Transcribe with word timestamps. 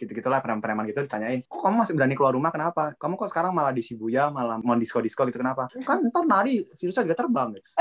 gitu-gitulah 0.00 0.40
preman-preman 0.40 0.88
gitu 0.88 1.04
ditanyain 1.04 1.44
kok 1.44 1.60
kamu 1.60 1.84
masih 1.84 1.92
berani 1.92 2.16
keluar 2.16 2.32
rumah 2.32 2.48
kenapa 2.48 2.96
kamu 2.96 3.20
kok 3.20 3.28
sekarang 3.28 3.52
malah 3.52 3.76
di 3.76 3.84
Shibuya 3.84 4.32
malah 4.32 4.56
mau 4.64 4.72
disco-disco 4.74 5.28
gitu 5.28 5.38
kenapa 5.38 5.68
kan 5.84 6.00
ntar 6.08 6.24
nari 6.24 6.64
virusnya 6.78 7.04
juga 7.04 7.18
terbang 7.20 7.60
gitu. 7.60 7.68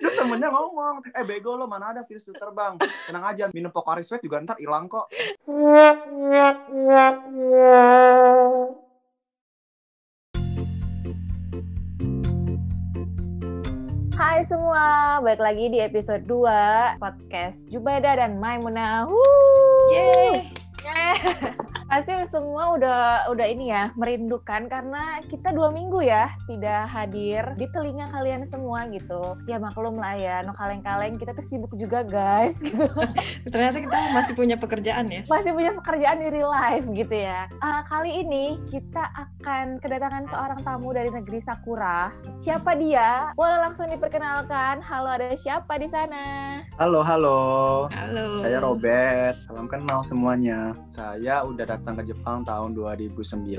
Terus 0.00 0.16
temennya 0.16 0.48
ngomong, 0.48 1.04
eh 1.12 1.24
bego 1.28 1.60
lo 1.60 1.68
mana 1.68 1.92
ada 1.92 2.00
virus 2.08 2.24
itu 2.24 2.32
terbang. 2.32 2.80
Tenang 2.80 3.20
aja, 3.20 3.52
minum 3.52 3.68
Pocari 3.68 4.00
Sweat 4.00 4.24
juga 4.24 4.40
ntar 4.40 4.56
hilang 4.56 4.88
kok. 4.88 5.12
Hai 14.20 14.44
semua, 14.44 15.16
balik 15.24 15.40
lagi 15.40 15.72
di 15.72 15.80
episode 15.80 16.28
2 16.28 17.00
podcast 17.00 17.64
Jubaida 17.72 18.20
dan 18.20 18.36
Maimuna. 18.36 19.08
Yeay. 19.96 20.44
Yeah. 20.84 21.56
Pasti 21.90 22.14
semua 22.30 22.78
udah 22.78 23.26
udah 23.34 23.46
ini 23.50 23.74
ya 23.74 23.90
merindukan 23.98 24.70
karena 24.70 25.18
kita 25.26 25.50
dua 25.50 25.74
minggu 25.74 26.06
ya 26.06 26.30
tidak 26.46 26.86
hadir 26.86 27.42
di 27.58 27.66
telinga 27.74 28.06
kalian 28.14 28.46
semua 28.46 28.86
gitu. 28.94 29.34
Ya 29.50 29.58
maklum 29.58 29.98
lah 29.98 30.14
ya, 30.14 30.46
no 30.46 30.54
kaleng-kaleng 30.54 31.18
kita 31.18 31.34
tuh 31.34 31.42
sibuk 31.42 31.74
juga 31.74 32.06
guys. 32.06 32.62
Gitu. 32.70 32.86
Ternyata 33.50 33.82
kita 33.82 33.98
masih 34.14 34.38
punya 34.38 34.54
pekerjaan 34.54 35.10
ya. 35.10 35.26
Masih 35.26 35.50
punya 35.50 35.74
pekerjaan 35.74 36.22
di 36.22 36.28
real 36.30 36.54
life 36.54 36.86
gitu 36.94 37.16
ya. 37.26 37.50
Uh, 37.58 37.82
kali 37.90 38.22
ini 38.22 38.54
kita 38.70 39.10
akan 39.10 39.82
kedatangan 39.82 40.30
seorang 40.30 40.60
tamu 40.62 40.94
dari 40.94 41.10
negeri 41.10 41.42
Sakura. 41.42 42.14
Siapa 42.38 42.78
dia? 42.78 43.34
Boleh 43.34 43.58
langsung 43.58 43.90
diperkenalkan. 43.90 44.78
Halo 44.86 45.10
ada 45.10 45.34
siapa 45.34 45.82
di 45.82 45.90
sana? 45.90 46.62
Halo, 46.78 47.02
halo. 47.02 47.40
Halo. 47.90 48.46
Saya 48.46 48.62
Robert. 48.62 49.34
Salam 49.50 49.66
kenal 49.66 50.06
semuanya. 50.06 50.78
Saya 50.86 51.42
udah 51.42 51.66
datang 51.80 51.96
ke 51.96 52.12
Jepang 52.12 52.44
tahun 52.44 52.76
2009 52.76 53.56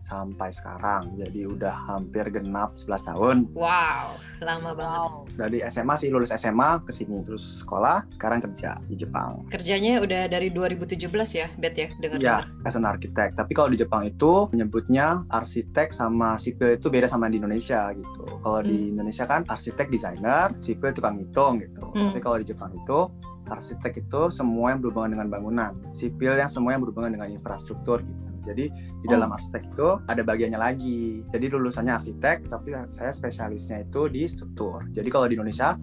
sampai 0.00 0.48
sekarang. 0.48 1.12
Jadi 1.20 1.44
udah 1.44 1.76
hampir 1.92 2.32
genap 2.32 2.72
11 2.72 3.04
tahun. 3.04 3.36
Wow, 3.52 4.16
lama 4.40 4.72
banget. 4.72 5.10
Dari 5.36 5.58
SMA 5.68 5.94
sih 6.00 6.08
lulus 6.08 6.32
SMA 6.32 6.80
ke 6.80 6.88
sini 6.88 7.20
terus 7.20 7.60
sekolah, 7.60 8.08
sekarang 8.08 8.40
kerja 8.40 8.80
di 8.88 8.96
Jepang. 8.96 9.44
Kerjanya 9.52 10.00
udah 10.00 10.24
dari 10.32 10.48
2017 10.48 11.04
ya, 11.36 11.52
Bet 11.60 11.76
ya, 11.76 11.92
dengar 12.00 12.16
Ya, 12.16 12.38
as 12.64 12.80
an 12.80 12.88
architect. 12.88 13.36
Tapi 13.36 13.52
kalau 13.52 13.68
di 13.68 13.76
Jepang 13.76 14.08
itu 14.08 14.48
menyebutnya 14.56 15.28
arsitek 15.28 15.92
sama 15.92 16.40
sipil 16.40 16.80
itu 16.80 16.88
beda 16.88 17.12
sama 17.12 17.28
di 17.28 17.36
Indonesia 17.36 17.92
gitu. 17.92 18.24
Kalau 18.40 18.64
di 18.64 18.88
Hmm. 18.88 18.96
Indonesia 18.96 19.28
kan 19.28 19.44
arsitek 19.44 19.92
desainer, 19.92 20.56
sipil 20.56 20.96
tukang 20.96 21.20
hitung 21.20 21.60
gitu. 21.60 21.84
Hmm. 21.92 22.08
Tapi 22.08 22.20
kalau 22.24 22.40
di 22.40 22.48
Jepang 22.48 22.72
itu 22.72 23.12
arsitek 23.50 24.06
itu 24.06 24.22
semua 24.30 24.72
yang 24.72 24.80
berhubungan 24.80 25.10
dengan 25.18 25.28
bangunan, 25.28 25.72
sipil 25.90 26.38
yang 26.38 26.48
semua 26.48 26.72
yang 26.74 26.82
berhubungan 26.82 27.10
dengan 27.10 27.28
infrastruktur 27.28 28.00
gitu. 28.00 28.18
Jadi 28.40 28.72
di 28.72 29.06
Oh. 29.06 29.12
dalam 29.12 29.28
arsitek 29.36 29.68
itu 29.68 29.88
ada 30.08 30.22
bagiannya 30.24 30.56
lagi. 30.56 31.20
Jadi 31.28 31.46
lulusannya 31.52 31.92
arsitek, 31.92 32.48
tapi 32.48 32.72
saya 32.88 33.12
spesialisnya 33.12 33.84
itu 33.84 34.08
di 34.08 34.24
struktur. 34.24 34.88
Jadi 34.88 35.08
kalau 35.12 35.28
di 35.28 35.36
Indonesia 35.36 35.76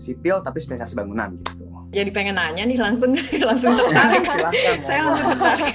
sipil 0.00 0.40
tapi 0.40 0.56
spesialis 0.56 0.96
bangunan 0.96 1.36
gitu. 1.36 1.68
Jadi 1.92 2.08
pengen 2.08 2.40
nanya 2.40 2.64
nih 2.64 2.80
langsung 2.80 3.12
langsung 3.48 3.76
tertarik. 3.76 4.24
Silakan, 4.24 4.76
Saya 4.80 5.00
langsung 5.04 5.28
tertarik. 5.36 5.74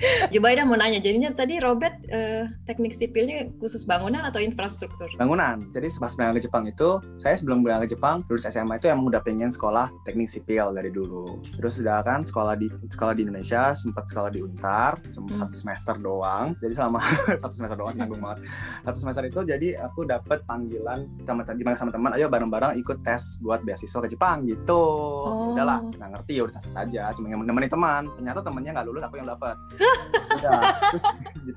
Jubaida 0.32 0.64
mau 0.64 0.76
nanya, 0.76 0.98
jadinya 1.00 1.30
tadi 1.32 1.60
Robert 1.60 1.94
eh, 2.08 2.48
teknik 2.64 2.92
sipilnya 2.96 3.48
khusus 3.60 3.84
bangunan 3.84 4.24
atau 4.24 4.40
infrastruktur? 4.40 5.08
bangunan. 5.16 5.68
Jadi 5.74 5.92
pas 6.00 6.12
berangkat 6.16 6.36
ke 6.40 6.42
Jepang 6.48 6.64
itu, 6.64 6.88
saya 7.20 7.36
sebelum 7.36 7.60
berangkat 7.60 7.92
ke 7.92 7.98
Jepang, 7.98 8.24
lulus 8.28 8.48
SMA 8.48 8.80
itu 8.80 8.88
emang 8.88 9.06
udah 9.12 9.20
pengen 9.20 9.52
sekolah 9.52 9.92
teknik 10.08 10.28
sipil 10.30 10.72
dari 10.72 10.88
dulu. 10.88 11.40
Terus 11.60 11.80
udah 11.80 12.00
kan 12.00 12.24
sekolah 12.24 12.56
di 12.56 12.72
sekolah 12.88 13.12
di 13.16 13.28
Indonesia, 13.28 13.72
sempat 13.76 14.08
sekolah 14.08 14.30
di 14.32 14.40
Untar, 14.40 14.96
cuma 15.12 15.28
Hmm. 15.30 15.46
satu 15.46 15.54
semester 15.54 15.94
doang. 16.00 16.56
Jadi 16.58 16.72
selama 16.74 16.98
satu 17.42 17.54
semester 17.54 17.78
doang 17.78 17.94
nanggung 17.94 18.18
banget. 18.18 18.48
Satu 18.82 18.98
semester 18.98 19.24
itu 19.28 19.40
jadi 19.44 19.68
aku 19.84 20.08
dapat 20.08 20.42
panggilan 20.48 21.06
sama 21.22 21.44
dipanggil 21.46 21.78
sama 21.78 21.92
teman, 21.92 22.10
ayo 22.16 22.26
bareng-bareng 22.26 22.78
ikut 22.80 23.04
tes 23.04 23.36
buat 23.38 23.62
beasiswa 23.62 24.00
ke 24.02 24.08
Jepang 24.10 24.48
gitu. 24.48 24.80
Oh. 25.26 25.52
Udahlah, 25.54 25.84
nggak 25.84 26.10
ngerti 26.16 26.32
ya 26.40 26.42
udah 26.46 26.54
tes 26.56 26.66
saja, 26.70 27.12
cuma 27.14 27.28
yang 27.28 27.42
nemenin 27.44 27.70
teman. 27.70 28.08
Ternyata 28.16 28.40
temennya 28.42 28.70
nggak 28.80 28.86
lulus, 28.88 29.02
aku 29.04 29.14
yang 29.20 29.28
dapat. 29.28 29.56
Sudah. 30.30 30.60
Terus 30.94 31.04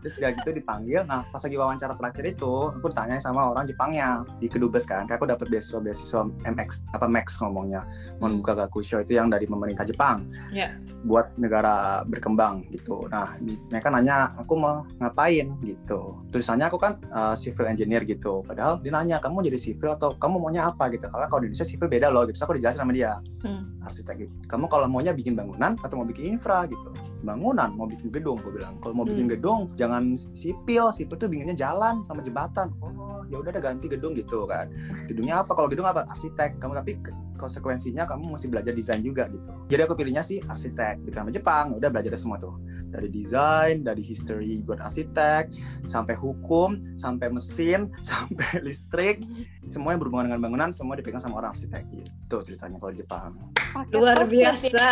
terus 0.01 0.13
udah 0.19 0.31
gitu 0.33 0.49
dipanggil. 0.55 1.01
Nah, 1.05 1.23
pas 1.29 1.41
lagi 1.41 1.55
wawancara 1.55 1.93
terakhir 1.95 2.25
itu, 2.35 2.53
aku 2.73 2.87
tanya 2.89 3.21
sama 3.21 3.53
orang 3.53 3.69
Jepangnya 3.69 4.25
di 4.41 4.47
kedubes 4.49 4.83
kan. 4.89 5.05
Kayak 5.05 5.21
aku 5.21 5.27
dapat 5.29 5.45
beasiswa 5.49 5.79
beasiswa 5.79 6.21
MX 6.47 6.69
apa 6.95 7.05
Max 7.05 7.37
ngomongnya. 7.39 7.85
Hmm. 8.19 8.41
Monbuka 8.41 8.57
Gakusho 8.57 9.01
itu 9.03 9.15
yang 9.15 9.29
dari 9.29 9.45
pemerintah 9.45 9.85
Jepang. 9.85 10.25
Ya. 10.49 10.73
Buat 11.03 11.35
negara 11.35 12.01
berkembang 12.07 12.63
gitu. 12.71 13.11
Nah, 13.11 13.35
mereka 13.43 13.91
nanya 13.91 14.31
aku 14.39 14.55
mau 14.55 14.87
ngapain 15.03 15.51
gitu. 15.67 16.15
Tulisannya 16.31 16.71
aku 16.71 16.79
kan 16.79 16.97
uh, 17.11 17.35
civil 17.35 17.67
engineer 17.67 18.07
gitu. 18.07 18.41
Padahal 18.47 18.79
dia 18.79 18.91
nanya 18.95 19.19
kamu 19.19 19.45
jadi 19.51 19.59
sipil 19.59 19.93
atau 19.93 20.15
kamu 20.15 20.39
maunya 20.39 20.63
apa 20.65 20.87
gitu. 20.89 21.05
Karena 21.11 21.27
kalau 21.27 21.43
di 21.43 21.51
Indonesia 21.51 21.67
sipil 21.67 21.91
beda 21.91 22.07
loh 22.07 22.23
gitu. 22.25 22.39
Terus 22.39 22.45
aku 22.47 22.55
dijelasin 22.57 22.81
sama 22.87 22.95
dia 22.95 23.19
Hmm. 23.43 23.75
arsitek 23.83 24.15
gitu. 24.23 24.33
Kamu 24.47 24.71
kalau 24.71 24.87
maunya 24.87 25.11
bikin 25.11 25.35
bangunan 25.35 25.75
atau 25.83 25.99
mau 25.99 26.07
bikin 26.07 26.39
infra 26.39 26.63
gitu. 26.71 26.89
Bangunan 27.23 27.71
mau 27.71 27.87
bikin 27.87 28.11
gedung, 28.11 28.37
gue 28.37 28.53
bilang. 28.53 28.75
Kalau 28.77 28.93
mau 28.93 29.03
bikin 29.03 29.25
Hmm. 29.25 29.33
gedung 29.33 29.59
jangan 29.73 30.03
sipil, 30.33 30.91
sipil 30.91 31.15
tuh 31.15 31.27
bikinnya 31.27 31.55
jalan 31.55 32.03
sama 32.03 32.19
jembatan. 32.19 32.69
Oh, 32.77 33.23
ya 33.25 33.39
udah 33.39 33.49
ada 33.49 33.63
ganti 33.63 33.87
gedung 33.87 34.11
gitu 34.11 34.43
kan. 34.43 34.67
Gedungnya 35.07 35.39
apa? 35.39 35.51
Kalau 35.51 35.67
gedung 35.67 35.87
apa? 35.87 36.03
Arsitek. 36.05 36.59
Kamu 36.59 36.75
tapi 36.75 36.99
konsekuensinya 37.33 38.05
kamu 38.05 38.37
mesti 38.37 38.47
belajar 38.47 38.71
desain 38.71 38.99
juga 38.99 39.27
gitu. 39.27 39.49
Jadi 39.67 39.81
aku 39.81 39.95
pilihnya 39.95 40.21
sih 40.21 40.39
arsitek 40.39 41.03
gitu 41.03 41.15
sama 41.15 41.27
Jepang. 41.27 41.75
Udah 41.75 41.89
belajar 41.89 42.13
semua 42.13 42.37
tuh. 42.37 42.55
Dari 42.87 43.09
desain, 43.09 43.81
dari 43.81 43.99
history 43.99 44.61
buat 44.61 44.77
arsitek, 44.77 45.49
sampai 45.83 46.13
hukum, 46.13 46.77
sampai 46.93 47.27
mesin, 47.27 47.89
sampai 48.05 48.61
listrik, 48.61 49.25
semua 49.65 49.91
yang 49.91 49.99
berhubungan 49.99 50.29
dengan 50.29 50.39
bangunan 50.39 50.69
semua 50.69 50.93
dipegang 50.93 51.17
sama 51.17 51.41
orang 51.41 51.51
arsitek 51.51 51.83
gitu 51.89 52.37
ceritanya 52.43 52.77
kalau 52.77 52.91
di 52.93 52.99
Jepang. 53.01 53.31
Paket 53.73 53.95
Luar 53.97 54.17
ya. 54.19 54.25
biasa. 54.29 54.85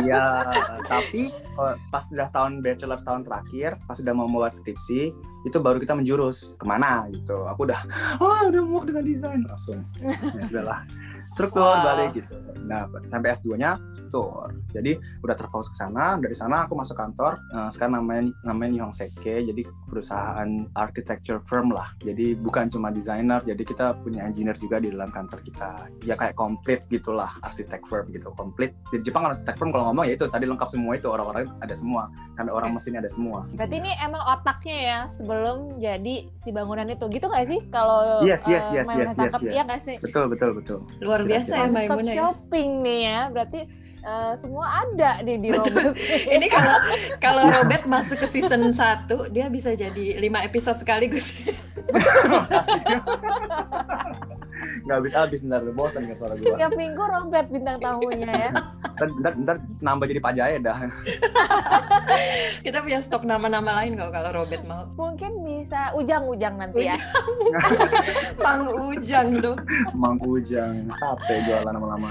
Iya, 0.00 0.24
tapi 0.88 1.15
eh, 1.32 1.74
pas 1.88 2.04
udah 2.12 2.28
tahun 2.30 2.60
bachelor 2.60 3.00
tahun 3.02 3.24
terakhir, 3.24 3.80
pas 3.88 3.96
udah 3.96 4.12
mau 4.12 4.28
membuat 4.28 4.56
skripsi, 4.58 5.12
itu 5.48 5.56
baru 5.56 5.80
kita 5.80 5.96
menjurus 5.96 6.52
ke 6.60 6.64
mana 6.68 7.08
gitu. 7.08 7.46
Aku 7.48 7.64
udah, 7.64 7.80
oh 8.20 8.40
udah 8.50 8.62
muak 8.62 8.84
dengan 8.92 9.04
desain 9.08 9.40
langsung. 9.48 9.80
Ya 10.36 10.44
sudahlah, 10.44 10.84
struktur 11.36 11.60
Wow. 11.60 11.84
balik 11.84 12.10
gitu. 12.16 12.32
Nah, 12.64 12.88
sampai 13.06 13.28
S2-nya 13.30 13.76
struktur. 13.86 14.56
Jadi 14.72 14.96
udah 15.20 15.36
terfokus 15.36 15.68
ke 15.68 15.76
sana. 15.76 16.16
Dari 16.16 16.32
sana 16.32 16.64
aku 16.64 16.72
masuk 16.72 16.96
kantor. 16.96 17.36
eh, 17.52 17.68
sekarang 17.68 18.00
namanya 18.00 18.22
namanya 18.42 18.70
Nihon 18.72 18.94
Seike. 18.96 19.44
Jadi 19.44 19.62
perusahaan 19.86 20.48
architecture 20.72 21.38
firm 21.44 21.68
lah. 21.70 21.92
Jadi 22.00 22.32
bukan 22.34 22.72
cuma 22.72 22.88
desainer. 22.88 23.44
Jadi 23.44 23.62
kita 23.62 24.00
punya 24.00 24.24
engineer 24.24 24.56
juga 24.56 24.80
di 24.80 24.88
dalam 24.88 25.12
kantor 25.12 25.44
kita. 25.44 25.92
Ya 26.02 26.16
kayak 26.16 26.32
komplit 26.34 26.88
gitulah 26.88 27.28
arsitek 27.44 27.84
firm 27.84 28.08
gitu. 28.10 28.32
Komplit. 28.32 28.72
Di 28.88 29.04
Jepang 29.04 29.28
kan 29.28 29.36
arsitek 29.36 29.60
firm 29.60 29.70
kalau 29.70 29.92
ngomong 29.92 30.08
ya 30.08 30.16
itu 30.16 30.24
tadi 30.26 30.48
lengkap 30.48 30.68
semua 30.72 30.96
itu 30.96 31.06
orang-orang 31.10 31.52
ada 31.60 31.74
semua. 31.76 32.08
Sampai 32.32 32.52
orang 32.52 32.72
Oke. 32.72 32.76
mesinnya 32.80 33.00
ada 33.04 33.12
semua. 33.12 33.44
Berarti 33.52 33.76
ini 33.76 33.92
emang 34.00 34.22
otaknya 34.24 34.78
ya 34.78 34.98
sebelum 35.10 35.76
jadi 35.76 36.14
si 36.40 36.48
bangunan 36.50 36.86
itu 36.88 37.04
gitu 37.10 37.26
nggak 37.28 37.46
sih 37.46 37.60
kalau 37.68 38.22
Yes, 38.22 38.46
yes, 38.46 38.70
eh, 38.72 38.80
yes, 38.80 38.88
yes, 38.88 39.10
yes, 39.18 39.32
yes. 39.42 39.52
iya 39.52 39.76
sih? 39.82 39.96
Betul, 40.00 40.30
betul, 40.30 40.56
betul. 40.56 40.78
Luar. 41.02 41.25
Biasa 41.26 41.50
ya 41.52 41.58
One 41.58 41.66
stop 41.66 41.74
Maimuna 41.74 42.10
ya. 42.10 42.16
shopping 42.16 42.70
nih 42.80 42.98
ya, 43.02 43.18
berarti 43.28 43.60
eh, 44.00 44.32
semua 44.38 44.66
ada 44.86 45.10
nih 45.20 45.36
di 45.42 45.48
Betul. 45.52 45.74
Robert. 45.74 45.94
Ini 46.30 46.46
kalau 46.46 46.76
kalau 47.18 47.42
Robert 47.50 47.84
masuk 47.84 48.22
ke 48.22 48.26
season 48.30 48.70
1, 48.70 49.34
dia 49.34 49.50
bisa 49.50 49.74
jadi 49.74 50.22
5 50.22 50.46
episode 50.46 50.78
sekaligus. 50.78 51.34
Nggak 54.86 55.00
bisa 55.04 55.16
habis 55.26 55.40
ntar 55.44 55.62
bosan 55.72 56.08
nggak 56.08 56.18
suara 56.18 56.34
gua. 56.38 56.56
Tiap 56.56 56.72
minggu 56.74 57.02
Robert 57.04 57.48
bintang 57.52 57.78
tamunya 57.80 58.30
ya. 58.32 58.50
Ntar, 58.96 59.08
ntar, 59.20 59.32
ntar 59.36 59.56
nambah 59.84 60.06
jadi 60.08 60.20
Pak 60.24 60.32
Jaya 60.32 60.56
dah. 60.60 60.78
Kita 62.64 62.80
punya 62.80 62.98
stok 63.04 63.28
nama-nama 63.28 63.82
lain 63.82 63.98
kok 64.00 64.10
kalau 64.10 64.30
Robert 64.42 64.64
mau. 64.64 64.88
Mungkin 64.96 65.32
bisa 65.44 65.92
ujang-ujang 65.92 66.54
nanti 66.56 66.88
ya. 66.88 66.96
Mang 68.44 68.64
Ujang 68.88 69.28
dong. 69.44 69.58
Mang 69.92 70.18
Ujang, 70.24 70.88
sate 70.96 71.44
jualan 71.44 71.72
lama-lama. 71.72 72.08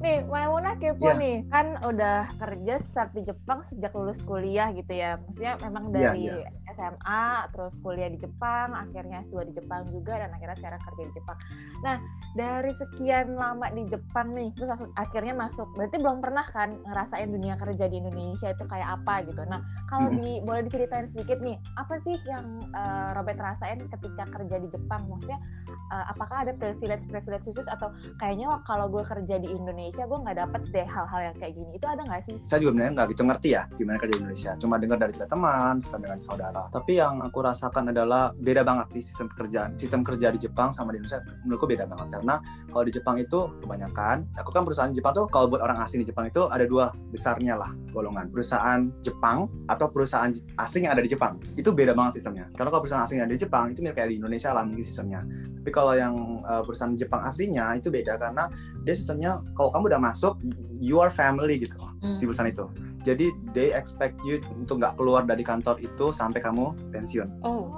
Nih, 0.00 0.24
Maimuna 0.24 0.80
kepo 0.80 1.12
Iya. 1.12 1.12
nih. 1.12 1.36
Kan 1.52 1.76
udah 1.84 2.32
kerja 2.40 2.80
start 2.80 3.12
di 3.12 3.20
Jepang 3.20 3.60
sejak 3.68 3.92
lulus 3.92 4.24
kuliah 4.24 4.72
gitu 4.72 4.96
ya. 4.96 5.20
Maksudnya 5.20 5.60
memang 5.60 5.92
Iya, 5.92 6.16
dari 6.16 6.24
iya. 6.24 6.48
SMA, 6.72 7.24
terus 7.52 7.76
kuliah 7.84 8.08
di 8.08 8.16
Jepang, 8.16 8.72
akhirnya 8.72 9.20
S2 9.20 9.44
di 9.44 9.52
Jepang 9.52 9.92
juga, 9.92 10.16
dan 10.16 10.32
akhirnya 10.32 10.56
sekarang 10.56 10.80
kerja 10.80 11.02
di 11.04 11.12
Jepang. 11.12 11.36
Nah, 11.84 11.96
dari 12.32 12.72
sekian 12.72 13.36
lama 13.36 13.68
di 13.68 13.84
Jepang 13.92 14.32
nih, 14.32 14.48
terus 14.56 14.72
langsung 14.72 14.88
akhirnya 14.96 15.34
masuk. 15.36 15.68
Berarti 15.76 15.96
belum 16.00 16.18
pernah 16.24 16.46
kan 16.48 16.80
ngerasain 16.80 17.28
dunia 17.28 17.60
kerja 17.60 17.84
di 17.84 18.00
Indonesia 18.00 18.48
itu 18.48 18.64
kayak 18.64 19.04
apa 19.04 19.14
gitu. 19.28 19.42
Nah, 19.44 19.60
kalau 19.84 20.08
Mm-mm. 20.08 20.16
di, 20.16 20.40
boleh 20.40 20.62
diceritain 20.64 21.12
sedikit 21.12 21.44
nih, 21.44 21.60
apa 21.76 22.00
sih 22.00 22.16
yang 22.24 22.46
eh, 22.72 23.10
Robert 23.12 23.36
rasain 23.36 23.84
ketika 23.84 24.24
kerja 24.32 24.56
di 24.56 24.68
Jepang? 24.70 25.10
Maksudnya, 25.10 25.36
eh, 25.68 26.04
apakah 26.08 26.48
ada 26.48 26.56
privilege-privilege 26.56 27.52
khusus 27.52 27.68
atau 27.68 27.92
kayaknya 28.16 28.62
kalau 28.64 28.88
gue 28.88 29.02
kerja 29.04 29.36
di 29.36 29.50
Indonesia 29.50 29.89
Indonesia 29.90 30.06
gue 30.06 30.20
nggak 30.22 30.38
dapet 30.46 30.62
deh 30.70 30.86
hal-hal 30.86 31.20
yang 31.26 31.36
kayak 31.42 31.52
gini. 31.58 31.70
Itu 31.74 31.86
ada 31.90 32.02
nggak 32.06 32.22
sih? 32.22 32.36
Saya 32.46 32.58
juga 32.62 32.72
nggak 32.78 33.06
gitu 33.10 33.22
ngerti 33.26 33.48
ya 33.58 33.62
gimana 33.74 33.98
kerja 33.98 34.14
di 34.14 34.20
Indonesia. 34.22 34.50
Cuma 34.54 34.74
dengar 34.78 34.98
dari 35.02 35.10
cerita 35.10 35.34
teman 35.34 35.74
cerita 35.82 35.98
dengan 35.98 36.18
saudara. 36.22 36.62
Tapi 36.70 36.92
yang 37.02 37.14
aku 37.18 37.38
rasakan 37.42 37.90
adalah 37.90 38.30
beda 38.38 38.62
banget 38.62 38.86
sih 38.94 39.02
sistem 39.10 39.26
pekerjaan 39.34 39.74
sistem 39.74 40.06
kerja 40.06 40.30
di 40.30 40.38
Jepang 40.38 40.70
sama 40.70 40.94
di 40.94 41.02
Indonesia 41.02 41.26
menurutku 41.42 41.66
beda 41.66 41.84
banget. 41.90 42.06
Karena 42.14 42.34
kalau 42.70 42.84
di 42.86 42.92
Jepang 42.94 43.16
itu 43.18 43.38
kebanyakan 43.66 44.16
aku 44.38 44.50
kan 44.54 44.62
perusahaan 44.62 44.92
Jepang 44.94 45.12
tuh 45.18 45.26
kalau 45.26 45.50
buat 45.50 45.62
orang 45.66 45.82
asing 45.82 46.06
di 46.06 46.06
Jepang 46.06 46.30
itu 46.30 46.46
ada 46.46 46.62
dua 46.70 46.94
besarnya 47.10 47.58
lah 47.58 47.74
golongan. 47.90 48.30
Perusahaan 48.30 48.86
Jepang 49.02 49.50
atau 49.66 49.90
perusahaan 49.90 50.30
asing 50.62 50.86
yang 50.86 50.94
ada 50.94 51.02
di 51.02 51.10
Jepang. 51.10 51.42
Itu 51.58 51.74
beda 51.74 51.98
banget 51.98 52.22
sistemnya. 52.22 52.46
Karena 52.54 52.70
kalau 52.70 52.86
perusahaan 52.86 53.02
asing 53.02 53.18
yang 53.18 53.26
ada 53.26 53.34
di 53.34 53.42
Jepang 53.42 53.74
itu 53.74 53.82
mirip 53.82 53.98
kayak 53.98 54.14
di 54.14 54.22
Indonesia 54.22 54.54
lah 54.54 54.62
mungkin 54.62 54.86
sistemnya. 54.86 55.26
Tapi 55.60 55.70
kalau 55.74 55.98
yang 55.98 56.14
uh, 56.46 56.62
perusahaan 56.62 56.94
Jepang 56.94 57.26
aslinya 57.26 57.74
itu 57.74 57.90
beda. 57.90 58.14
Karena 58.14 58.46
dia 58.86 58.94
sistemnya 58.94 59.42
kalau 59.58 59.74
udah 59.86 60.00
masuk 60.00 60.36
you 60.80 60.98
are 61.00 61.12
family 61.12 61.60
gitu 61.60 61.76
Hmm. 62.00 62.16
di 62.16 62.24
perusahaan 62.24 62.48
itu. 62.48 62.64
Jadi 63.04 63.28
they 63.52 63.76
expect 63.76 64.16
you 64.24 64.40
untuk 64.56 64.80
nggak 64.80 64.96
keluar 64.96 65.28
dari 65.28 65.44
kantor 65.44 65.76
itu 65.84 66.16
sampai 66.16 66.40
kamu 66.40 66.72
pensiun. 66.92 67.28
Oh. 67.44 67.68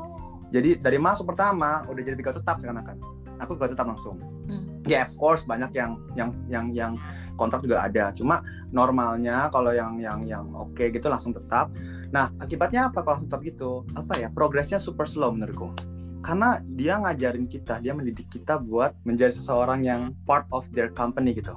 jadi 0.52 0.76
dari 0.78 1.00
masuk 1.00 1.32
pertama 1.32 1.80
udah 1.88 2.02
jadi 2.04 2.12
pegawai 2.12 2.38
tetap 2.44 2.60
seakan-akan 2.60 3.00
aku 3.42 3.58
pegawai 3.58 3.74
tetap 3.74 3.86
langsung. 3.90 4.20
Hmm. 4.46 4.78
ya 4.86 5.06
of 5.06 5.14
course 5.18 5.42
banyak 5.42 5.70
yang 5.74 5.98
yang 6.14 6.30
yang 6.46 6.66
yang 6.70 6.92
kontrak 7.34 7.66
juga 7.66 7.82
ada. 7.82 8.14
Cuma 8.14 8.42
normalnya 8.70 9.50
kalau 9.50 9.74
yang 9.74 9.98
yang 9.98 10.22
yang 10.22 10.46
oke 10.54 10.82
gitu 10.86 11.06
langsung 11.10 11.34
tetap. 11.34 11.70
Nah 12.14 12.30
akibatnya 12.38 12.90
apa 12.90 13.02
kalau 13.02 13.18
langsung 13.18 13.26
tetap 13.30 13.42
gitu? 13.42 13.82
Apa 13.98 14.22
ya? 14.22 14.28
Progresnya 14.30 14.78
super 14.78 15.06
slow 15.06 15.34
menurutku. 15.34 15.74
Karena 16.22 16.62
dia 16.62 17.02
ngajarin 17.02 17.50
kita 17.50 17.82
dia 17.82 17.90
mendidik 17.90 18.30
kita 18.30 18.62
buat 18.62 18.94
menjadi 19.02 19.34
seseorang 19.34 19.82
yang 19.82 20.14
part 20.22 20.46
of 20.54 20.70
their 20.70 20.90
company 20.94 21.34
gitu 21.34 21.50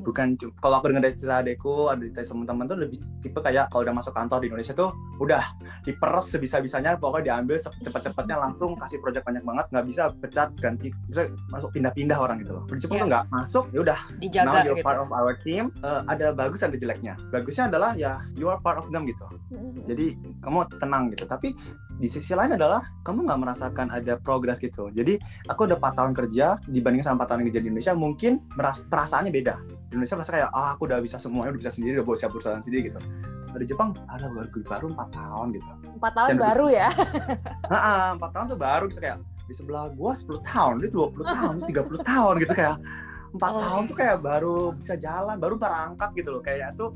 bukan 0.00 0.34
kalau 0.56 0.80
aku 0.80 0.88
dengar 0.88 1.04
dari 1.04 1.14
cerita 1.16 1.44
adekku 1.44 1.92
ada 1.92 2.00
cerita 2.00 2.32
teman-teman 2.32 2.64
tuh 2.64 2.78
lebih 2.80 2.96
tipe 3.20 3.38
kayak 3.38 3.68
kalau 3.68 3.84
udah 3.84 3.94
masuk 3.94 4.12
kantor 4.16 4.38
di 4.40 4.46
Indonesia 4.48 4.72
tuh 4.72 4.90
udah 5.20 5.42
diperes 5.84 6.32
sebisa-bisanya 6.32 6.96
pokoknya 6.96 7.36
diambil 7.36 7.60
cepat-cepatnya 7.60 8.36
langsung 8.40 8.72
kasih 8.76 8.98
project 9.04 9.24
banyak 9.28 9.44
banget 9.44 9.66
nggak 9.68 9.84
bisa 9.86 10.02
pecat 10.16 10.48
ganti 10.56 10.88
bisa 11.06 11.28
masuk 11.52 11.70
pindah-pindah 11.76 12.16
orang 12.16 12.40
gitu 12.40 12.56
loh. 12.56 12.64
Di 12.68 12.80
Jepang 12.80 12.96
Iya. 12.96 13.02
tuh 13.02 13.08
nggak 13.12 13.26
masuk 13.30 13.64
ya 13.70 13.78
udah. 13.84 14.00
Now 14.40 14.54
you're 14.64 14.78
gitu. 14.80 14.86
part 14.86 14.98
of 15.00 15.08
our 15.12 15.34
team. 15.36 15.64
Eh, 15.84 16.00
ada 16.08 16.26
bagus 16.32 16.60
ada 16.64 16.76
jeleknya. 16.76 17.14
Bagusnya 17.28 17.68
adalah 17.68 17.92
ya 17.96 18.24
you 18.36 18.48
are 18.48 18.60
part 18.60 18.80
of 18.80 18.88
them 18.88 19.04
gitu. 19.04 19.24
Jadi 19.84 20.16
kamu 20.40 20.68
tenang 20.80 21.12
gitu. 21.12 21.24
Tapi 21.28 21.52
di 22.00 22.08
sisi 22.08 22.32
lain 22.32 22.56
adalah 22.56 22.80
kamu 23.04 23.28
nggak 23.28 23.40
merasakan 23.44 23.86
ada 23.92 24.16
progres 24.16 24.56
gitu. 24.56 24.88
Jadi 24.88 25.20
aku 25.48 25.68
udah 25.68 25.76
4 25.76 25.98
tahun 26.00 26.12
kerja 26.16 26.46
dibanding 26.64 27.04
sama 27.04 27.24
4 27.24 27.36
tahun 27.36 27.40
kerja 27.48 27.60
di 27.60 27.66
Indonesia 27.68 27.92
mungkin 27.92 28.32
meras 28.56 28.84
perasaannya 28.88 29.32
beda 29.32 29.49
di 29.58 29.94
Indonesia 29.96 30.16
merasa 30.18 30.32
kayak 30.32 30.48
ah 30.54 30.68
aku 30.74 30.82
udah 30.86 30.98
bisa 31.02 31.16
semuanya 31.18 31.50
udah 31.54 31.60
bisa 31.66 31.72
sendiri 31.74 31.98
udah 32.00 32.06
bawa 32.06 32.16
siap 32.16 32.30
perusahaan 32.30 32.62
sendiri 32.62 32.92
gitu 32.92 33.00
di 33.50 33.66
Jepang 33.66 33.90
ada 34.06 34.30
baru 34.30 34.46
baru 34.62 34.86
4 34.94 35.10
tahun 35.10 35.46
gitu 35.58 35.66
empat 35.98 36.12
tahun 36.14 36.28
Dan 36.30 36.38
baru 36.38 36.66
ya 36.70 36.88
nah 37.70 38.14
4 38.14 38.22
tahun 38.22 38.46
tuh 38.54 38.58
baru 38.60 38.84
gitu 38.86 39.00
kayak 39.02 39.18
di 39.50 39.54
sebelah 39.58 39.90
gua 39.90 40.14
10 40.14 40.38
tahun 40.46 40.74
dia 40.86 40.90
20 40.94 41.18
tahun 41.26 41.52
dia 41.58 41.82
30 41.82 42.10
tahun 42.10 42.34
gitu 42.46 42.54
kayak 42.54 42.76
4 43.30 43.38
Oh. 43.38 43.62
tahun 43.62 43.82
tuh 43.86 43.94
kayak 43.98 44.16
baru 44.26 44.74
bisa 44.74 44.98
jalan 44.98 45.38
baru 45.38 45.54
merangkak 45.54 46.10
gitu 46.18 46.34
loh 46.34 46.42
kayak 46.42 46.74
tuh 46.74 46.94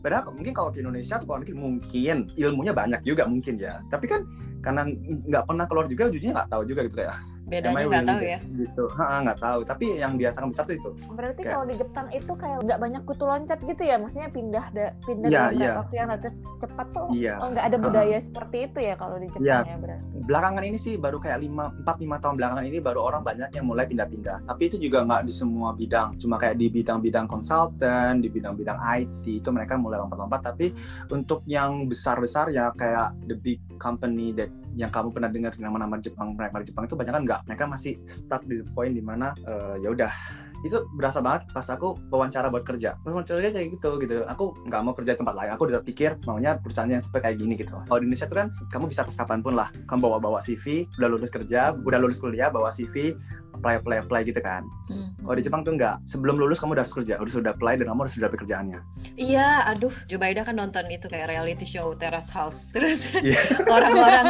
Padahal 0.00 0.32
mungkin 0.32 0.56
kalau 0.56 0.72
ke 0.72 0.80
Indonesia 0.80 1.20
kalau 1.20 1.44
mungkin 1.44 1.56
mungkin 1.60 2.16
ilmunya 2.32 2.72
banyak 2.72 3.04
juga 3.04 3.28
mungkin 3.28 3.60
ya. 3.60 3.84
Tapi 3.92 4.08
kan 4.08 4.24
karena 4.64 4.88
nggak 5.28 5.44
pernah 5.44 5.64
keluar 5.68 5.86
juga, 5.92 6.08
ujungnya 6.08 6.32
nggak 6.40 6.48
tahu 6.48 6.62
juga 6.64 6.80
gitu 6.88 6.96
kayak. 7.04 7.16
Bedanya 7.50 7.84
nggak 7.84 8.06
tahu 8.06 8.20
ya. 8.22 8.38
Gitu, 8.40 8.84
nggak 8.96 9.38
tahu. 9.38 9.60
Tapi 9.66 9.84
yang 9.98 10.12
dirasakan 10.14 10.48
besar 10.48 10.64
tuh 10.64 10.76
itu. 10.78 10.90
berarti 11.10 11.42
Kayak- 11.42 11.52
kalau 11.52 11.64
di 11.66 11.74
Jepang 11.76 12.06
itu 12.10 12.32
kayak 12.32 12.58
nggak 12.64 12.78
banyak 12.80 13.02
kutu 13.04 13.24
loncat 13.26 13.58
gitu 13.60 13.82
ya 13.82 13.96
maksudnya 13.98 14.30
pindah 14.30 14.64
da- 14.70 14.94
pindah 15.02 15.28
Iya, 15.28 15.40
dalam 15.50 15.60
iya. 15.60 15.72
waktu 15.76 15.94
yang 15.96 16.08
relatif 16.08 16.32
cepat 16.56 16.86
tuh 16.90 17.06
Iya. 17.10 17.34
oh 17.40 17.48
nggak 17.50 17.66
ada 17.66 17.76
budaya 17.76 18.16
seperti 18.16 18.56
itu 18.64 18.78
ya 18.80 18.94
kalau 18.94 19.16
di 19.18 19.26
Jepang 19.26 19.42
Iya. 19.44 19.58
ya 19.66 19.76
berarti 19.76 20.16
Belakangan 20.20 20.62
ini 20.62 20.78
sih 20.78 20.94
baru 20.94 21.18
kayak 21.18 21.38
5 21.40 21.64
4 21.82 21.96
5 21.98 22.16
tahun 22.16 22.34
belakangan 22.38 22.64
ini 22.64 22.78
baru 22.78 23.00
orang 23.02 23.22
banyak 23.24 23.50
yang 23.50 23.66
mulai 23.66 23.84
pindah-pindah. 23.84 24.46
Tapi 24.46 24.62
itu 24.64 24.76
juga 24.78 25.02
nggak 25.02 25.26
di 25.26 25.32
semua 25.32 25.74
bidang. 25.74 26.14
Cuma 26.16 26.38
kayak 26.38 26.54
di 26.54 26.70
bidang-bidang 26.70 27.26
konsultan, 27.26 28.22
di 28.22 28.28
bidang-bidang 28.30 28.78
IT 28.78 29.42
itu 29.42 29.48
mereka 29.50 29.74
mulai 29.74 29.98
lompat-lompat. 29.98 30.40
Tapi 30.44 30.70
untuk 31.08 31.42
yang 31.44 31.90
besar-besar 31.90 32.46
ya 32.50 32.70
kayak 32.72 33.10
the 33.26 33.34
big 33.34 33.58
company 33.80 34.36
that 34.36 34.52
yang 34.76 34.92
kamu 34.92 35.08
pernah 35.08 35.32
dengar 35.32 35.56
nama-nama 35.56 35.96
Jepang 35.96 36.36
mereka 36.36 36.60
Jepang 36.60 36.84
itu 36.84 36.94
banyak 36.94 37.12
kan? 37.16 37.22
Nggak 37.24 37.40
mereka 37.48 37.64
masih 37.64 37.96
stuck 38.04 38.44
di 38.44 38.60
point 38.76 38.92
di 38.92 39.00
mana 39.00 39.32
eh, 39.40 39.80
ya 39.80 39.88
udah 39.88 40.12
itu 40.60 40.84
berasa 40.92 41.18
banget 41.18 41.48
pas 41.50 41.64
aku 41.66 41.96
wawancara 42.08 42.48
buat 42.48 42.62
kerja. 42.62 42.96
Pas 43.00 43.10
wawancara 43.10 43.40
kerja 43.40 43.50
kayak 43.52 43.68
gitu 43.76 43.90
gitu. 43.98 44.16
Aku 44.28 44.52
nggak 44.66 44.80
mau 44.80 44.92
kerja 44.92 45.12
di 45.14 45.18
tempat 45.18 45.34
lain. 45.34 45.50
Aku 45.54 45.64
udah 45.64 45.80
pikir 45.80 46.20
maunya 46.24 46.56
perusahaan 46.56 46.86
yang 46.86 47.00
seperti 47.00 47.24
kayak 47.26 47.36
gini 47.38 47.54
gitu. 47.56 47.72
Kalau 47.80 47.98
di 47.98 48.06
Indonesia 48.06 48.26
tuh 48.26 48.36
kan 48.36 48.46
kamu 48.68 48.84
bisa 48.88 49.02
pas 49.02 49.16
kapan 49.16 49.40
pun 49.40 49.54
lah. 49.56 49.68
Kamu 49.88 50.00
bawa 50.00 50.18
bawa 50.20 50.38
CV 50.40 50.84
udah 50.98 51.08
lulus 51.08 51.30
kerja 51.30 51.72
udah 51.72 51.98
lulus 51.98 52.20
kuliah 52.20 52.52
bawa 52.52 52.68
CV 52.68 53.16
apply 53.50 53.80
apply 53.80 53.96
apply 54.00 54.20
gitu 54.24 54.40
kan. 54.40 54.64
Hmm. 54.88 55.12
kalau 55.20 55.36
di 55.36 55.44
Jepang 55.44 55.62
tuh 55.62 55.76
nggak. 55.76 56.02
Sebelum 56.04 56.36
lulus 56.36 56.58
kamu 56.58 56.76
udah 56.76 56.84
harus 56.84 56.96
kerja. 56.96 57.14
Harus 57.16 57.32
sudah 57.32 57.52
apply 57.52 57.76
dan 57.76 57.88
kamu 57.88 58.00
harus 58.04 58.12
sudah 58.16 58.26
dapat 58.28 58.40
kerjaannya 58.44 58.80
Iya, 59.16 59.68
aduh, 59.68 59.92
Jubaida 60.08 60.42
kan 60.42 60.56
nonton 60.56 60.88
itu 60.88 61.06
kayak 61.06 61.28
reality 61.28 61.64
show 61.64 61.92
Terrace 61.94 62.32
House. 62.32 62.68
Terus 62.74 63.12
Iya. 63.20 63.36
orang-orang 63.68 64.26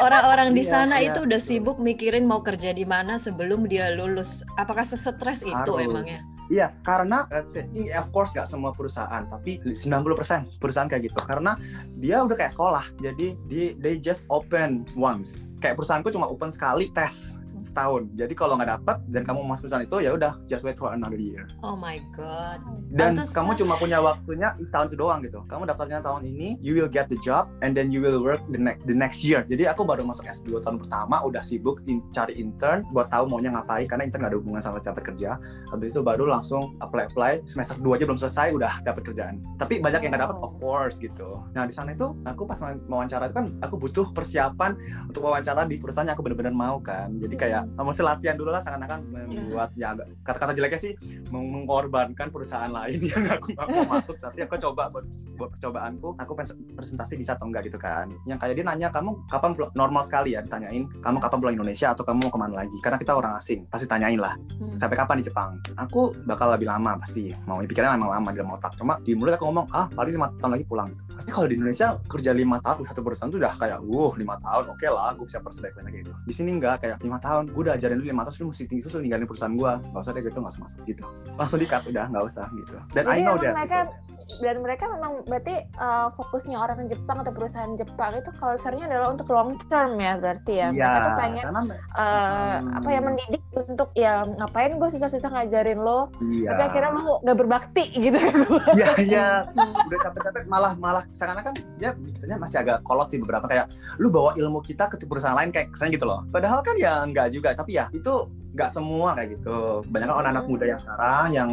orang-orang 0.00 0.48
di 0.56 0.64
Iya, 0.64 0.72
sana 0.72 0.96
iya. 0.98 1.12
itu 1.12 1.24
udah 1.24 1.40
sibuk 1.40 1.76
mikirin 1.78 2.24
mau 2.24 2.40
kerja 2.40 2.72
di 2.72 2.82
mana 2.82 3.20
sebelum 3.20 3.68
dia 3.68 3.92
lulus. 3.92 4.40
Apakah 4.56 4.82
sesetres 4.82 5.44
itu 5.44 5.61
Harus. 5.66 5.88
emangnya? 5.88 6.20
Iya, 6.52 6.68
karena 6.84 7.24
ini 7.72 7.88
of 7.96 8.12
course 8.12 8.34
nggak 8.36 8.44
semua 8.44 8.76
perusahaan, 8.76 9.24
tapi 9.24 9.56
90% 9.62 10.60
perusahaan 10.60 10.84
kayak 10.90 11.08
gitu. 11.08 11.18
Karena 11.24 11.56
dia 11.96 12.20
udah 12.20 12.36
kayak 12.36 12.52
sekolah, 12.52 12.84
jadi 13.00 13.38
di, 13.48 13.72
they 13.80 13.96
just 13.96 14.28
open 14.28 14.84
once. 14.92 15.46
Kayak 15.64 15.80
perusahaanku 15.80 16.12
cuma 16.12 16.28
open 16.28 16.52
sekali 16.52 16.92
tes 16.92 17.38
setahun. 17.62 18.10
Jadi 18.12 18.34
kalau 18.34 18.58
nggak 18.58 18.70
dapet 18.74 18.96
dan 19.08 19.22
kamu 19.22 19.40
masuk 19.42 19.64
perusahaan 19.64 19.86
itu 19.86 19.96
ya 19.98 20.10
udah 20.12 20.32
just 20.44 20.62
wait 20.62 20.74
for 20.74 20.90
another 20.90 21.16
year. 21.16 21.46
Oh 21.62 21.72
my 21.72 22.02
god. 22.12 22.58
Dan 22.92 23.16
Pantesan. 23.16 23.32
kamu 23.32 23.50
cuma 23.56 23.74
punya 23.76 23.98
waktunya 23.98 24.48
tahun 24.68 24.86
itu 24.86 24.96
doang 24.98 25.20
gitu. 25.22 25.40
Kamu 25.46 25.64
daftarnya 25.64 26.02
tahun 26.02 26.26
ini, 26.26 26.58
you 26.58 26.74
will 26.74 26.90
get 26.90 27.06
the 27.06 27.16
job 27.18 27.48
and 27.62 27.72
then 27.72 27.88
you 27.88 28.02
will 28.02 28.20
work 28.20 28.42
the 28.50 28.58
next 28.58 28.82
the 28.84 28.92
next 28.92 29.22
year. 29.22 29.46
Jadi 29.46 29.64
aku 29.64 29.82
baru 29.82 30.02
masuk 30.02 30.26
S2 30.26 30.60
tahun 30.60 30.76
pertama 30.76 31.22
udah 31.22 31.40
sibuk 31.40 31.80
in- 31.86 32.02
cari 32.10 32.36
intern 32.36 32.84
buat 32.90 33.08
tahu 33.08 33.30
maunya 33.30 33.48
ngapain 33.48 33.86
karena 33.86 34.04
intern 34.04 34.26
nggak 34.26 34.32
ada 34.34 34.38
hubungan 34.38 34.60
sama 34.60 34.76
dapat 34.76 35.06
kerja. 35.06 35.38
Habis 35.70 35.94
itu 35.94 36.02
baru 36.02 36.26
langsung 36.26 36.74
apply 36.78 37.08
apply 37.08 37.32
semester 37.46 37.78
2 37.78 37.94
aja 37.94 38.04
belum 38.04 38.18
selesai 38.18 38.46
udah 38.50 38.72
dapat 38.82 39.02
kerjaan. 39.04 39.40
Tapi 39.56 39.78
banyak 39.78 40.02
yang 40.02 40.10
nggak 40.12 40.24
dapat 40.26 40.38
of 40.40 40.52
course 40.58 40.98
gitu. 40.98 41.40
Nah, 41.52 41.64
di 41.64 41.72
sana 41.72 41.92
itu 41.92 42.12
aku 42.24 42.42
pas 42.44 42.58
ma- 42.58 42.80
wawancara 42.88 43.24
itu 43.24 43.34
kan 43.34 43.46
aku 43.60 43.78
butuh 43.78 44.10
persiapan 44.10 44.74
untuk 45.06 45.22
wawancara 45.22 45.64
di 45.64 45.76
perusahaan 45.76 46.04
yang 46.04 46.16
aku 46.16 46.24
benar-benar 46.24 46.52
mau 46.52 46.76
kan. 46.78 47.12
Jadi 47.16 47.34
kayak 47.34 47.51
mesti 47.60 48.00
latihan 48.00 48.34
dulu 48.34 48.48
lah 48.48 48.58
seakan-akan 48.58 49.00
membuat 49.04 49.70
ya 49.74 49.92
agak 49.92 50.06
kata-kata 50.22 50.52
jeleknya 50.54 50.80
sih 50.80 50.92
meng- 51.28 51.50
mengorbankan 51.52 52.28
perusahaan 52.28 52.68
lain 52.68 52.98
yang 53.10 53.24
aku 53.28 53.52
mau 53.52 53.84
masuk. 53.90 54.16
Tapi 54.16 54.40
aku 54.40 54.56
coba 54.60 54.88
buat, 54.88 55.04
buat 55.34 55.50
percobaanku 55.52 56.16
aku 56.16 56.32
pres- 56.32 56.56
presentasi 56.72 57.14
bisa 57.14 57.34
atau 57.34 57.44
enggak 57.44 57.66
gitu 57.66 57.76
kan. 57.76 58.08
Yang 58.24 58.38
kayak 58.40 58.54
dia 58.54 58.64
nanya 58.64 58.88
kamu 58.88 59.10
kapan 59.26 59.50
normal 59.72 60.02
sekali 60.02 60.32
ya 60.32 60.40
ditanyain 60.40 60.86
kamu 61.00 61.18
kapan 61.18 61.38
pulang 61.38 61.54
Indonesia 61.54 61.90
atau 61.90 62.02
kamu 62.02 62.18
mau 62.20 62.30
ke 62.30 62.38
mana 62.38 62.54
lagi? 62.56 62.76
Karena 62.78 62.96
kita 62.96 63.12
orang 63.12 63.36
asing 63.36 63.66
pasti 63.66 63.84
tanyain 63.84 64.16
lah 64.16 64.34
Hmm. 64.52 64.78
sampai 64.78 64.94
kapan 64.94 65.18
di 65.18 65.26
Jepang? 65.26 65.50
Aku 65.76 66.14
bakal 66.22 66.52
lebih 66.52 66.66
lama 66.66 66.94
pasti 66.94 67.34
mau 67.44 67.58
pikirnya 67.58 67.92
emang 67.92 68.10
lama 68.10 68.30
di 68.30 68.38
dalam 68.38 68.52
otak. 68.52 68.76
Cuma 68.76 68.94
di 69.00 69.12
mulut 69.12 69.34
aku 69.34 69.44
ngomong 69.44 69.66
ah 69.70 69.88
paling 69.88 70.12
lima 70.12 70.30
tahun 70.38 70.52
lagi 70.54 70.64
pulang. 70.64 70.90
Tapi 70.94 71.30
kalau 71.30 71.46
di 71.46 71.54
Indonesia 71.56 71.98
kerja 72.04 72.30
lima 72.30 72.58
tahun 72.58 72.84
satu 72.84 73.00
perusahaan 73.00 73.26
tuh 73.26 73.38
udah 73.38 73.52
kayak 73.56 73.78
wuh 73.82 74.12
lima 74.14 74.38
tahun 74.38 74.70
oke 74.70 74.86
lah 74.86 75.10
gue 75.12 75.26
bisa 75.26 75.40
persebaik 75.40 75.74
lagi 75.76 76.02
gitu. 76.02 76.12
Di 76.22 76.32
sini 76.32 76.50
enggak 76.52 76.78
kayak 76.78 77.00
lima 77.00 77.18
tahun 77.18 77.41
gue 77.50 77.62
udah 77.66 77.74
ajarin 77.74 77.96
lu 77.98 78.04
lima 78.06 78.22
tahun 78.22 78.30
terus 78.30 78.40
lu 78.42 78.46
mesti 78.52 78.64
tinggi 78.70 78.82
terus 78.86 78.94
lu 78.96 79.00
ninggalin 79.02 79.26
perusahaan 79.26 79.54
gue 79.54 79.72
nggak 79.90 80.02
usah 80.02 80.12
deh 80.14 80.22
gitu 80.22 80.38
nggak 80.38 80.52
usah 80.54 80.62
masuk 80.62 80.80
gitu. 80.86 81.04
Langsung 81.34 81.58
di 81.58 81.66
cut 81.66 81.82
udah 81.88 82.04
nggak 82.12 82.24
usah 82.28 82.46
gitu. 82.54 82.76
Dan 82.94 83.04
I 83.10 83.18
know 83.22 83.36
that 83.40 83.54
mereka 83.56 83.80
gitu. 83.88 84.21
Dan 84.40 84.64
mereka 84.64 84.88
memang 84.88 85.26
berarti 85.26 85.66
uh, 85.76 86.08
fokusnya 86.14 86.56
orang 86.56 86.88
Jepang 86.88 87.20
atau 87.20 87.32
perusahaan 87.34 87.72
Jepang 87.74 88.16
itu 88.16 88.30
culture-nya 88.38 88.88
adalah 88.88 89.12
untuk 89.12 89.28
long 89.28 89.58
term 89.68 89.98
ya 89.98 90.16
berarti 90.16 90.52
ya. 90.56 90.68
Iya, 90.70 90.86
Mereka 90.88 90.98
tuh 91.00 91.14
pengen 91.18 91.44
karena 91.44 91.60
uh, 91.92 92.50
Hmm. 92.52 92.78
apa 92.78 92.88
ya 92.92 93.00
mendidik 93.00 93.42
untuk 93.52 93.88
ya 93.96 94.12
ngapain 94.38 94.76
gue 94.76 94.88
susah-susah 94.92 95.30
ngajarin 95.32 95.80
lo, 95.80 96.12
iya 96.20 96.52
tapi 96.52 96.62
akhirnya 96.68 96.90
lo 96.94 97.14
gak 97.24 97.38
berbakti 97.38 97.84
gitu 97.96 98.18
iya 98.78 98.88
iya 99.00 99.26
Hmm. 99.52 99.88
udah 99.88 99.98
capek-capek 100.04 100.44
malah 100.46 100.72
malah 100.76 101.04
seakan-akan 101.16 101.56
dia 101.80 101.96
mikirnya 101.96 102.36
masih 102.38 102.62
agak 102.62 102.78
kolot 102.84 103.08
sih 103.08 103.18
beberapa 103.18 103.48
kayak 103.48 103.66
lu 103.98 104.12
bawa 104.12 104.32
ilmu 104.36 104.60
kita 104.62 104.86
ke 104.88 105.00
perusahaan 105.04 105.34
lain 105.36 105.50
kayak 105.50 105.72
kesannya 105.72 105.96
gitu 105.96 106.06
loh 106.06 106.22
padahal 106.30 106.60
kan 106.60 106.76
ya 106.78 107.02
enggak 107.02 107.32
juga 107.32 107.52
tapi 107.56 107.76
ya 107.80 107.88
itu 107.90 108.28
nggak 108.52 108.70
semua 108.70 109.16
kayak 109.16 109.40
gitu. 109.40 109.80
Banyak 109.88 110.06
kan 110.08 110.16
anak-anak 110.20 110.44
muda 110.48 110.64
yang 110.68 110.80
sekarang 110.80 111.26
yang 111.32 111.50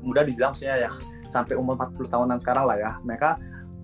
muda 0.00 0.22
dibilang 0.22 0.54
maksudnya 0.54 0.86
ya 0.86 0.90
sampai 1.28 1.58
umur 1.58 1.74
40 1.74 1.98
tahunan 2.06 2.38
sekarang 2.38 2.64
lah 2.64 2.76
ya. 2.78 2.90
Mereka 3.02 3.30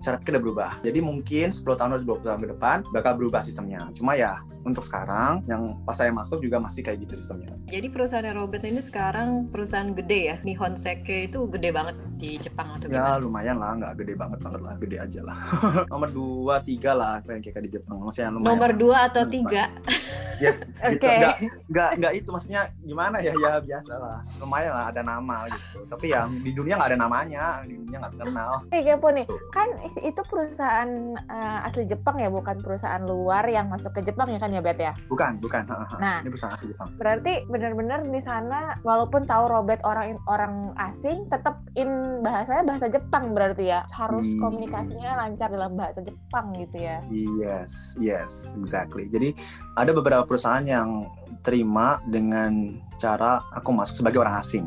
cara 0.05 0.21
pikir 0.21 0.37
udah 0.37 0.43
berubah. 0.43 0.71
Jadi 0.85 0.99
mungkin 1.01 1.47
10 1.49 1.65
tahun 1.65 1.89
atau 1.97 2.05
20 2.05 2.29
tahun 2.29 2.39
ke 2.39 2.49
depan 2.53 2.77
bakal 2.93 3.11
berubah 3.17 3.41
sistemnya. 3.41 3.89
Cuma 3.97 4.13
ya 4.13 4.37
untuk 4.61 4.85
sekarang 4.85 5.41
yang 5.49 5.81
pas 5.81 5.97
saya 5.97 6.13
masuk 6.13 6.39
juga 6.39 6.61
masih 6.61 6.85
kayak 6.85 7.09
gitu 7.09 7.17
sistemnya. 7.17 7.57
Jadi 7.65 7.87
perusahaan 7.89 8.29
Robert 8.31 8.61
ini 8.61 8.79
sekarang 8.79 9.49
perusahaan 9.49 9.89
gede 9.91 10.19
ya. 10.21 10.35
Nihon 10.45 10.77
Seke 10.77 11.25
itu 11.25 11.49
gede 11.49 11.73
banget 11.73 11.97
di 12.15 12.37
Jepang 12.37 12.77
atau 12.77 12.87
Ya 12.87 13.01
gimana? 13.01 13.17
lumayan 13.17 13.57
lah, 13.57 13.71
nggak 13.75 13.93
gede 13.97 14.13
banget 14.13 14.39
banget 14.39 14.61
lah, 14.61 14.73
gede 14.77 14.97
aja 15.01 15.19
lah. 15.25 15.37
Nomor 15.91 16.09
2, 16.13 16.61
3 16.61 16.93
lah 16.93 17.13
kayak 17.25 17.41
kayak 17.41 17.63
di 17.65 17.71
Jepang. 17.73 17.97
Maksudnya 17.97 18.29
lumayan. 18.29 18.45
Nomor 18.45 18.69
lah. 18.71 18.77
dua 18.77 18.97
atau 19.09 19.23
Lumayan. 19.25 19.33
tiga? 19.33 19.63
Ya, 20.35 20.51
gitu. 20.51 21.07
Oke. 21.07 21.15
Nggak, 21.15 21.35
nggak, 21.71 21.89
nggak 21.95 22.13
itu 22.19 22.27
maksudnya 22.27 22.67
gimana 22.83 23.23
ya, 23.23 23.31
ya 23.39 23.55
biasa 23.55 23.95
lah. 23.95 24.19
Lumayan 24.35 24.75
lah 24.75 24.91
ada 24.91 24.99
nama 24.99 25.47
gitu. 25.47 25.87
Tapi 25.87 26.11
ya 26.11 26.27
di 26.27 26.51
dunia 26.51 26.75
nggak 26.75 26.91
ada 26.91 26.99
namanya, 26.99 27.43
di 27.63 27.79
dunia 27.79 28.03
nggak 28.03 28.19
terkenal. 28.19 28.51
Nih 28.67 28.83
kepo 28.83 29.15
nih, 29.15 29.23
kan 29.55 29.71
itu 30.03 30.21
perusahaan 30.27 30.89
eh, 31.15 31.67
asli 31.67 31.87
Jepang 31.87 32.19
ya, 32.19 32.27
bukan 32.27 32.59
perusahaan 32.59 33.03
luar 33.03 33.47
yang 33.47 33.71
masuk 33.71 33.95
ke 33.95 34.01
Jepang 34.03 34.31
ya 34.31 34.39
kan 34.41 34.51
ya 34.51 34.59
Bet 34.59 34.79
ya? 34.79 34.91
Bukan, 35.07 35.39
bukan. 35.39 35.63
Nah. 36.01 36.19
Ini 36.23 36.29
perusahaan 36.31 36.55
asli 36.55 36.73
Jepang. 36.75 36.95
Berarti 36.99 37.47
benar-benar 37.47 38.03
di 38.03 38.21
sana 38.23 38.75
walaupun 38.83 39.23
tahu 39.23 39.47
Robert 39.47 39.81
orang 39.85 40.19
orang 40.27 40.75
asing, 40.79 41.29
tetap 41.31 41.63
in 41.79 42.19
bahasanya 42.25 42.63
bahasa 42.65 42.87
Jepang 42.91 43.31
berarti 43.31 43.71
ya. 43.71 43.85
Harus 43.93 44.25
Hmm. 44.25 44.41
komunikasinya 44.41 45.11
lancar 45.21 45.51
dalam 45.53 45.77
bahasa 45.77 46.01
Jepang 46.01 46.51
gitu 46.57 46.81
ya. 46.81 46.99
Yes, 47.11 47.95
yes, 48.01 48.55
exactly. 48.57 49.07
Jadi 49.11 49.35
ada 49.77 49.91
beberapa 49.93 50.25
perusahaan 50.25 50.65
yang 50.65 51.07
terima 51.45 52.01
dengan 52.09 52.79
cara 52.97 53.43
aku 53.53 53.69
masuk 53.75 54.01
sebagai 54.01 54.23
orang 54.23 54.41
asing. 54.41 54.65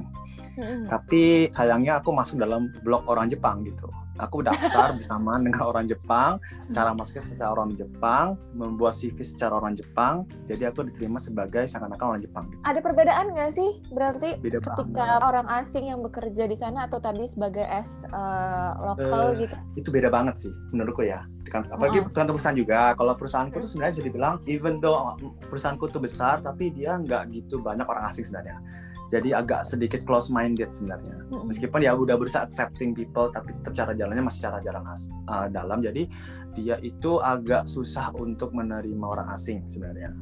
Tapi 0.91 1.55
sayangnya 1.55 2.03
aku 2.03 2.11
masuk 2.11 2.43
dalam 2.43 2.67
blok 2.83 3.07
orang 3.07 3.31
Jepang 3.31 3.63
gitu. 3.63 3.87
Aku 4.19 4.43
daftar 4.43 4.99
bersamaan 4.99 5.47
dengan 5.47 5.63
orang 5.65 5.87
Jepang, 5.87 6.43
cara 6.71 6.91
masuknya 6.91 7.23
secara 7.23 7.51
orang 7.55 7.73
Jepang, 7.73 8.35
membuat 8.51 8.93
CV 8.93 9.15
secara 9.23 9.55
orang 9.55 9.75
Jepang. 9.75 10.27
Jadi 10.45 10.67
aku 10.67 10.83
diterima 10.83 11.17
sebagai 11.17 11.65
seakan-akan 11.65 12.07
orang 12.09 12.23
Jepang. 12.23 12.51
Ada 12.63 12.83
perbedaan 12.83 13.31
nggak 13.31 13.51
sih 13.51 13.79
berarti 13.89 14.35
Beda 14.39 14.59
ketika 14.59 14.83
banget. 15.07 15.23
orang 15.23 15.47
asing 15.57 15.85
yang 15.87 16.03
bekerja 16.03 16.45
di 16.45 16.55
sana 16.55 16.85
atau 16.85 16.99
tadi 16.99 17.25
sebagai 17.25 17.63
as 17.63 18.03
eh, 18.05 18.71
lokal 18.77 19.35
Eh, 19.35 19.47
gitu? 19.47 19.57
Itu 19.77 19.89
beda 19.89 20.11
banget 20.11 20.35
sih 20.39 20.53
menurutku 20.71 21.07
ya. 21.07 21.23
Apalagi 21.49 22.05
tergantung 22.13 22.37
perusahaan 22.37 22.59
juga. 22.59 22.93
Kalau 22.93 23.17
perusahaanku 23.17 23.57
tuh 23.57 23.69
sebenarnya 23.71 23.93
bisa 23.97 24.05
dibilang 24.05 24.35
even 24.45 24.83
though 24.83 25.17
perusahaanku 25.49 25.89
tuh 25.89 26.03
besar, 26.03 26.43
tapi 26.43 26.69
dia 26.69 26.99
nggak 26.99 27.33
gitu 27.33 27.63
banyak 27.63 27.89
orang 27.89 28.05
asing 28.05 28.27
sebenarnya. 28.27 28.61
Jadi 29.09 29.33
agak 29.33 29.65
sedikit 29.65 30.05
close 30.05 30.29
minded 30.29 30.69
sebenarnya. 30.69 31.17
Mm-mm. 31.29 31.45
meskipun 31.45 31.85
ya 31.85 31.93
udah 31.93 32.17
berusaha 32.17 32.41
accepting 32.41 32.97
people 32.97 33.29
tapi 33.29 33.53
tetap 33.53 33.77
cara 33.77 33.93
jalannya 33.93 34.25
masih 34.25 34.49
cara 34.49 34.65
jalan 34.65 34.81
as, 34.89 35.13
uh, 35.29 35.45
dalam 35.53 35.85
jadi 35.85 36.09
dia 36.57 36.81
itu 36.81 37.21
agak 37.21 37.69
susah 37.69 38.17
untuk 38.17 38.57
menerima 38.57 39.05
orang 39.05 39.29
asing 39.37 39.61
sebenarnya 39.69 40.17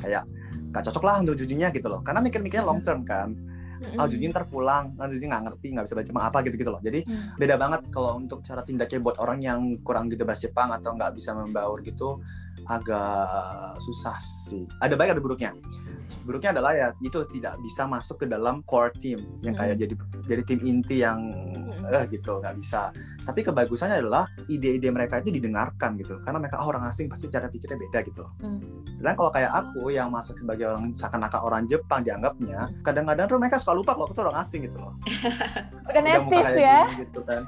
kayak 0.00 0.24
gak 0.72 0.82
cocok 0.88 1.04
lah 1.04 1.16
untuk 1.20 1.36
jujunya 1.36 1.68
gitu 1.72 1.92
loh 1.92 2.00
karena 2.00 2.24
mikir-mikirnya 2.24 2.64
long 2.64 2.80
term 2.80 3.04
kan 3.04 3.36
Mm-mm. 3.76 4.00
ah 4.00 4.08
juji 4.08 4.32
ntar 4.32 4.48
pulang 4.48 4.96
ah 4.96 5.04
juji 5.04 5.28
nggak 5.28 5.44
ngerti 5.44 5.76
nggak 5.76 5.84
bisa 5.84 5.94
baca 6.00 6.10
apa 6.32 6.38
gitu 6.48 6.56
gitu 6.56 6.70
loh 6.72 6.80
jadi 6.80 7.04
Hmm. 7.04 7.36
beda 7.36 7.54
banget 7.60 7.80
kalau 7.92 8.16
untuk 8.16 8.40
cara 8.40 8.64
tindaknya 8.64 9.04
buat 9.04 9.20
orang 9.20 9.38
yang 9.44 9.60
kurang 9.84 10.08
gitu 10.08 10.24
bahasa 10.24 10.48
Jepang 10.48 10.72
atau 10.72 10.96
nggak 10.96 11.12
bisa 11.12 11.36
membaur 11.36 11.84
gitu 11.84 12.24
agak 12.66 13.78
susah 13.80 14.16
sih. 14.18 14.66
Ada 14.82 14.94
baik 14.98 15.18
ada 15.18 15.22
buruknya. 15.22 15.54
Buruknya 16.22 16.54
adalah 16.54 16.72
ya 16.74 16.88
itu 17.02 17.26
tidak 17.34 17.58
bisa 17.62 17.82
masuk 17.86 18.22
ke 18.22 18.26
dalam 18.30 18.62
core 18.62 18.94
team. 18.98 19.18
Yang 19.42 19.54
kayak 19.58 19.76
jadi 19.78 19.94
jadi 20.26 20.42
tim 20.46 20.60
inti 20.62 20.96
yang 21.02 21.18
eh 21.86 22.04
gitu 22.10 22.42
nggak 22.42 22.54
bisa. 22.58 22.90
Tapi 23.22 23.46
kebagusannya 23.46 24.02
adalah 24.02 24.26
ide-ide 24.50 24.90
mereka 24.90 25.22
itu 25.22 25.30
didengarkan 25.34 25.98
gitu. 25.98 26.18
Karena 26.22 26.38
mereka 26.42 26.62
oh, 26.62 26.70
orang 26.70 26.86
asing 26.90 27.06
pasti 27.06 27.30
cara 27.30 27.50
pikirnya 27.50 27.78
beda 27.78 28.00
gitu 28.06 28.24
Hmm. 28.36 28.60
sedangkan 28.92 29.16
kalau 29.16 29.32
kayak 29.32 29.52
aku 29.54 29.82
yang 29.94 30.08
masuk 30.10 30.34
sebagai 30.36 30.66
orang 30.68 30.90
seakan-akan 30.92 31.40
orang 31.40 31.62
Jepang 31.64 32.02
dianggapnya 32.02 32.68
kadang-kadang 32.82 33.26
tuh 33.30 33.38
mereka 33.38 33.56
suka 33.56 33.72
lupa 33.72 33.94
kalau 33.94 34.04
aku 34.08 34.14
tuh 34.18 34.24
orang 34.28 34.42
asing 34.42 34.66
gitu 34.66 34.76
loh. 34.76 34.92
Udah 35.88 36.02
native 36.02 36.52
ya. 36.58 36.80
gini 36.90 37.06
gitu 37.06 37.20
kan 37.22 37.46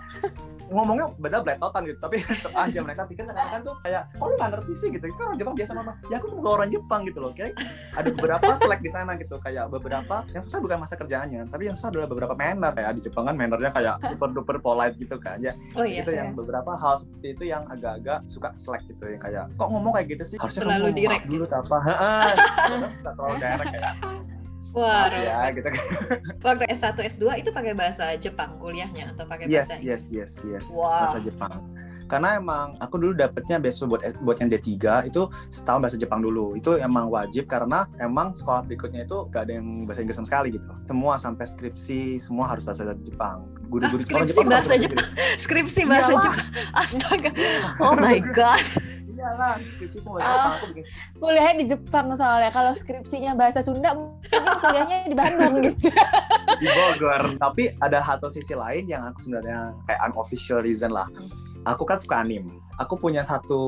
ngomongnya 0.72 1.06
beda 1.16 1.38
beletotan 1.44 1.82
gitu 1.88 1.98
tapi 2.00 2.16
tetap 2.28 2.52
aja 2.54 2.78
mereka 2.84 3.02
pikir 3.08 3.22
seakan-akan 3.24 3.60
tuh 3.64 3.74
kayak 3.84 4.02
kok 4.12 4.26
lu 4.26 4.34
nggak 4.36 4.50
ngerti 4.56 4.72
sih? 4.76 4.88
gitu. 4.88 5.04
Itu 5.08 5.16
kan 5.16 5.26
orang 5.32 5.38
Jepang 5.38 5.54
biasa 5.56 5.72
ngomong 5.76 5.94
ya 6.08 6.16
aku 6.18 6.26
tuh 6.28 6.36
bukan 6.40 6.52
orang 6.58 6.70
Jepang 6.72 7.00
gitu 7.08 7.18
loh. 7.20 7.32
Kayak 7.32 7.52
ada 7.96 8.08
beberapa 8.12 8.50
selek 8.58 8.80
di 8.82 8.90
sana 8.90 9.12
gitu 9.16 9.36
kayak 9.40 9.64
beberapa 9.68 10.16
yang 10.32 10.42
susah 10.42 10.58
bukan 10.60 10.78
masa 10.80 10.94
kerjaannya 10.96 11.42
tapi 11.48 11.62
yang 11.68 11.76
susah 11.76 11.88
adalah 11.92 12.08
beberapa 12.08 12.34
manner. 12.34 12.72
Kayak 12.74 12.90
di 12.98 13.02
Jepang 13.04 13.24
kan 13.28 13.34
mannernya 13.36 13.70
kayak 13.72 13.94
super 14.14 14.30
duper 14.32 14.56
polite 14.60 14.96
gitu 14.96 15.16
kan. 15.20 15.38
Ya 15.40 15.52
Oh 15.76 15.84
iya. 15.84 16.02
itu 16.02 16.10
yang 16.14 16.32
beberapa 16.34 16.74
hal 16.76 16.94
seperti 16.98 17.26
itu 17.36 17.44
yang 17.50 17.62
agak-agak 17.68 18.24
suka 18.26 18.52
selek 18.56 18.82
gitu 18.88 19.04
yang 19.08 19.20
kayak 19.20 19.44
kok 19.56 19.68
ngomong 19.68 19.92
kayak 19.94 20.06
gitu 20.16 20.24
sih? 20.34 20.36
Harusnya 20.40 20.62
Terlalu 20.66 20.88
kamu 20.88 20.98
direct 20.98 21.24
maaf 21.24 21.32
dulu 21.32 21.44
apa 21.48 21.78
terlalu 23.16 23.36
direct 23.40 23.70
kayak 23.74 23.94
Wah, 24.76 25.08
maaf 25.08 25.16
ya 25.16 25.36
gitu 25.50 25.68
kan 25.68 25.84
waktu 26.46 26.64
S1 26.68 26.96
S2 26.98 27.24
itu 27.40 27.50
pakai 27.50 27.72
bahasa 27.72 28.12
Jepang 28.14 28.56
kuliahnya 28.56 29.12
atau 29.12 29.24
pakai 29.24 29.46
yes 29.46 29.68
bahasa 29.68 29.80
yes 29.80 30.02
yes 30.08 30.32
yes 30.44 30.66
Wow. 30.70 31.08
bahasa 31.08 31.18
Jepang 31.20 31.64
karena 32.08 32.40
emang 32.40 32.72
aku 32.80 32.96
dulu 32.96 33.12
dapetnya 33.12 33.60
beasiswa 33.60 33.84
buat 33.84 34.00
buat 34.24 34.40
yang 34.40 34.48
D3 34.48 34.64
itu 35.04 35.28
setahun 35.48 35.80
bahasa 35.80 35.96
Jepang 35.96 36.20
dulu 36.20 36.56
itu 36.56 36.72
emang 36.74 37.08
wajib 37.08 37.44
karena 37.44 37.84
emang 37.98 38.32
sekolah 38.32 38.64
berikutnya 38.64 39.04
itu 39.04 39.28
gak 39.28 39.44
ada 39.44 39.60
yang 39.60 39.84
bahasa 39.84 40.00
Inggris 40.00 40.16
sama 40.16 40.24
sekali 40.26 40.48
gitu 40.56 40.64
semua 40.84 41.20
sampai 41.20 41.44
skripsi 41.44 42.16
semua 42.16 42.48
harus 42.48 42.64
bahasa 42.64 42.88
Jepang 42.98 43.44
guru-guru 43.68 43.92
Ah, 43.92 44.00
skripsi 44.00 44.32
Jepang 44.34 44.48
bahasa 44.48 44.72
harus 44.72 44.84
Jepang. 44.88 45.06
Skripsi 45.36 45.80
bahasa. 45.90 46.12
Jepang. 46.16 46.36
Astaga. 46.72 47.30
Oh 47.84 47.92
my 47.92 48.16
god. 48.32 48.64
Iyalah 49.18 49.58
skripsi 49.58 49.98
semua 49.98 50.22
bahasa 50.22 50.30
Ah. 50.30 50.38
Jepang 50.38 50.54
aku 50.54 50.66
bikin 50.70 50.84
Kuliahnya 51.18 51.54
di 51.58 51.66
Jepang 51.66 52.06
soalnya. 52.14 52.50
Kalau 52.54 52.72
skripsinya 52.72 53.32
bahasa 53.34 53.58
Sunda, 53.58 53.90
mungkin 53.92 54.30
kuliahnya 54.62 54.96
di 55.04 55.16
Bandung 55.18 55.54
gitu. 55.66 55.90
di 56.58 56.66
Bogor. 56.70 57.22
Tapi 57.36 57.62
ada 57.76 57.98
satu 58.00 58.30
sisi 58.30 58.54
lain 58.54 58.86
yang 58.86 59.02
aku 59.04 59.18
sebenarnya 59.20 59.74
kayak 59.84 60.00
unofficial 60.06 60.62
reason 60.62 60.94
lah. 60.94 61.10
Aku 61.66 61.82
kan 61.82 61.98
suka 61.98 62.22
anim. 62.22 62.46
Aku 62.78 62.94
punya 62.94 63.26
satu 63.26 63.58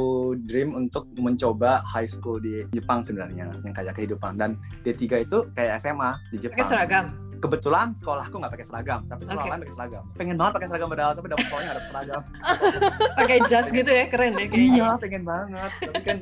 dream 0.46 0.70
untuk 0.72 1.10
mencoba 1.18 1.82
high 1.82 2.06
school 2.06 2.38
di 2.38 2.62
Jepang 2.70 3.02
sebenarnya, 3.02 3.50
yang 3.66 3.74
kayak 3.74 3.98
kehidupan. 3.98 4.38
Dan 4.38 4.54
D3 4.86 5.26
itu 5.26 5.50
kayak 5.50 5.82
SMA 5.82 6.14
di 6.30 6.38
Jepang. 6.38 6.62
Pakai 6.62 6.70
seragam. 6.70 7.06
Kebetulan 7.40 7.96
sekolahku 7.96 8.36
nggak 8.36 8.52
pakai 8.52 8.66
seragam, 8.68 9.00
tapi 9.08 9.24
sekolah 9.24 9.40
Oke. 9.40 9.50
lain 9.50 9.60
pakai 9.64 9.74
seragam. 9.74 10.04
Pengen 10.12 10.36
banget 10.36 10.52
pakai 10.60 10.68
seragam 10.68 10.88
padahal, 10.92 11.12
tapi 11.16 11.26
dapet 11.32 11.44
sekolahnya 11.48 11.66
nggak 11.66 11.78
dapet 11.80 11.90
seragam. 11.90 12.22
Pakai 13.20 13.38
jas 13.48 13.66
gitu 13.72 13.90
ya, 13.90 14.04
keren 14.08 14.32
deh 14.36 14.46
kayaknya. 14.48 14.76
Iya, 14.76 14.88
pengen 15.00 15.22
banget. 15.24 15.70
Tapi 15.80 16.00
kan 16.04 16.18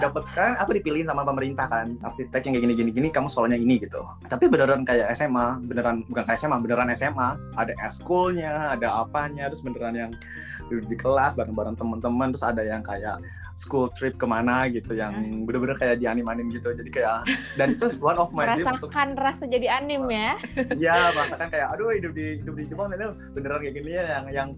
dapat 0.00 0.22
sekarang 0.28 0.54
aku 0.60 0.70
dipilihin 0.76 1.08
sama 1.08 1.22
pemerintah 1.24 1.66
kan, 1.68 1.96
arsitek 2.00 2.40
yang 2.44 2.52
kayak 2.56 2.64
gini-gini 2.68 2.90
gini, 2.92 3.08
kamu 3.08 3.26
sekolahnya 3.28 3.58
ini 3.60 3.80
gitu. 3.80 4.04
Tapi 4.28 4.44
beneran 4.48 4.84
kayak 4.84 5.08
SMA, 5.16 5.64
beneran 5.64 6.04
bukan 6.08 6.22
kayak 6.28 6.38
SMA, 6.40 6.56
beneran 6.60 6.88
SMA. 6.92 7.28
Ada 7.56 7.72
eskulnya, 7.88 8.76
ada 8.76 9.00
apanya, 9.00 9.48
terus 9.48 9.64
beneran 9.64 9.96
yang 9.96 10.12
duduk 10.70 10.86
di 10.86 10.96
kelas 10.96 11.34
bareng-bareng 11.34 11.74
teman-teman, 11.74 12.30
terus 12.30 12.46
ada 12.46 12.62
yang 12.62 12.80
kayak 12.80 13.18
school 13.58 13.90
trip 13.90 14.14
ke 14.14 14.24
mana 14.24 14.70
gitu, 14.70 14.94
yang 14.94 15.42
bener-bener 15.42 15.74
kayak 15.74 15.98
di 15.98 16.06
anim-anim 16.06 16.46
gitu. 16.54 16.70
Jadi 16.70 16.88
kayak 16.88 17.26
dan 17.58 17.74
itu 17.74 17.90
one 17.98 18.16
of 18.16 18.30
my 18.30 18.54
dream 18.54 18.70
untuk 18.70 18.94
rasa 18.94 19.44
jadi 19.50 19.82
anim 19.82 20.06
ya. 20.06 20.38
Iya, 20.78 21.10
merasakan 21.12 21.48
kayak 21.50 21.68
aduh 21.74 21.90
hidup 21.90 22.14
di 22.14 22.38
hidup 22.38 22.54
di 22.54 22.64
Jepang 22.70 22.86
beneran 23.34 23.58
kayak 23.60 23.74
gini 23.74 23.90
ya 23.98 24.04
yang 24.20 24.24
yang 24.30 24.48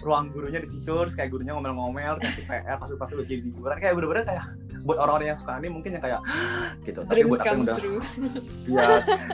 ruang 0.00 0.32
gurunya 0.32 0.60
di 0.60 0.68
situ 0.68 0.88
terus 0.88 1.14
kayak 1.16 1.30
gurunya 1.32 1.52
ngomel-ngomel 1.56 2.16
kasih 2.20 2.44
PR 2.48 2.76
pas 2.80 2.88
pas 2.88 3.10
lagi 3.12 3.34
liburan 3.40 3.76
kayak 3.80 3.94
bener-bener 3.96 4.24
kayak 4.24 4.44
buat 4.84 5.00
orang-orang 5.00 5.32
yang 5.32 5.38
suka 5.40 5.56
anime 5.56 5.80
mungkin 5.80 5.96
yang 5.96 6.04
kayak 6.04 6.20
gitu. 6.84 7.00
Tapi 7.02 7.24
Dreams 7.24 7.30
buat 7.32 7.40
aku 7.40 7.48
yang 7.48 7.60
udah 7.64 7.76
ya 8.76 8.86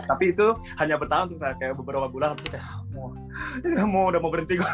tapi 0.07 0.25
itu 0.31 0.47
hanya 0.79 0.95
bertahan 0.97 1.27
untuk 1.27 1.39
saya 1.43 1.55
kayak 1.59 1.75
beberapa 1.75 2.07
bulan 2.07 2.33
habis 2.33 2.47
itu 2.47 2.55
kayak 2.55 2.67
mau 2.95 3.11
ya 3.67 3.83
mau 3.93 4.05
udah 4.09 4.21
mau 4.23 4.31
berhenti 4.31 4.55
gue. 4.57 4.71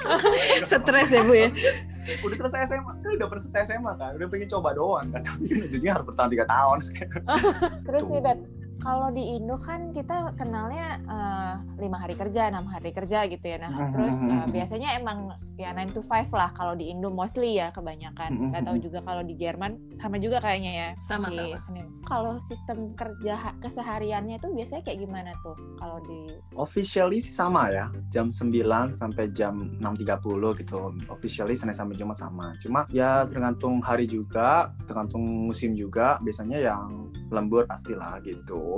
Stres 0.68 1.10
ya, 1.10 1.24
Bu 1.24 1.32
ya. 1.32 1.48
udah 2.20 2.36
selesai 2.36 2.68
SMA 2.68 2.92
kan 3.00 3.10
udah 3.16 3.26
pernah 3.32 3.42
selesai 3.48 3.62
SMA 3.72 3.92
kan 3.96 4.12
udah 4.20 4.28
pengen 4.28 4.48
coba 4.52 4.76
doang 4.76 5.08
kan 5.08 5.24
tapi 5.24 5.64
ujungnya 5.64 5.96
harus 5.96 6.04
bertahan 6.04 6.28
tiga 6.28 6.44
tahun 6.44 6.76
Terus 7.88 8.02
nih. 8.12 8.20
Bet, 8.20 8.38
kalau 8.84 9.08
di 9.08 9.34
Indo 9.34 9.56
kan 9.56 9.90
kita 9.90 10.36
kenalnya 10.36 11.00
eh, 11.00 11.54
lima 11.80 11.96
hari 11.96 12.14
kerja, 12.14 12.52
enam 12.52 12.68
hari 12.68 12.92
kerja 12.92 13.24
gitu 13.26 13.42
ya. 13.42 13.56
Nah, 13.58 13.72
Mhm, 13.72 13.90
terus 13.90 14.16
mhm. 14.20 14.52
biasanya 14.52 14.88
emang 14.94 15.18
ya 15.56 15.72
9 15.72 15.90
to 15.90 16.02
5 16.02 16.28
lah 16.30 16.50
kalau 16.52 16.74
di 16.74 16.92
Indo 16.92 17.08
mostly 17.08 17.56
ya 17.56 17.72
kebanyakan. 17.72 18.52
Gak 18.52 18.62
tahu 18.62 18.76
juga 18.78 19.00
kalau 19.00 19.22
di 19.22 19.34
Jerman 19.34 19.72
sama 19.96 20.20
juga 20.20 20.38
kayaknya 20.38 20.72
ya. 20.74 20.88
Sama, 21.00 21.32
si 21.32 21.40
sama. 21.40 21.58
Senin. 21.58 21.86
Kalau 22.04 22.36
sistem 22.38 22.92
kerja 22.92 23.34
ha- 23.34 23.56
kesehariannya 23.58 24.36
tuh 24.36 24.52
biasanya 24.52 24.84
kayak 24.84 25.00
gimana 25.00 25.30
tuh 25.40 25.56
kalau 25.80 25.96
di 26.04 26.28
officially 26.54 27.18
sih 27.18 27.32
sama 27.32 27.70
ya 27.70 27.88
jam 28.10 28.28
9 28.28 28.52
sampai 28.92 29.30
jam 29.30 29.72
6.30 29.80 30.60
gitu 30.60 30.80
officially 31.08 31.54
Senin 31.54 31.72
sampai 31.72 31.96
Jumat 31.96 32.18
sama 32.18 32.52
cuma 32.58 32.84
ya 32.90 33.24
tergantung 33.24 33.78
hari 33.80 34.04
juga 34.04 34.74
tergantung 34.84 35.22
musim 35.22 35.72
juga 35.72 36.18
biasanya 36.20 36.58
yang 36.60 37.08
lembur 37.30 37.64
pastilah 37.64 38.18
gitu 38.20 38.73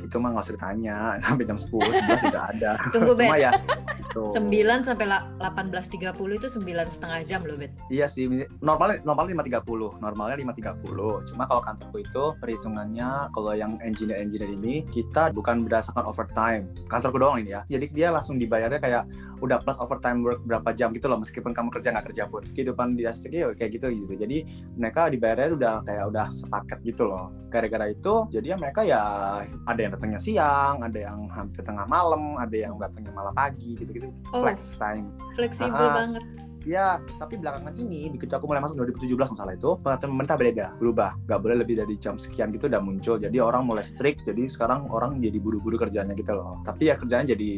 Itu 0.00 0.22
mah 0.22 0.30
nggak 0.32 0.44
usah 0.46 0.54
ditanya 0.54 0.96
sampai 1.24 1.44
jam 1.44 1.58
10 1.58 1.70
11 1.72 2.24
sudah 2.30 2.42
ada 2.52 2.70
Tunggu, 2.94 3.12
cuma 3.18 3.34
Bet. 3.36 3.42
ya 3.42 3.50
gitu 3.98 4.22
9 4.32 4.86
sampai 4.86 5.06
la- 5.08 5.26
18.30 5.40 6.38
itu 6.38 6.48
9 6.48 6.62
setengah 6.88 7.18
jam 7.26 7.40
loh, 7.44 7.56
Bet. 7.58 7.72
Iya 7.92 8.06
sih, 8.08 8.28
normalnya 8.60 9.02
normalnya 9.04 9.44
5.30, 9.44 10.00
normalnya 10.00 10.36
5.30. 10.40 11.28
Cuma 11.32 11.42
kalau 11.44 11.60
kantorku 11.60 12.00
itu 12.00 12.24
perhitungannya 12.40 13.28
kalau 13.30 13.52
yang 13.52 13.76
engineer-engineer 13.84 14.50
ini 14.56 14.74
kita 14.88 15.30
bukan 15.34 15.66
berdasarkan 15.68 16.06
overtime. 16.08 16.70
Kantorku 16.88 17.20
doang 17.20 17.42
ini 17.42 17.52
ya. 17.52 17.60
Jadi 17.68 17.92
dia 17.92 18.08
langsung 18.08 18.40
dibayarnya 18.40 18.80
kayak 18.80 19.04
udah 19.40 19.60
plus 19.62 19.76
overtime 19.80 20.24
work 20.24 20.40
berapa 20.44 20.72
jam 20.72 20.92
gitu 20.92 21.06
loh 21.06 21.20
meskipun 21.20 21.52
kamu 21.52 21.68
kerja 21.72 21.92
nggak 21.92 22.06
kerja 22.12 22.24
pun. 22.28 22.42
Kehidupan 22.52 22.96
di 22.96 23.04
asik 23.08 23.32
ya 23.32 23.52
kayak 23.52 23.80
gitu 23.80 23.86
gitu. 23.92 24.14
Jadi 24.16 24.44
mereka 24.76 25.08
dibayarnya 25.08 25.54
udah 25.56 25.74
kayak 25.86 26.04
udah 26.10 26.26
sepaket 26.32 26.78
gitu 26.84 27.08
loh. 27.08 27.32
Gara-gara 27.52 27.88
itu 27.88 28.28
jadi 28.32 28.54
ya 28.54 28.56
mereka 28.58 28.80
ya 28.84 29.02
ada 29.46 29.80
yang 29.80 29.92
datangnya 29.94 30.20
siang, 30.20 30.82
ada 30.82 30.98
yang 30.98 31.28
hampir 31.32 31.62
tengah 31.62 31.86
malam, 31.88 32.36
ada 32.36 32.56
yang 32.56 32.76
datangnya 32.76 33.12
malah 33.14 33.32
pagi 33.32 33.78
gitu-gitu. 33.78 34.12
Oh. 34.34 34.44
Flex 34.44 34.76
time. 34.76 35.12
Fleksibel 35.36 35.76
Ah, 35.76 35.90
ah. 35.92 35.96
banget. 36.04 36.24
Ya, 36.66 36.98
tapi 37.22 37.38
belakangan 37.38 37.78
ini 37.78 38.10
begitu 38.10 38.34
aku 38.34 38.50
mulai 38.50 38.58
masuk 38.58 38.82
2017 38.82 39.38
masalah 39.38 39.54
itu, 39.54 39.78
peraturan 39.78 40.18
pemerintah 40.18 40.34
beda, 40.34 40.66
berubah. 40.82 41.14
Gak 41.30 41.38
boleh 41.38 41.62
lebih 41.62 41.78
dari 41.78 41.94
jam 41.94 42.18
sekian 42.18 42.50
gitu 42.50 42.66
udah 42.66 42.82
muncul. 42.82 43.22
Jadi 43.22 43.38
orang 43.38 43.70
mulai 43.70 43.86
strict, 43.86 44.26
jadi 44.26 44.50
sekarang 44.50 44.90
orang 44.90 45.22
jadi 45.22 45.38
buru-buru 45.38 45.78
kerjanya 45.78 46.10
gitu 46.18 46.34
loh. 46.34 46.58
Tapi 46.66 46.90
ya 46.90 46.98
kerjanya 46.98 47.38
jadi 47.38 47.50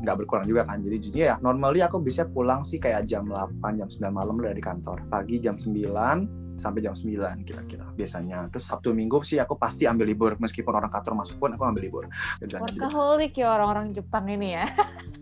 nggak 0.00 0.16
berkurang 0.24 0.48
juga 0.48 0.64
kan. 0.64 0.80
Jadi 0.80 0.96
jadinya 0.98 1.26
ya 1.26 1.36
normally 1.44 1.84
aku 1.84 2.00
bisa 2.00 2.24
pulang 2.24 2.64
sih 2.64 2.80
kayak 2.80 3.04
jam 3.04 3.28
8, 3.28 3.60
jam 3.76 3.88
9 3.88 4.10
malam 4.10 4.40
dari 4.40 4.60
kantor. 4.60 5.04
Pagi 5.12 5.36
jam 5.38 5.60
9 5.60 6.39
sampai 6.60 6.84
jam 6.84 6.92
9 6.92 7.40
kira-kira 7.48 7.88
biasanya. 7.96 8.52
Terus 8.52 8.68
Sabtu 8.68 8.92
Minggu 8.92 9.24
sih 9.24 9.40
aku 9.40 9.56
pasti 9.56 9.88
ambil 9.88 10.04
libur 10.04 10.36
meskipun 10.36 10.76
orang 10.76 10.92
kantor 10.92 11.24
masuk 11.24 11.40
pun 11.40 11.56
aku 11.56 11.64
ambil 11.64 11.82
libur. 11.82 12.04
Gitu. 12.36 12.60
Workaholic 12.60 13.32
ya 13.32 13.56
orang-orang 13.56 13.96
Jepang 13.96 14.28
ini 14.28 14.60
ya. 14.60 14.68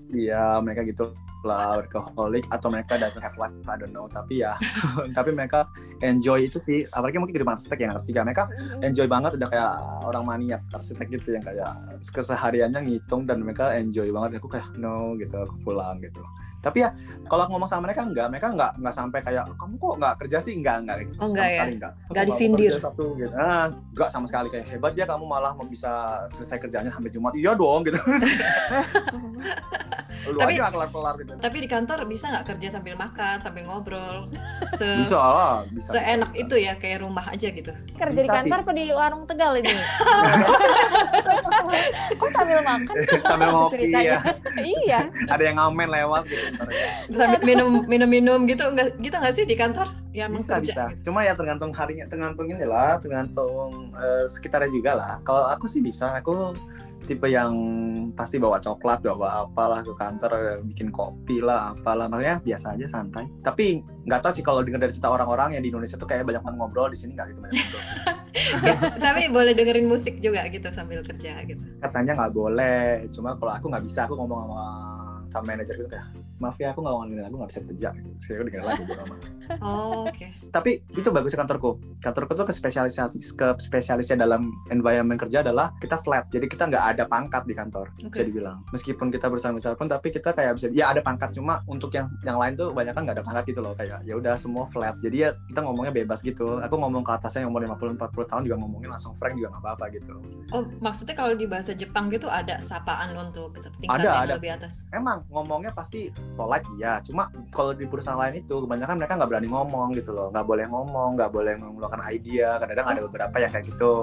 Iya, 0.09 0.57
mereka 0.65 0.89
gitu 0.89 1.13
lah 1.47 1.79
workaholic 1.79 2.49
atau 2.51 2.73
mereka 2.73 2.99
doesn't 2.99 3.23
have 3.23 3.37
life, 3.37 3.53
I 3.69 3.77
don't 3.77 3.93
know. 3.93 4.09
Tapi 4.09 4.43
ya, 4.43 4.57
tapi 5.17 5.31
mereka 5.37 5.69
enjoy 6.01 6.49
itu 6.49 6.57
sih. 6.57 6.89
Apalagi 6.91 7.21
mungkin 7.21 7.37
kehidupan 7.37 7.61
arsitek 7.61 7.79
yang 7.85 7.93
ngerti 7.93 8.11
kan. 8.17 8.25
Mereka 8.25 8.45
enjoy 8.83 9.07
banget 9.07 9.37
udah 9.37 9.49
kayak 9.53 9.73
orang 10.09 10.25
maniak 10.25 10.63
arsitek 10.73 11.07
gitu 11.13 11.37
yang 11.37 11.45
kayak 11.45 11.77
kesehariannya 12.01 12.81
ngitung 12.89 13.29
dan 13.29 13.45
mereka 13.45 13.77
enjoy 13.77 14.09
banget. 14.11 14.41
Aku 14.41 14.49
kayak 14.49 14.73
no 14.81 15.15
gitu, 15.21 15.37
aku 15.37 15.55
pulang 15.61 16.01
gitu. 16.01 16.25
Tapi 16.59 16.83
ya 16.83 16.91
kalau 17.29 17.47
aku 17.47 17.51
ngomong 17.55 17.71
sama 17.71 17.87
mereka 17.87 18.03
enggak, 18.03 18.27
mereka 18.29 18.51
enggak 18.51 18.73
enggak 18.75 18.95
sampai 18.95 19.19
kayak 19.23 19.45
kamu 19.55 19.75
kok 19.77 19.95
enggak 20.01 20.15
kerja 20.19 20.39
sih 20.43 20.55
enggak 20.59 20.77
enggak 20.83 20.97
gitu. 21.07 21.13
Oh, 21.17 21.27
enggak 21.31 21.45
sama 21.45 21.47
ya? 21.47 21.55
sekali 21.55 21.73
enggak. 21.79 21.93
Enggak 22.11 22.25
disindir. 22.27 22.73
Sabtu 22.77 23.05
gitu. 23.15 23.33
Ah, 23.35 23.67
enggak 23.71 24.09
sama 24.11 24.27
sekali 24.27 24.49
kayak 24.51 24.67
hebat 24.67 24.93
ya 24.93 25.07
kamu 25.07 25.25
malah 25.25 25.53
bisa 25.65 25.93
selesai 26.35 26.59
kerjanya 26.59 26.91
sampai 26.91 27.11
Jumat. 27.11 27.33
Iya 27.39 27.55
dong 27.55 27.87
gitu. 27.87 27.99
Lu 30.29 30.35
Tapi- 30.35 30.59
aja 30.59 30.69
kelar-kelar 30.69 31.15
gitu. 31.23 31.33
Tapi 31.39 31.57
di 31.63 31.69
kantor 31.71 31.99
bisa 32.05 32.27
nggak 32.29 32.47
kerja 32.51 32.69
sambil 32.75 32.99
makan, 32.99 33.39
sambil 33.39 33.65
ngobrol? 33.65 34.27
Se 34.75 34.99
Bisa 34.99 35.15
lah, 35.17 35.63
bisa. 35.71 35.95
Seenak 35.95 36.35
bisa. 36.35 36.43
itu 36.43 36.55
ya, 36.59 36.75
kayak 36.75 37.07
rumah 37.07 37.23
aja 37.31 37.49
gitu. 37.49 37.71
Kerja 37.95 38.13
di 38.13 38.27
Bisa 38.27 38.35
sih. 38.43 38.51
kantor 38.51 38.59
apa 38.67 38.73
di 38.75 38.85
warung 38.91 39.23
Tegal 39.25 39.53
ini? 39.63 39.71
Sambil 42.59 42.83
makan? 42.83 42.95
Sambil 43.31 43.49
ngopi 43.55 43.75
ceritanya? 43.79 44.19
ya. 44.19 44.19
iya. 44.83 45.01
Ada 45.35 45.43
yang 45.47 45.57
ngamen 45.63 45.89
lewat 45.89 46.23
gitu. 46.27 46.47
ntar 46.59 46.69
ya. 46.69 46.89
Sambil 47.15 47.41
minum 47.47 47.71
minum 47.87 48.09
minum 48.11 48.39
gitu 48.51 48.65
nggak 48.75 48.89
gitu 48.99 49.17
nggak 49.17 49.35
sih 49.35 49.45
di 49.47 49.55
kantor? 49.55 49.89
Ya 50.17 50.27
Bisa 50.27 50.59
kerja. 50.59 50.65
bisa. 50.65 50.85
Cuma 51.05 51.23
ya 51.23 51.37
tergantung 51.37 51.71
harinya, 51.71 52.09
tergantung 52.09 52.49
ini 52.49 52.65
lah, 52.65 52.99
tergantung 52.99 53.93
eh, 53.95 54.25
sekitarnya 54.27 54.73
juga 54.73 54.91
lah. 54.99 55.13
Kalau 55.23 55.47
aku 55.47 55.69
sih 55.71 55.79
bisa, 55.85 56.17
aku 56.17 56.57
tipe 57.07 57.29
yang 57.29 57.53
pasti 58.17 58.41
bawa 58.41 58.59
coklat, 58.59 59.05
bawa 59.05 59.47
apalah 59.47 59.85
ke 59.85 59.93
kantor, 59.95 60.65
bikin 60.65 60.91
kopi 60.91 61.45
lah, 61.45 61.77
apalah. 61.77 62.09
Makanya 62.11 62.41
biasa 62.43 62.75
aja 62.75 62.89
santai. 62.89 63.29
Tapi 63.45 63.85
nggak 64.09 64.21
tahu 64.25 64.33
sih 64.33 64.43
kalau 64.43 64.65
dengar 64.65 64.81
dari 64.81 64.97
cerita 64.97 65.13
orang-orang 65.13 65.61
yang 65.61 65.63
di 65.63 65.69
Indonesia 65.71 66.01
tuh 66.01 66.09
kayak 66.09 66.25
banyak 66.25 66.41
banget 66.41 66.57
ngobrol 66.57 66.89
di 66.89 66.99
sini 66.99 67.13
nggak 67.15 67.27
gitu 67.31 67.41
banyak 67.45 67.55
ngobrol. 67.61 67.83
Sih. 68.49 68.75
Tapi 69.05 69.23
boleh 69.29 69.53
dengerin 69.53 69.87
musik 69.87 70.19
juga 70.25 70.49
gitu 70.49 70.69
sambil 70.73 71.05
kerja 71.05 71.45
gitu. 71.45 71.63
Katanya 71.85 72.13
nggak 72.17 72.33
boleh. 72.33 73.05
Cuma 73.13 73.37
kalau 73.37 73.53
aku 73.53 73.67
nggak 73.69 73.85
bisa, 73.85 74.09
aku 74.09 74.17
ngomong 74.17 74.49
sama 74.49 74.63
sama 75.29 75.45
manajer 75.55 75.77
gitu 75.77 75.89
kayak 75.93 76.09
maaf 76.39 76.57
ya 76.57 76.71
aku 76.71 76.81
nggak 76.81 76.95
ngomongin 76.95 77.19
lagu 77.21 77.37
nggak 77.37 77.51
bisa 77.51 77.61
kerja 77.65 77.89
gitu. 77.95 78.09
Saya 78.17 78.33
udah 78.35 78.45
dengerin 78.47 78.67
lagu 78.67 78.83
bodo 78.85 79.03
amat. 79.05 79.19
Oh, 79.59 80.05
oke. 80.05 80.29
tapi 80.53 80.85
itu 80.93 81.09
bagus 81.09 81.33
kantorku 81.33 81.81
kantorku 82.05 82.37
tuh 82.37 82.45
kespesialisasi 82.45 83.17
ke 83.33 83.49
spesialisnya 83.59 84.21
dalam 84.21 84.45
environment 84.69 85.17
kerja 85.17 85.41
adalah 85.41 85.73
kita 85.81 85.97
flat 85.99 86.29
jadi 86.29 86.45
kita 86.45 86.69
nggak 86.69 86.85
ada 86.85 87.05
pangkat 87.09 87.43
di 87.43 87.57
kantor 87.57 87.89
Oke. 88.05 88.13
bisa 88.13 88.25
dibilang 88.25 88.61
meskipun 88.69 89.09
kita 89.09 89.33
bersama 89.33 89.57
besar 89.57 89.73
pun 89.73 89.89
tapi 89.89 90.13
kita 90.13 90.37
kayak 90.37 90.53
bisa 90.53 90.69
ya 90.69 90.93
ada 90.93 91.01
pangkat 91.01 91.33
cuma 91.33 91.65
untuk 91.65 91.89
yang 91.97 92.13
yang 92.23 92.37
lain 92.37 92.53
tuh 92.55 92.77
banyak 92.77 92.93
kan 92.93 93.09
nggak 93.09 93.17
ada 93.17 93.25
pangkat 93.25 93.45
gitu 93.49 93.65
loh 93.65 93.73
kayak 93.73 94.05
ya 94.05 94.15
udah 94.15 94.37
semua 94.37 94.69
flat 94.69 95.01
jadi 95.01 95.17
ya 95.17 95.31
kita 95.49 95.65
ngomongnya 95.65 95.97
bebas 95.97 96.21
gitu 96.21 96.61
aku 96.61 96.75
ngomong 96.77 97.01
ke 97.01 97.13
atasnya 97.17 97.49
yang 97.49 97.51
umur 97.51 97.65
50 97.65 97.97
40 97.97 98.29
tahun 98.29 98.43
juga 98.45 98.57
ngomongin 98.61 98.89
langsung 98.93 99.17
frank 99.17 99.33
juga 99.33 99.49
nggak 99.57 99.65
apa-apa 99.65 99.85
gitu 99.97 100.13
Oh, 100.53 100.65
maksudnya 100.81 101.13
kalau 101.15 101.33
di 101.33 101.45
bahasa 101.45 101.73
Jepang 101.73 102.13
gitu 102.13 102.29
ada 102.29 102.61
sapaan 102.61 103.17
untuk 103.17 103.57
tingkat 103.81 103.97
Ada, 103.97 104.05
yang 104.05 104.25
ada. 104.29 104.35
lebih 104.37 104.51
atas. 104.53 104.85
emang 104.93 105.25
ngomongnya 105.29 105.73
pasti 105.73 106.13
polite 106.37 106.67
iya. 106.79 107.01
Cuma 107.03 107.29
kalau 107.51 107.73
di 107.73 107.85
perusahaan 107.89 108.19
lain 108.21 108.45
itu 108.45 108.55
kebanyakan 108.65 108.97
mereka 109.01 109.17
nggak 109.19 109.31
berani 109.31 109.49
ngomong 109.51 109.89
gitu 109.97 110.11
loh. 110.15 110.29
Nggak 110.31 110.47
boleh 110.47 110.65
ngomong 110.69 111.09
nggak 111.19 111.31
boleh 111.33 111.53
mengeluarkan 111.59 112.01
ide 112.13 112.45
kadang-kadang 112.45 112.87
ada 112.87 113.01
beberapa 113.09 113.37
yang 113.41 113.51
kayak 113.53 113.67
gitu. 113.67 113.95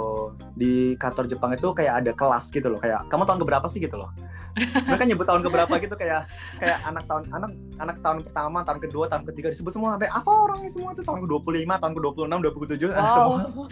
Di 0.58 0.96
kantor 0.98 1.26
Jepang 1.30 1.52
itu 1.56 1.68
kayak 1.72 1.94
ada 2.04 2.12
kelas 2.12 2.50
gitu 2.52 2.68
loh. 2.68 2.80
Kayak 2.82 3.08
kamu 3.08 3.24
tahun 3.24 3.40
keberapa 3.42 3.68
sih? 3.72 3.78
gitu 3.86 4.02
loh. 4.02 4.10
Mereka 4.88 5.04
nyebut 5.04 5.28
tahun 5.28 5.44
keberapa 5.44 5.74
gitu 5.84 5.96
kayak 6.00 6.32
kayak 6.64 6.78
anak 6.88 7.04
tahun 7.12 7.28
anak 7.28 7.52
anak 7.84 7.98
tahun 8.00 8.18
pertama 8.24 8.64
tahun 8.64 8.80
kedua 8.82 9.06
tahun 9.12 9.24
ketiga 9.30 9.52
disebut 9.52 9.72
semua. 9.76 10.00
Sampai 10.00 10.10
apa 10.10 10.32
orangnya 10.32 10.72
semua 10.72 10.96
itu? 10.96 11.04
Tahun 11.04 11.20
ke 11.22 11.28
25 11.28 11.82
tahun 11.82 11.94
ke 11.94 12.02
26 12.02 12.90
27 12.90 12.96
ada 12.96 13.10
semua 13.12 13.34
Wow. 13.36 13.68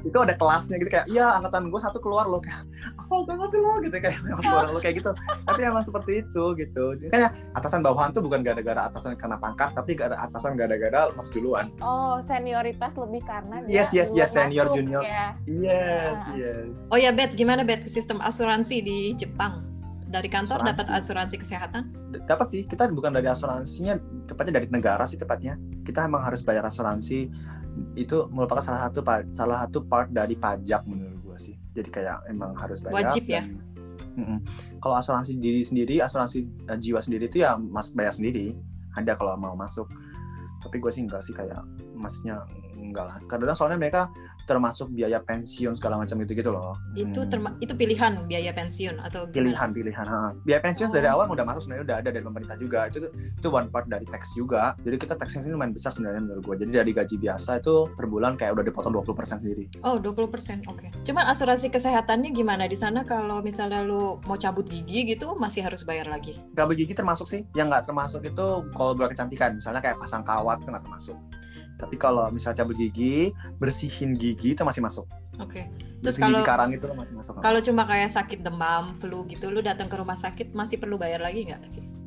itu 0.00 0.16
ada 0.16 0.32
kelasnya 0.32 0.76
gitu. 0.80 0.90
Kayak 0.92 1.06
iya 1.12 1.26
angkatan 1.36 1.68
gue 1.68 1.80
satu 1.80 2.00
keluar 2.00 2.24
loh. 2.24 2.40
Kayak 2.40 2.64
hafal 3.00 3.20
banget 3.28 3.48
sih 3.52 3.60
lo? 3.60 3.72
Gitu 3.84 3.96
kayak 4.00 4.16
lo? 4.24 4.78
Kayak 4.80 4.94
gitu. 5.00 5.10
Tapi 5.44 5.60
emang 5.60 5.84
seperti 5.84 6.12
itu 6.24 6.44
gitu. 6.56 6.84
Kayak 7.12 7.36
atasan 7.52 7.79
bawahan 7.80 8.10
tuh 8.10 8.20
bukan 8.20 8.40
gara-gara 8.40 8.84
atasan 8.84 9.14
karena 9.14 9.36
pangkat 9.36 9.72
tapi 9.72 9.92
gara 9.92 10.16
atasan 10.16 10.54
gara-gara 10.54 11.10
masuk 11.10 11.36
duluan 11.36 11.68
Oh, 11.78 12.20
senioritas 12.20 12.92
lebih 12.94 13.22
karena 13.22 13.56
Yes, 13.62 13.90
dia 13.90 14.02
yes, 14.02 14.10
yes, 14.12 14.30
senior, 14.30 14.66
masuk 14.66 14.76
junior. 14.76 15.02
Ya. 15.02 15.34
yes 15.44 16.18
Ah. 16.20 16.34
yes 16.34 16.70
Oh 16.86 16.96
ya, 16.96 17.10
Bet, 17.10 17.32
gimana 17.32 17.60
Bet 17.60 17.86
sistem 17.86 18.20
asuransi 18.20 18.76
di 18.78 18.98
Jepang? 19.14 19.66
Dari 20.06 20.26
kantor 20.26 20.58
Asuransi. 20.58 20.70
dapat 20.74 20.86
asuransi 20.92 21.36
kesehatan? 21.38 21.82
D- 22.10 22.18
dapat 22.24 22.46
sih 22.48 22.60
kita 22.64 22.90
bukan 22.90 23.10
dari 23.10 23.26
asuransinya 23.26 23.94
tepatnya 24.24 24.58
dari 24.58 24.66
negara 24.68 25.04
sih 25.04 25.14
tepatnya 25.14 25.54
kita 25.80 26.02
emang 26.02 26.20
harus 26.20 26.40
bayar 26.40 26.64
asuransi 26.64 27.30
itu 27.94 28.16
merupakan 28.28 28.58
salah 28.60 28.82
satu 28.84 29.00
salah 29.30 29.62
satu 29.62 29.78
part 29.80 30.10
dari 30.10 30.34
pajak 30.34 30.82
menurut 30.82 31.14
gua 31.22 31.38
sih 31.38 31.54
jadi 31.70 31.88
kayak 31.88 32.16
emang 32.26 32.52
harus 32.52 32.82
bayar 32.82 33.06
Wajib 33.06 33.24
ya? 33.24 33.46
dan- 33.46 33.62
Mm-mm. 34.10 34.42
kalau 34.82 34.98
asuransi 34.98 35.38
diri 35.38 35.62
sendiri 35.62 36.02
asuransi 36.02 36.42
eh, 36.66 36.78
jiwa 36.78 36.98
sendiri 36.98 37.30
itu 37.30 37.46
ya 37.46 37.54
mas 37.56 37.94
bayar 37.94 38.10
sendiri. 38.10 38.58
Ada 38.98 39.14
kalau 39.14 39.38
mau 39.38 39.54
masuk. 39.54 39.86
Tapi 40.60 40.76
gue 40.82 40.90
sih 40.90 41.06
enggak 41.06 41.22
sih 41.22 41.32
kayak 41.32 41.62
maksudnya 41.94 42.42
enggak 42.74 43.06
lah. 43.06 43.16
Kadang 43.30 43.54
soalnya 43.54 43.78
mereka 43.78 44.10
termasuk 44.42 44.88
biaya 44.88 45.18
pensiun 45.18 45.72
segala 45.72 45.96
macam 45.96 46.18
gitu 46.18 46.32
gitu 46.34 46.50
loh 46.50 46.74
Itu 46.92 47.20
Hmm. 47.20 47.30
terma- 47.30 47.56
itu 47.58 47.72
pilihan 47.72 48.24
biaya 48.24 48.50
pensiun 48.50 48.96
atau 48.98 49.24
gimana? 49.24 49.34
pilihan 49.34 49.68
pilihan 49.70 50.06
ha. 50.06 50.20
biaya 50.40 50.60
pensiun 50.60 50.88
Oh. 50.88 50.92
dari 50.92 51.06
awal 51.06 51.26
udah 51.26 51.42
masuk 51.42 51.60
sebenarnya 51.62 51.84
udah 51.84 51.96
ada 51.96 52.08
dari 52.10 52.22
pemerintah 52.22 52.56
juga 52.56 52.80
itu 52.86 52.98
itu 53.12 53.48
one 53.48 53.68
part 53.68 53.86
dari 53.86 54.04
tax 54.04 54.34
juga 54.34 54.74
jadi 54.78 54.96
kita 54.96 55.14
taxnya 55.14 55.40
ini 55.40 55.50
lumayan 55.50 55.70
besar 55.70 55.90
sebenarnya 55.90 56.22
menurut 56.22 56.42
gue 56.42 56.56
jadi 56.58 56.72
dari 56.76 56.92
gaji 56.92 57.16
biasa 57.16 57.50
itu 57.58 57.74
per 57.90 58.06
bulan 58.06 58.34
kayak 58.34 58.52
udah 58.52 58.64
dipotong 58.64 58.92
20% 58.94 59.38
sendiri 59.38 59.64
Oh, 59.80 59.96
20%. 59.96 60.62
Oke. 60.66 60.90
Cuman 61.02 61.24
asuransi 61.26 61.68
kesehatannya 61.68 62.30
gimana 62.30 62.64
di 62.64 62.74
sana 62.74 63.02
kalau 63.02 63.40
misalnya 63.40 63.80
lu 63.80 64.00
mau 64.22 64.36
cabut 64.36 64.64
gigi 64.64 65.04
gitu 65.06 65.32
masih 65.34 65.62
harus 65.62 65.82
bayar 65.82 66.06
lagi? 66.06 66.36
kabel 66.52 66.76
gigi 66.76 66.92
termasuk 66.92 67.24
sih 67.24 67.46
yang 67.52 67.66
nggak 67.66 67.84
termasuk 67.84 68.20
itu 68.22 68.46
kalau 68.70 68.92
buat 68.92 69.08
kecantikan 69.08 69.54
misalnya 69.54 69.80
kayak 69.80 69.96
pasang 69.96 70.20
kawat 70.20 70.58
itu 70.58 70.68
nggak 70.68 70.82
termasuk 70.82 71.16
tapi 71.80 71.96
kalau 71.96 72.28
misal 72.28 72.52
cabut 72.52 72.76
gigi 72.76 73.32
bersihin 73.56 74.12
gigi 74.12 74.52
itu 74.52 74.62
masih 74.62 74.84
masuk 74.84 75.08
Oke. 75.40 75.72
Terus 76.04 76.20
Bersihin 76.20 76.36
kalau 76.36 76.40
karang 76.44 76.70
itu 76.76 76.84
masih 76.92 77.14
masuk 77.16 77.32
kalau 77.40 77.60
cuma 77.64 77.82
kayak 77.88 78.12
sakit 78.12 78.44
demam, 78.44 78.92
flu 78.92 79.24
gitu 79.24 79.48
lu 79.48 79.64
datang 79.64 79.88
ke 79.88 79.96
rumah 79.96 80.16
sakit 80.16 80.52
masih 80.52 80.76
perlu 80.76 81.00
bayar 81.00 81.24
lagi 81.24 81.48
nggak? 81.48 81.60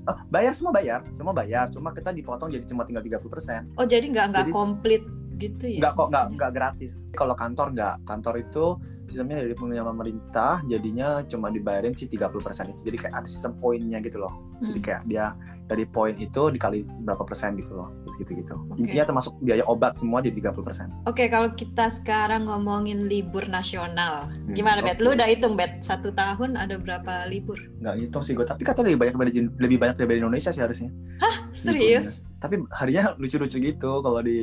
Oh, 0.05 0.17
bayar 0.29 0.53
semua 0.53 0.69
bayar 0.69 1.01
semua 1.15 1.33
bayar 1.33 1.65
cuma 1.73 1.89
kita 1.95 2.13
dipotong 2.13 2.51
jadi 2.51 2.61
cuma 2.69 2.85
tinggal 2.85 3.01
30% 3.01 3.73
Oh, 3.79 3.85
jadi 3.89 4.05
nggak 4.05 4.25
nggak 4.33 4.45
komplit 4.53 5.01
gitu 5.41 5.65
ya. 5.65 5.79
Nggak 5.81 5.93
kok 5.97 6.07
nggak 6.13 6.25
nggak 6.37 6.51
gratis. 6.53 6.93
Kalau 7.17 7.33
kantor 7.33 7.73
nggak. 7.73 7.95
Kantor 8.05 8.35
itu 8.37 8.65
sistemnya 9.09 9.43
dari 9.43 9.53
pemerintah, 9.53 10.63
jadinya 10.65 11.21
cuma 11.27 11.51
dibayarin 11.51 11.93
sih 11.93 12.07
30% 12.07 12.73
itu. 12.73 12.81
Jadi 12.87 12.97
kayak 12.97 13.13
ada 13.13 13.27
sistem 13.27 13.57
poinnya 13.59 13.99
gitu 13.99 14.21
loh. 14.21 14.33
Jadi 14.61 14.79
Hmm. 14.79 14.85
kayak 14.85 15.01
dia 15.09 15.25
dari 15.63 15.87
poin 15.87 16.13
itu 16.15 16.51
dikali 16.51 16.83
berapa 16.83 17.23
persen 17.23 17.55
gitu 17.55 17.73
loh. 17.73 17.89
Gitu-gitu. 18.19 18.53
Oke. 18.69 18.77
Intinya 18.77 19.09
termasuk 19.09 19.33
biaya 19.41 19.65
obat 19.65 19.97
semua 19.97 20.21
jadi 20.21 20.37
30%. 20.53 21.09
Oke, 21.09 21.25
kalau 21.27 21.49
kita 21.53 21.89
sekarang 21.89 22.45
ngomongin 22.45 23.09
libur 23.09 23.47
nasional, 23.47 24.29
Hmm, 24.29 24.53
gimana 24.53 24.85
Bet? 24.85 24.99
oke. 24.99 25.03
Lu 25.03 25.17
udah 25.17 25.25
hitung 25.25 25.57
Bet 25.57 25.81
satu 25.81 26.13
tahun 26.13 26.53
ada 26.53 26.77
berapa 26.77 27.25
libur? 27.25 27.57
Nggak 27.81 27.93
ngitung 27.97 28.23
sih 28.23 28.33
gue, 28.33 28.45
tapi 28.45 28.61
katanya 28.61 28.93
lebih 28.93 29.01
banyak 29.01 29.13
daripada 29.17 29.31
lebih 29.57 29.77
banyak 29.81 29.95
daripada 29.97 30.19
Indonesia 30.19 30.49
sih 30.53 30.61
harusnya. 30.61 30.89
Serius? 31.53 32.21
Tapi 32.37 32.59
harinya 32.75 33.15
lucu-lucu 33.15 33.55
gitu 33.57 34.03
kalau 34.03 34.19
di 34.19 34.39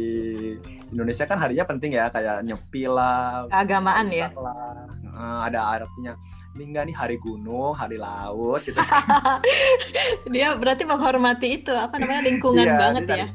Indonesia 0.89 1.29
kan 1.29 1.37
harinya 1.37 1.65
penting 1.65 1.93
ya 1.93 2.09
kayak 2.09 2.43
nyepi 2.43 2.89
lah, 2.89 3.45
Keagamaan 3.53 4.07
ya. 4.09 4.33
Lah. 4.33 4.89
Eh, 5.21 5.41
ada 5.53 5.61
artinya 5.77 6.17
ini 6.57 6.73
enggak 6.73 6.85
nih 6.89 6.97
hari 6.97 7.17
gunung, 7.21 7.77
hari 7.77 8.01
laut 8.01 8.65
gitu. 8.65 8.81
Dia 10.33 10.57
berarti 10.57 10.89
menghormati 10.89 11.61
itu 11.61 11.73
apa 11.77 12.01
namanya 12.01 12.25
lingkungan 12.25 12.65
Iya, 12.65 12.75
banget 12.81 13.03
dia 13.05 13.17
ya. 13.21 13.27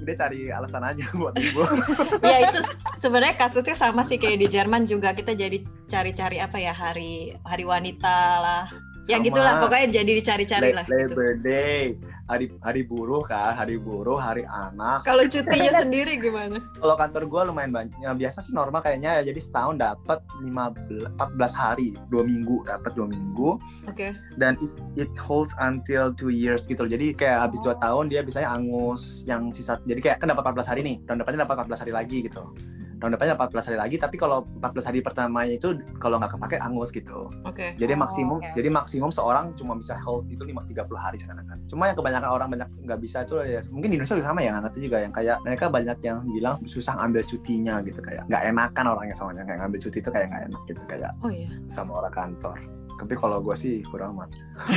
Dia 0.00 0.14
cari 0.16 0.38
alasan 0.50 0.82
aja 0.82 1.04
buat 1.20 1.34
libur. 1.38 1.70
ya 2.26 2.50
itu 2.50 2.58
sebenarnya 2.98 3.38
kasusnya 3.38 3.76
sama 3.78 4.02
sih 4.02 4.18
kayak 4.18 4.42
di 4.42 4.48
Jerman 4.50 4.90
juga 4.90 5.14
kita 5.14 5.38
jadi 5.38 5.62
cari-cari 5.86 6.42
apa 6.42 6.58
ya 6.58 6.74
hari 6.74 7.38
hari 7.46 7.62
wanita 7.62 8.18
lah. 8.42 8.64
Ya 9.08 9.16
Sama. 9.16 9.26
gitulah 9.30 9.54
pokoknya 9.62 10.02
jadi 10.02 10.10
dicari-cari 10.18 10.70
lah. 10.74 10.82
La- 10.82 10.90
gitu. 10.90 11.14
Labor 11.14 11.32
Day, 11.40 11.94
hari 12.30 12.46
hari 12.62 12.86
buruh 12.86 13.26
kan, 13.26 13.58
hari 13.58 13.74
buruh, 13.74 14.14
hari 14.14 14.46
anak. 14.46 15.02
Kalau 15.02 15.26
cutinya 15.26 15.82
sendiri 15.82 16.14
gimana? 16.14 16.62
Kalau 16.78 16.94
kantor 16.94 17.26
gue 17.26 17.40
lumayan 17.50 17.74
banyak. 17.74 17.98
Yang 17.98 18.16
biasa 18.22 18.38
sih 18.46 18.54
normal 18.54 18.80
kayaknya 18.86 19.18
ya 19.18 19.34
jadi 19.34 19.40
setahun 19.42 19.82
dapat 19.82 20.22
15 20.38 21.18
14 21.18 21.50
hari, 21.58 21.98
dua 22.06 22.22
minggu 22.22 22.62
dapat 22.62 22.94
dua 22.94 23.10
minggu. 23.10 23.58
Oke. 23.90 24.14
dan 24.38 24.54
it, 24.62 24.72
it 25.06 25.12
holds 25.18 25.50
until 25.58 26.14
two 26.14 26.30
years 26.30 26.70
gitu 26.70 26.86
loh. 26.86 26.90
Jadi 26.92 27.12
kayak 27.18 27.50
habis 27.50 27.58
dua 27.66 27.74
tahun 27.82 28.06
dia 28.06 28.22
biasanya 28.22 28.54
angus 28.54 29.26
yang 29.26 29.50
sisa. 29.50 29.82
Jadi 29.82 29.98
kayak 29.98 30.22
kan 30.22 30.30
dapat 30.30 30.54
14 30.54 30.70
hari 30.70 30.80
nih, 30.86 30.96
tahun 31.04 31.18
depannya 31.26 31.42
dapat 31.42 31.66
14 31.66 31.82
hari 31.82 31.92
lagi 31.92 32.18
gitu. 32.22 32.42
Tahun 33.00 33.16
depannya 33.16 33.32
dapat 33.34 33.48
14 33.56 33.68
hari 33.72 33.78
lagi, 33.80 33.96
tapi 33.96 34.16
kalau 34.20 34.44
14 34.60 34.88
hari 34.92 35.00
pertamanya 35.00 35.56
itu 35.56 35.72
kalau 35.96 36.20
nggak 36.20 36.36
kepake 36.36 36.56
angus 36.60 36.92
gitu. 36.92 37.32
Oke. 37.48 37.72
Jadi 37.80 37.92
Oh, 37.96 37.98
maksimum 37.98 38.38
oke. 38.38 38.52
jadi 38.54 38.68
maksimum 38.68 39.10
seorang 39.10 39.56
cuma 39.56 39.74
bisa 39.74 39.96
hold 40.04 40.28
itu 40.28 40.44
5 40.44 40.62
30 40.68 41.00
hari 41.00 41.16
sekarang 41.16 41.40
Cuma 41.66 41.86
yang 41.86 41.96
kebanyakan 41.96 42.30
orang 42.30 42.48
banyak 42.50 42.68
nggak 42.84 43.00
bisa 43.00 43.22
itu 43.24 43.34
ya 43.46 43.60
mungkin 43.72 43.88
di 43.90 43.96
Indonesia 43.96 44.18
juga 44.18 44.28
sama 44.30 44.40
ya 44.44 44.50
nggak 44.52 44.64
ngerti 44.68 44.78
juga 44.84 44.98
yang 45.00 45.12
kayak 45.14 45.36
mereka 45.46 45.64
banyak 45.70 45.98
yang 46.02 46.18
bilang 46.28 46.54
susah 46.66 46.94
ambil 47.00 47.22
cutinya 47.24 47.78
gitu 47.82 48.02
kayak 48.02 48.26
nggak 48.26 48.42
enakan 48.52 48.84
orangnya 48.90 49.14
sama 49.16 49.32
yang 49.38 49.46
kayak 49.46 49.58
ngambil 49.64 49.78
cuti 49.80 49.98
itu 50.02 50.10
kayak 50.10 50.26
nggak 50.28 50.42
enak 50.50 50.62
gitu 50.68 50.84
kayak 50.84 51.10
Oh 51.22 51.30
iya. 51.30 51.48
sama 51.70 52.02
orang 52.02 52.12
kantor. 52.12 52.79
Tapi 53.00 53.16
kalau 53.16 53.40
gue 53.40 53.56
sih 53.56 53.80
kurang 53.88 54.20
amat. 54.20 54.28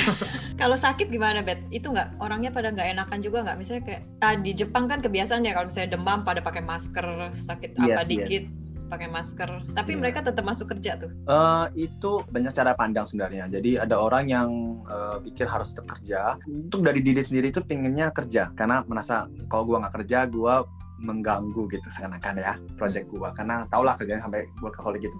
Kalau 0.61 0.79
sakit 0.79 1.11
gimana 1.11 1.43
Bet? 1.43 1.59
Itu 1.75 1.91
nggak 1.91 2.23
orangnya 2.23 2.47
pada 2.55 2.71
nggak 2.71 2.95
enakan 2.95 3.19
juga 3.19 3.43
nggak? 3.43 3.57
Misalnya 3.59 3.83
kayak 3.83 4.01
ah, 4.23 4.35
di 4.39 4.51
Jepang 4.55 4.87
kan 4.87 5.03
kebiasaan 5.03 5.43
ya 5.43 5.51
kalau 5.51 5.67
misalnya 5.67 5.99
demam 5.99 6.23
pada 6.23 6.39
pakai 6.39 6.63
masker, 6.63 7.03
sakit 7.35 7.75
apa 7.83 8.07
Yes, 8.07 8.07
dikit 8.07 8.43
yes. 8.47 8.87
pakai 8.87 9.07
masker. 9.11 9.49
Tapi 9.75 9.91
Iya. 9.91 9.99
mereka 9.99 10.19
tetap 10.23 10.45
masuk 10.47 10.71
kerja 10.71 10.95
tuh. 10.95 11.11
Eh, 11.11 11.65
itu 11.89 12.11
banyak 12.31 12.53
cara 12.55 12.71
pandang 12.79 13.03
sebenarnya. 13.03 13.51
Jadi 13.51 13.75
ada 13.75 13.99
orang 13.99 14.23
yang 14.31 14.49
eh, 14.87 15.17
pikir 15.27 15.51
harus 15.51 15.75
tetap 15.75 15.99
kerja. 15.99 16.39
Untuk 16.47 16.79
dari 16.79 17.03
diri 17.03 17.19
sendiri 17.19 17.51
itu 17.51 17.59
pinginnya 17.59 18.07
kerja 18.15 18.55
karena 18.55 18.87
merasa 18.87 19.27
kalau 19.51 19.67
gua 19.67 19.83
nggak 19.83 19.95
kerja 19.99 20.31
gua 20.31 20.63
mengganggu 21.03 21.67
gitu 21.67 21.83
seakan-akan 21.91 22.39
ya 22.39 22.55
project 22.79 23.11
gua 23.11 23.35
karena 23.35 23.67
tau 23.67 23.83
lah 23.83 23.99
kerjanya 23.99 24.23
sampai 24.23 24.47
workaholic 24.63 25.11
gitu. 25.11 25.19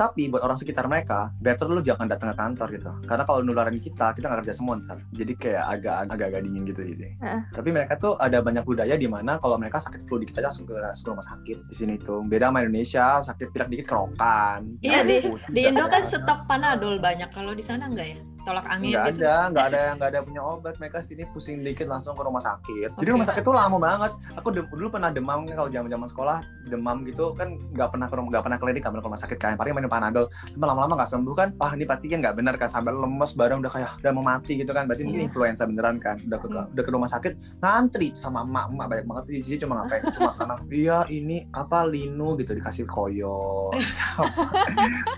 Tapi 0.00 0.32
buat 0.32 0.40
orang 0.40 0.56
sekitar 0.56 0.88
mereka, 0.88 1.28
better 1.36 1.68
lu 1.68 1.84
jangan 1.84 2.08
datang 2.08 2.32
ke 2.32 2.36
kantor 2.38 2.68
gitu. 2.72 2.90
Karena 3.04 3.22
kalau 3.22 3.44
nularin 3.44 3.76
kita, 3.76 4.16
kita 4.16 4.32
nggak 4.32 4.40
kerja 4.40 4.54
semua 4.56 4.80
ntar. 4.80 5.04
Jadi 5.12 5.32
kayak 5.36 5.64
agak 5.68 5.94
agak 6.08 6.26
agak 6.32 6.40
dingin 6.40 6.64
gitu 6.64 6.80
jadi. 6.80 7.06
Heeh. 7.20 7.40
Tapi 7.52 7.68
mereka 7.68 8.00
tuh 8.00 8.16
ada 8.16 8.40
banyak 8.40 8.64
budaya 8.64 8.96
di 8.96 9.04
mana 9.04 9.36
kalau 9.36 9.60
mereka 9.60 9.76
sakit 9.76 10.08
flu 10.08 10.16
dikit 10.16 10.40
aja 10.40 10.48
langsung 10.48 10.64
ke, 10.64 10.72
langsung 10.72 11.12
rumah 11.12 11.26
sakit. 11.26 11.68
Di 11.68 11.74
sini 11.76 12.00
tuh 12.00 12.24
beda 12.24 12.48
sama 12.48 12.64
Indonesia, 12.64 13.20
sakit 13.20 13.46
pilek 13.52 13.68
dikit 13.68 13.86
kerokan. 13.86 14.80
Iya, 14.80 15.04
di- 15.04 15.20
Di 15.52 15.60
Indo 15.68 15.84
kan 15.84 16.00
stok 16.00 16.48
panadol 16.48 16.96
banyak. 16.96 17.28
Kalau 17.28 17.52
di 17.52 17.60
sana 17.60 17.84
nggak 17.84 18.08
ya? 18.08 18.18
Tolak 18.40 18.66
angin 18.66 18.90
nggak 18.90 19.04
gitu. 19.10 19.20
ada 19.20 19.34
nggak 19.48 19.64
ada 19.66 19.82
nggak 19.94 20.08
ada 20.08 20.18
punya 20.20 20.40
obat. 20.42 20.74
Mereka 20.76 20.98
sini 21.00 21.22
pusing 21.26 21.60
dikit 21.60 21.84
langsung 21.84 22.12
ke 22.12 22.22
rumah 22.22 22.40
sakit. 22.40 22.94
Jadi 22.94 23.04
Oke. 23.04 23.12
rumah 23.12 23.26
sakit 23.26 23.42
tuh 23.42 23.52
lama 23.52 23.76
banget. 23.76 24.12
Aku 24.34 24.48
de- 24.48 24.64
dulu 24.66 24.88
pernah 24.88 25.08
demam 25.08 25.44
kalau 25.44 25.68
zaman 25.68 25.86
zaman 25.86 26.06
sekolah 26.06 26.36
demam 26.66 27.04
gitu 27.04 27.32
kan 27.32 27.52
nggak 27.70 27.88
pernah 27.90 28.06
ke 28.06 28.14
rumah 28.14 28.28
nggak 28.30 28.44
pernah 28.44 28.58
klinik 28.58 28.80
nggak 28.80 28.90
pernah 28.90 29.02
ke 29.02 29.08
rumah 29.08 29.20
sakit 29.20 29.38
kan. 29.38 29.52
Paling 29.54 29.72
minum 29.72 29.88
panadol. 29.88 30.24
Cuma 30.50 30.64
lama-lama 30.66 30.94
nggak 30.96 31.10
sembuh 31.10 31.34
kan 31.34 31.48
wah 31.54 31.72
ini 31.72 31.84
pasti 31.84 32.06
kan 32.06 32.18
nggak 32.18 32.34
benar 32.34 32.54
kan 32.54 32.68
sampai 32.68 32.90
lemes 32.90 33.30
badan 33.34 33.60
udah 33.60 33.70
kayak 33.70 33.90
udah 33.98 34.12
mau 34.12 34.24
mati 34.24 34.52
gitu 34.56 34.72
kan. 34.72 34.84
Berarti 34.84 35.02
mungkin 35.02 35.20
Iya. 35.20 35.28
influenza 35.28 35.62
beneran 35.64 35.96
kan. 35.98 36.16
Udah 36.22 36.38
ke 36.38 36.46
Hmm. 36.48 36.72
udah 36.72 36.82
ke 36.82 36.90
rumah 36.90 37.08
sakit 37.08 37.32
ngantri 37.60 38.08
sama 38.12 38.42
emak-emak 38.42 38.86
banyak 38.88 39.06
banget. 39.06 39.22
Tuh 39.22 39.32
di 39.32 39.42
sini 39.42 39.56
cuma 39.58 39.72
ngapain? 39.78 40.02
Cuma 40.10 40.30
karena 40.38 40.54
iya 40.68 40.98
ini 41.08 41.44
apa 41.50 41.84
linu 41.84 42.34
gitu. 42.36 42.52
Dikasih 42.52 42.84
koyo. 42.86 43.70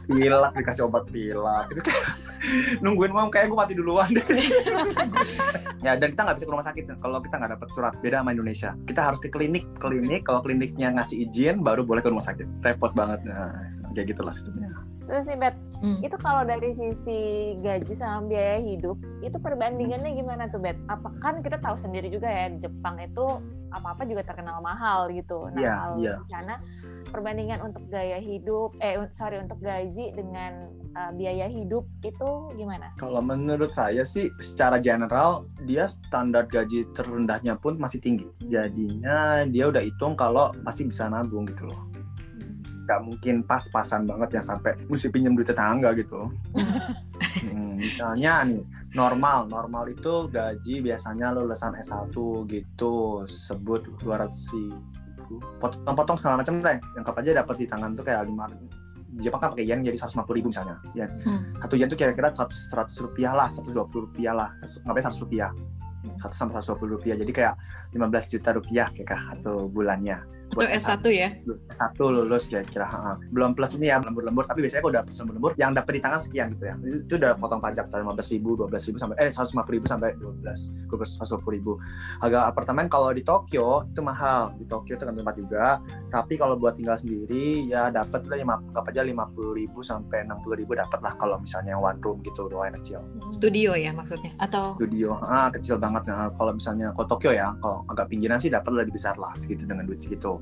Pilak 0.04 0.52
dikasih 0.54 0.84
obat 0.84 1.04
pilak 1.08 1.70
itu 1.70 1.80
kayak 1.82 2.04
nungguin 2.80 3.11
mam 3.12 3.28
kayak 3.28 3.52
gue 3.52 3.58
mati 3.58 3.74
duluan. 3.76 4.10
Ya 5.82 5.98
dan 5.98 6.14
kita 6.14 6.22
nggak 6.22 6.38
bisa 6.38 6.46
ke 6.46 6.52
rumah 6.54 6.62
sakit 6.70 6.84
kalau 7.02 7.18
kita 7.18 7.42
nggak 7.42 7.58
dapat 7.58 7.68
surat 7.74 7.90
beda 7.98 8.22
sama 8.22 8.30
Indonesia. 8.30 8.70
Kita 8.86 9.02
harus 9.02 9.18
ke 9.18 9.26
klinik 9.34 9.66
klinik. 9.82 10.22
Kalau 10.22 10.38
kliniknya 10.38 10.94
ngasih 10.94 11.26
izin 11.26 11.58
baru 11.58 11.82
boleh 11.82 11.98
ke 11.98 12.06
rumah 12.06 12.22
sakit. 12.22 12.62
Repot 12.62 12.94
banget. 12.94 13.26
Nah 13.26 13.66
kayak 13.90 14.14
gitulah 14.14 14.30
sistemnya 14.30 14.70
Terus 15.12 15.28
nih 15.28 15.36
Bet, 15.44 15.52
Hmm. 15.84 16.00
itu 16.00 16.16
kalau 16.16 16.40
dari 16.48 16.72
sisi 16.72 17.20
gaji 17.60 17.92
sama 17.92 18.32
biaya 18.32 18.64
hidup, 18.64 18.96
itu 19.20 19.36
perbandingannya 19.36 20.16
gimana 20.16 20.48
tuh 20.48 20.64
Bet? 20.64 20.80
Apa 20.88 21.12
kan 21.20 21.44
kita 21.44 21.60
tahu 21.60 21.76
sendiri 21.76 22.08
juga 22.08 22.32
ya 22.32 22.48
di 22.48 22.64
Jepang 22.64 22.96
itu 22.96 23.26
apa-apa 23.68 24.08
juga 24.08 24.24
terkenal 24.24 24.64
mahal 24.64 25.12
gitu. 25.12 25.52
Nah 25.52 25.60
Iya, 25.60 25.72
kalau 25.76 25.96
iya. 26.00 26.16
di 26.16 26.26
sana 26.32 26.54
perbandingan 27.12 27.60
untuk 27.60 27.84
gaya 27.92 28.16
hidup, 28.24 28.72
eh 28.80 28.96
sorry 29.12 29.36
untuk 29.36 29.60
gaji 29.60 30.16
dengan 30.16 30.72
uh, 30.96 31.12
biaya 31.12 31.48
hidup 31.48 31.84
itu 32.04 32.30
gimana? 32.56 32.92
kalau 33.00 33.20
menurut 33.24 33.72
saya 33.72 34.04
sih 34.04 34.28
secara 34.40 34.76
general 34.76 35.48
dia 35.64 35.88
standar 35.88 36.44
gaji 36.48 36.88
terendahnya 36.92 37.56
pun 37.56 37.80
masih 37.80 37.98
tinggi 38.00 38.28
jadinya 38.44 39.44
dia 39.48 39.68
udah 39.68 39.80
hitung 39.82 40.14
kalau 40.16 40.52
masih 40.62 40.88
bisa 40.88 41.08
nabung 41.08 41.48
gitu 41.48 41.68
loh 41.68 41.80
nggak 42.82 43.00
mungkin 43.02 43.46
pas-pasan 43.46 44.04
banget 44.04 44.38
yang 44.40 44.44
sampai 44.44 44.74
mesti 44.90 45.08
pinjam 45.08 45.34
duit 45.34 45.48
tetangga 45.48 45.94
gitu. 45.96 46.30
Hmm, 47.32 47.80
misalnya 47.80 48.44
nih 48.44 48.60
normal 48.92 49.48
normal 49.48 49.88
itu 49.88 50.28
gaji 50.28 50.84
biasanya 50.84 51.32
lulusan 51.32 51.72
S1 51.80 52.12
gitu 52.50 53.24
sebut 53.24 53.88
200 54.04 54.92
ribu. 55.32 55.46
Potong-potong 55.60 56.16
segala 56.20 56.34
macam 56.44 56.60
deh 56.60 56.78
lengkap 56.98 57.14
aja 57.24 57.30
dapat 57.40 57.54
di 57.56 57.66
tangan 57.66 57.96
tuh 57.96 58.04
kayak 58.04 58.28
lima 58.28 58.44
di 58.52 59.22
Jepang 59.22 59.40
kan 59.40 59.48
pakai 59.56 59.64
yen 59.64 59.80
jadi 59.80 59.96
150 59.96 60.28
ribu 60.36 60.48
misalnya 60.52 60.76
ya. 60.92 61.08
Hmm. 61.24 61.56
satu 61.64 61.74
yen 61.76 61.88
tuh 61.88 61.96
kira-kira 61.96 62.28
100 62.32 62.52
100 62.52 63.04
rupiah 63.04 63.32
lah 63.32 63.48
120 63.48 64.06
rupiah 64.10 64.34
lah 64.36 64.48
100 64.60 64.84
ngapain 64.84 65.04
100 65.08 65.24
rupiah. 65.24 65.50
100 66.02 66.34
sampai 66.34 66.58
120 66.58 66.94
rupiah 66.98 67.14
jadi 67.14 67.32
kayak 67.32 67.54
15 67.94 68.32
juta 68.34 68.50
rupiah 68.58 68.90
kayak 68.90 69.38
atau 69.38 69.70
bulannya 69.70 70.18
Itu 70.52 70.64
S1 70.68 71.04
ya? 71.08 71.28
satu 71.72 72.12
lulus 72.12 72.44
kira-kira 72.44 72.84
belum 73.32 73.56
plus 73.56 73.80
ini 73.80 73.88
ya 73.88 73.96
lembur-lembur 74.04 74.44
tapi 74.44 74.60
biasanya 74.60 74.84
kalau 74.84 74.92
udah 74.92 75.04
plus 75.08 75.18
lembur 75.24 75.52
yang 75.56 75.72
dapat 75.72 75.92
di 75.96 76.00
tangan 76.04 76.20
sekian 76.20 76.46
gitu 76.52 76.68
ya. 76.68 76.74
Itu, 76.84 77.16
udah 77.16 77.32
potong 77.40 77.60
pajak 77.64 77.88
dari 77.88 78.04
15 78.04 78.34
ribu 78.36 78.50
12 78.68 78.88
ribu 78.92 78.98
sampai 79.00 79.16
eh 79.24 79.32
150 79.32 79.64
ribu 79.72 79.86
sampai 79.88 80.12
12 80.20 80.92
12 80.92 81.24
120 81.24 81.56
ribu. 81.56 81.72
Harga 82.20 82.52
apartemen 82.52 82.86
kalau 82.92 83.08
di 83.16 83.24
Tokyo 83.24 83.88
itu 83.88 84.00
mahal. 84.04 84.52
Di 84.60 84.68
Tokyo 84.68 85.00
itu 85.00 85.04
kan 85.08 85.16
tempat 85.16 85.36
juga. 85.40 85.64
Tapi 86.12 86.36
kalau 86.36 86.60
buat 86.60 86.76
tinggal 86.76 87.00
sendiri 87.00 87.64
ya 87.72 87.88
dapat 87.88 88.28
lah 88.28 88.36
lima 88.36 88.60
aja 88.60 89.00
50 89.00 89.56
ribu 89.56 89.80
sampai 89.80 90.28
60 90.28 90.60
ribu 90.60 90.76
dapat 90.76 91.00
lah 91.00 91.16
kalau 91.16 91.40
misalnya 91.40 91.80
one 91.80 91.96
room 92.04 92.20
gitu 92.20 92.52
doang 92.52 92.76
kecil. 92.76 93.00
Studio 93.32 93.72
ya 93.72 93.96
maksudnya? 93.96 94.36
Atau? 94.36 94.76
Studio 94.76 95.16
ah 95.24 95.48
kecil 95.48 95.80
banget. 95.80 96.04
Nah 96.04 96.28
kalau 96.36 96.52
misalnya 96.52 96.92
kalau 96.92 97.08
Tokyo 97.08 97.32
ya 97.32 97.56
kalau 97.64 97.88
agak 97.88 98.12
pinggiran 98.12 98.36
sih 98.36 98.52
dapat 98.52 98.84
lebih 98.84 99.00
besar 99.00 99.16
lah 99.16 99.32
segitu 99.40 99.64
dengan 99.64 99.88
duit 99.88 100.04
segitu 100.04 100.41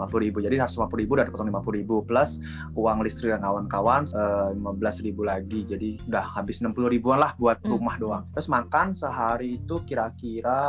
50 0.00 0.16
ribu. 0.22 0.38
Jadi 0.40 0.56
150 0.56 0.72
ribu 0.96 1.12
udah 1.14 1.26
potong 1.26 1.48
50 1.48 1.76
ribu 1.76 2.00
plus 2.00 2.40
uang 2.72 3.00
listrik 3.00 3.30
dan 3.30 3.40
kawan-kawan 3.40 4.06
eh, 4.06 4.48
15 4.54 4.64
ribu 5.02 5.22
lagi. 5.22 5.60
Jadi 5.62 6.00
udah 6.04 6.24
habis 6.32 6.58
60 6.58 6.72
ribuan 6.88 7.18
lah 7.18 7.36
buat 7.36 7.60
Hmm. 7.60 7.76
rumah 7.76 7.96
doang. 7.96 8.24
Terus 8.32 8.48
makan 8.48 8.92
sehari 8.92 9.56
itu 9.56 9.82
kira-kira 9.84 10.60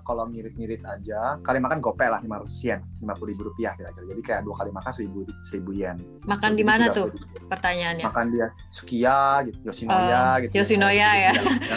kalau 0.00 0.26
ngirit-ngirit 0.26 0.82
aja 0.82 1.38
kali 1.40 1.58
makan 1.58 1.78
gopay 1.78 2.06
lah 2.06 2.18
500 2.18 2.50
yen 2.64 2.80
50 2.98 3.26
ribu 3.26 3.42
rupiah 3.46 3.72
kira-kira. 3.72 4.04
Jadi 4.06 4.20
kayak 4.20 4.42
dua 4.42 4.54
kali 4.56 4.70
makan 4.70 4.90
1000 4.90 5.24
1000 5.42 5.72
yen. 5.72 5.96
Makan 6.22 6.50
di 6.50 6.56
Jadi 6.56 6.66
mana 6.66 6.84
30 6.88 6.96
tuh 6.96 7.06
pertanyaannya? 7.46 8.04
makan 8.04 8.26
dia 8.28 8.46
Sukiya 8.68 9.20
gitu 9.42 9.58
Yoshinoya 9.64 10.20
Oh, 10.20 10.34
gitu 10.40 10.52
Yoshinoya 10.54 11.10
ya. 11.20 11.32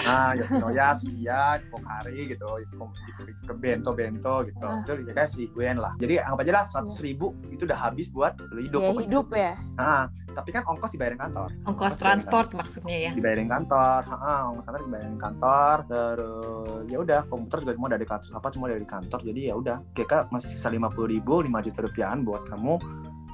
ah 0.06 0.32
Yoshinoya 0.34 0.88
Sukiya 0.94 1.42
Pokari 1.68 2.30
gitu 2.30 2.48
gitu, 2.60 2.76
gitu 3.08 3.22
ke 3.44 3.54
bento 3.54 3.92
bento 3.92 4.36
gitu. 4.44 4.64
Ah. 4.64 4.80
itu 4.80 4.94
dikasih 5.04 5.32
seribu 5.44 5.58
yen 5.60 5.78
lah. 5.78 5.94
Jadi 5.98 6.14
anggap 6.18 6.40
aja 6.40 6.52
lah 6.54 6.64
seratus 6.66 6.94
ribu 7.04 7.36
itu 7.52 7.68
udah 7.68 7.76
habis 7.76 8.08
buat 8.08 8.40
lu 8.56 8.64
hidup 8.64 8.80
pokoknya. 8.80 9.04
hidup 9.04 9.28
ya. 9.36 9.54
Nah, 9.76 10.08
tapi 10.32 10.50
kan 10.56 10.64
ongkos 10.64 10.96
dibayarin 10.96 11.20
kantor. 11.20 11.52
Ongkos 11.68 11.94
Oke, 11.94 12.02
transport 12.02 12.50
maksudnya 12.56 12.98
ya? 12.98 13.12
Dibayarin 13.12 13.52
kantor, 13.52 14.02
Heeh, 14.08 14.40
ongkos 14.48 14.66
kantor 14.72 14.82
dibayarin 14.88 15.20
kantor, 15.20 15.76
terus 15.92 16.82
ya 16.88 16.98
udah 17.04 17.20
komputer 17.28 17.58
juga 17.68 17.74
semua 17.76 17.90
dari 17.92 18.06
kantor, 18.08 18.30
apa 18.34 18.48
semua 18.50 18.68
dari 18.72 18.88
kantor, 18.88 19.20
jadi 19.20 19.42
ya 19.52 19.56
udah, 19.60 19.78
kira 19.92 20.26
masih 20.32 20.48
sisa 20.48 20.72
lima 20.72 20.88
puluh 20.88 21.12
ribu, 21.12 21.44
lima 21.44 21.60
juta 21.60 21.84
rupiahan 21.84 22.24
buat 22.24 22.48
kamu, 22.48 22.80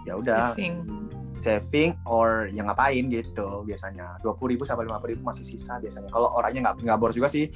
ya 0.10 0.18
udah. 0.18 0.58
Saving. 0.58 0.76
saving 1.40 1.96
or 2.04 2.52
yang 2.52 2.68
ngapain 2.68 3.08
gitu 3.08 3.64
biasanya. 3.64 4.20
dua 4.20 4.36
puluh 4.36 4.60
ribu 4.60 4.68
sampai 4.68 4.84
lima 4.84 5.00
puluh 5.00 5.16
ribu 5.16 5.24
masih 5.24 5.48
sisa 5.48 5.80
biasanya. 5.80 6.12
Kalau 6.12 6.36
orangnya 6.36 6.68
nggak 6.68 6.84
nggak 6.84 7.00
boros 7.00 7.16
juga 7.16 7.32
sih. 7.32 7.48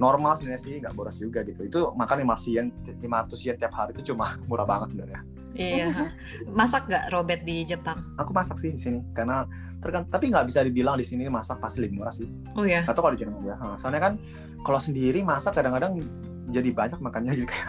Normal 0.00 0.40
sebenarnya 0.40 0.62
sih 0.64 0.80
nggak 0.80 0.96
boros 0.96 1.20
juga 1.20 1.44
gitu. 1.44 1.60
Itu 1.68 1.92
makan 1.92 2.24
lima 2.24 2.32
ratus 2.32 2.48
yen 2.48 2.72
lima 2.96 3.28
ratus 3.28 3.44
yen 3.44 3.60
tiap 3.60 3.76
hari 3.76 3.92
itu 3.92 4.16
cuma 4.16 4.24
murah 4.48 4.64
banget 4.64 4.96
sebenarnya 4.96 5.20
iya. 5.56 6.12
Masak 6.52 6.86
nggak 6.86 7.04
Robert 7.10 7.42
di 7.42 7.64
Jepang? 7.64 7.98
Aku 8.20 8.30
masak 8.36 8.60
sih 8.60 8.70
di 8.72 8.80
sini 8.80 9.00
karena 9.16 9.48
tergan 9.80 10.04
tapi 10.08 10.28
nggak 10.28 10.46
bisa 10.46 10.60
dibilang 10.62 11.00
di 11.00 11.04
sini 11.04 11.26
masak 11.32 11.58
pasti 11.58 11.80
lebih 11.80 12.00
murah 12.00 12.12
sih. 12.12 12.28
Oh 12.54 12.64
ya 12.64 12.84
atau 12.86 13.00
kalau 13.02 13.12
di 13.16 13.20
Jerman 13.24 13.42
ya 13.44 13.56
soalnya 13.76 14.00
kan 14.00 14.12
kalau 14.62 14.80
sendiri 14.80 15.20
masak 15.26 15.58
kadang-kadang 15.58 16.00
jadi 16.46 16.70
banyak 16.70 16.98
makannya 17.02 17.32
jadi 17.42 17.48
kayak 17.50 17.68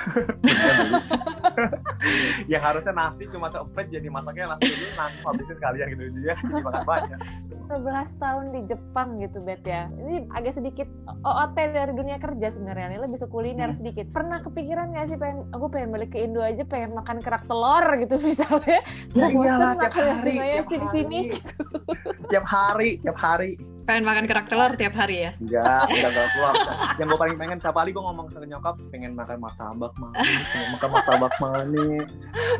yang 2.52 2.62
harusnya 2.62 2.94
nasi 2.94 3.26
cuma 3.28 3.48
seoplet 3.48 3.88
jadi 3.90 4.08
masaknya 4.08 4.54
nasi 4.54 4.66
dulu 4.66 4.86
nasi 4.96 5.18
habisin 5.22 5.56
sekalian 5.58 5.88
gitu 5.92 6.02
jadi 6.14 6.20
jadi 6.38 6.62
makan 6.62 6.84
banyak 6.84 7.20
11 7.68 7.84
tahun 8.16 8.46
di 8.56 8.62
Jepang 8.64 9.20
gitu 9.20 9.44
Bet 9.44 9.60
ya. 9.68 9.92
Ini 9.92 10.32
agak 10.32 10.56
sedikit 10.56 10.88
OOT 11.20 11.52
dari 11.68 11.92
dunia 11.92 12.16
kerja 12.16 12.48
sebenarnya. 12.48 12.96
Ini 12.96 13.00
lebih 13.04 13.20
ke 13.20 13.28
kuliner 13.28 13.76
Hmm. 13.76 13.84
sedikit. 13.84 14.08
Pernah 14.08 14.40
kepikiran 14.40 14.96
gak 14.96 15.12
sih 15.12 15.18
pengen 15.20 15.52
aku 15.52 15.68
pengen 15.68 15.92
balik 15.92 16.16
ke 16.16 16.24
Indo 16.24 16.40
aja 16.40 16.64
pengen 16.64 16.96
makan 16.96 17.20
kerak 17.20 17.44
telur 17.44 17.84
gitu 18.00 18.16
misalnya. 18.24 18.80
ya 19.12 19.28
iyalah 19.28 19.72
tiap 19.76 19.96
hari 20.00 20.34
tiap 20.40 20.68
di 20.72 20.78
sini. 20.96 21.20
hari 21.28 22.32
tiap 22.32 22.46
hari 22.48 22.90
tiap 23.04 23.18
hari 23.20 23.52
pengen 23.88 24.04
makan 24.04 24.28
kerak 24.28 24.52
telur 24.52 24.72
tiap 24.76 24.92
hari 25.00 25.24
ya? 25.24 25.32
Enggak 25.40 25.88
enggak 25.96 26.12
enggak 26.12 26.28
keluar 26.36 26.54
yang 27.00 27.08
gue 27.08 27.20
paling 27.24 27.38
pengen 27.40 27.58
tiap 27.64 27.76
hari 27.80 27.96
gue 27.96 28.04
ngomong 28.04 28.28
sama 28.28 28.44
nyokap 28.44 28.76
pengen 28.92 29.16
makan 29.16 29.40
martabak 29.40 29.96
manis 29.96 30.44
pengen 30.52 30.70
makan 30.76 30.90
martabak 30.92 31.34
manis. 31.40 32.12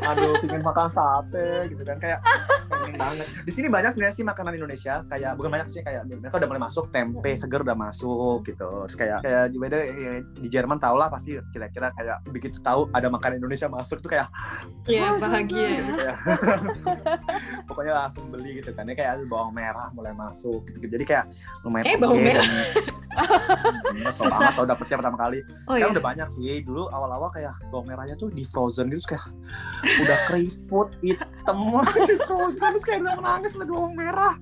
Aduh 0.08 0.32
pengen 0.40 0.62
makan 0.64 0.88
sate 0.88 1.68
gitu 1.68 1.82
kan 1.84 2.00
kayak 2.00 2.24
pengen 2.72 2.94
banget. 2.96 3.26
Di 3.44 3.52
sini 3.52 3.68
banyak 3.68 3.92
sebenarnya 3.92 4.16
sih 4.16 4.24
makanan 4.24 4.56
Indonesia 4.56 4.94
kayak 5.04 5.32
bukan 5.36 5.50
banyak 5.52 5.68
sih 5.68 5.80
kayak 5.84 6.08
mereka 6.08 6.40
udah 6.40 6.48
mulai 6.48 6.62
masuk 6.64 6.84
tempe 6.88 7.30
seger 7.36 7.60
udah 7.60 7.76
masuk 7.76 8.38
gitu. 8.48 8.88
Terus 8.88 8.96
kayak 8.96 9.20
kayak 9.20 9.44
juga 9.52 9.64
ada 9.76 9.80
ya, 9.84 10.12
di 10.24 10.48
Jerman 10.48 10.80
tau 10.80 10.96
lah 10.96 11.12
pasti 11.12 11.36
kira-kira 11.52 11.92
kayak 11.92 12.24
begitu 12.32 12.56
tahu 12.64 12.88
ada 12.96 13.12
makanan 13.12 13.36
Indonesia 13.36 13.68
masuk 13.68 14.00
tuh 14.00 14.16
kayak 14.16 14.32
iya 14.88 15.12
bahagia. 15.20 15.68
gitu 15.76 15.92
kayak. 15.92 16.16
Pokoknya 17.68 17.92
langsung 18.06 18.32
beli 18.32 18.64
gitu 18.64 18.72
kan 18.72 18.88
ya 18.88 18.96
kayak 18.96 19.28
bawang 19.28 19.52
merah 19.52 19.92
mulai 19.92 20.16
masuk 20.16 20.64
gitu 20.72 20.88
jadi 20.88 21.04
kayak 21.04 21.17
lumayan 21.62 21.86
Eh, 21.86 21.96
bawang 21.96 22.20
merah. 22.20 22.46
Susah. 24.08 24.54
atau 24.54 24.62
dapetnya 24.62 24.96
pertama 24.96 25.18
kali. 25.18 25.42
Oh 25.66 25.74
sekarang 25.74 25.90
ya 25.90 25.90
udah 25.90 26.04
banyak 26.04 26.28
sih. 26.30 26.62
Dulu 26.62 26.86
awal-awal 26.88 27.28
kayak 27.28 27.50
bawang 27.68 27.86
merahnya 27.86 28.14
tuh 28.14 28.30
di 28.30 28.44
frozen 28.44 28.86
gitu 28.88 29.02
kayak 29.04 29.26
udah 30.02 30.18
keriput 30.24 30.88
hitam 31.02 31.58
di 32.06 32.14
frozen 32.20 32.70
terus 32.72 32.84
kayak 32.84 33.00
udah 33.02 33.14
nangis 33.18 33.52
liat 33.54 33.66
bawang 33.66 33.94
merah 33.94 34.34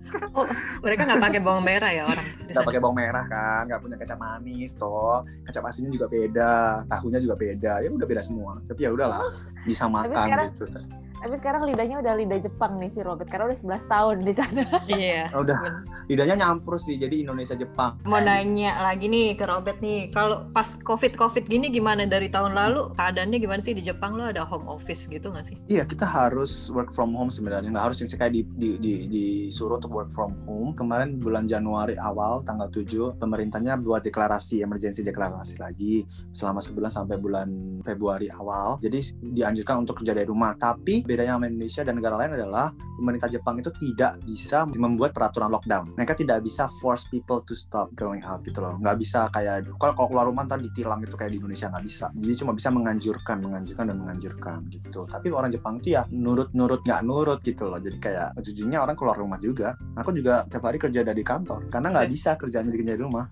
mereka 0.83 1.01
nggak 1.05 1.23
pakai 1.23 1.41
bawang 1.41 1.65
merah 1.65 1.91
ya 1.91 2.03
orang? 2.05 2.27
Nggak 2.47 2.65
pakai 2.65 2.81
bawang 2.81 2.97
merah 2.97 3.25
kan 3.27 3.63
nggak 3.67 3.81
punya 3.81 3.97
kecap 3.97 4.19
manis 4.19 4.71
toh. 4.75 5.25
Kecap 5.45 5.65
asinnya 5.65 5.91
juga 5.91 6.07
beda 6.07 6.55
tahunya 6.87 7.19
juga 7.21 7.35
beda. 7.35 7.73
Ya 7.81 7.89
udah 7.89 8.07
beda 8.07 8.21
semua 8.21 8.61
tapi 8.65 8.85
ya 8.85 8.91
udahlah 8.93 9.25
disamakan 9.65 10.13
sekarang- 10.13 10.53
gitu 10.53 10.67
Tapi 11.17 11.35
sekarang 11.41 11.65
lidahnya 11.65 11.97
udah 12.05 12.15
lidah 12.15 12.41
Jepang 12.41 12.77
nih 12.77 12.93
si 12.93 13.01
Robert 13.01 13.29
karena 13.33 13.49
udah 13.49 13.59
11 13.59 13.89
tahun 13.89 14.17
di 14.23 14.33
sana. 14.37 14.63
iya. 15.01 15.33
Udah. 15.33 15.57
Lidahnya 16.07 16.37
nyampur 16.37 16.77
sih 16.77 17.01
jadi 17.01 17.25
Indonesia 17.25 17.57
Jepang. 17.57 17.97
Mau 18.05 18.21
nanya 18.21 18.77
lagi 18.85 19.09
nih 19.09 19.33
ke 19.35 19.49
Robert 19.49 19.81
nih 19.81 20.13
kalau 20.13 20.45
pas 20.53 20.77
covid 20.85 21.17
covid 21.17 21.49
gini 21.49 21.73
gimana? 21.73 22.05
Dari 22.05 22.29
tahun 22.29 22.53
lalu 22.53 22.93
keadaannya 22.95 23.39
gimana 23.41 23.61
sih? 23.65 23.73
Di 23.73 23.83
Jepang 23.83 24.15
lo 24.15 24.29
ada 24.29 24.45
home 24.45 24.69
office 24.69 25.09
gitu 25.09 25.33
nggak 25.33 25.47
sih? 25.49 25.57
Iya 25.73 25.89
kita 25.89 26.05
harus 26.05 26.69
work 26.69 26.93
from 26.93 27.17
home 27.17 27.33
sebenarnya. 27.33 27.73
Nggak 27.73 27.93
harus 27.93 27.99
misalnya 28.05 28.29
kayak 28.29 28.35
di, 28.37 28.43
di, 28.55 28.71
di, 28.77 28.95
disuruh 29.09 29.81
untuk 29.81 29.97
work 29.97 30.11
from 30.13 30.37
home. 30.45 30.77
Kemarin 30.77 31.17
bulan 31.17 31.49
Januari 31.49 31.97
awal 31.97 32.45
tanggal 32.45 32.69
7 32.69 33.17
pemerintahnya 33.17 33.81
buat 33.81 34.05
deklarasi 34.05 34.61
emergency 34.61 35.01
deklarasi 35.01 35.57
lagi. 35.59 36.05
Selama 36.37 36.61
sebulan 36.61 36.93
sampai 36.93 37.17
bulan 37.17 37.49
Februari 37.83 38.29
awal. 38.29 38.77
Jadi 38.85 39.17
dianjurkan 39.33 39.83
untuk 39.83 40.05
kerja 40.05 40.13
dari 40.13 40.29
rumah. 40.29 40.53
Tapi 40.59 41.06
bedanya 41.07 41.39
sama 41.39 41.47
Indonesia 41.47 41.83
dan 41.87 41.95
negara 41.97 42.15
lain 42.19 42.33
adalah 42.35 42.67
pemerintah 42.99 43.29
Jepang 43.31 43.57
itu 43.63 43.71
tidak 43.79 44.19
bisa 44.27 44.67
membuat 44.67 45.15
peraturan 45.15 45.49
lockdown. 45.55 45.95
Mereka 45.95 46.19
tidak 46.19 46.43
bisa 46.43 46.67
force 46.83 47.07
people 47.09 47.41
to 47.47 47.55
stop 47.55 47.89
going 47.95 48.21
out 48.27 48.43
gitu 48.43 48.59
loh. 48.61 48.77
Nggak 48.83 48.97
bisa 48.99 49.31
kayak 49.31 49.71
kalau 49.79 49.95
kalau 49.95 50.09
keluar 50.11 50.27
rumah 50.27 50.45
ntar 50.45 50.59
ditilang 50.59 51.01
gitu 51.03 51.15
kayak 51.15 51.33
di 51.33 51.39
Indonesia 51.39 51.71
nggak 51.71 51.85
bisa. 51.87 52.07
Jadi 52.13 52.33
cuma 52.43 52.53
bisa 52.53 52.69
menganjurkan 52.75 53.37
menganjurkan 53.41 53.85
dan 53.89 53.97
menganjurkan 54.03 54.59
gitu. 54.69 55.07
Tapi 55.07 55.27
orang 55.31 55.51
Jepang 55.55 55.79
tuh 55.79 55.95
ya 55.95 56.03
nurut-nurut 56.11 56.83
nggak 56.83 57.01
nurut 57.07 57.41
gitu 57.47 57.71
loh. 57.71 57.79
Jadi 57.79 57.97
kayak 58.03 58.37
jujurnya 58.43 58.83
orang 58.83 58.97
keluar 58.99 59.17
rumah 59.17 59.39
juga. 59.39 59.79
Aku 59.97 60.11
juga 60.13 60.43
tiap 60.51 60.67
hari 60.67 60.77
kerja 60.81 61.01
dari 61.07 61.23
kantor. 61.23 61.71
Karena 61.71 61.95
nggak 61.95 62.09
bisa 62.11 62.35
kerjanya 62.35 62.71
di 62.73 62.83
di 62.87 62.95
rumah. 62.99 63.27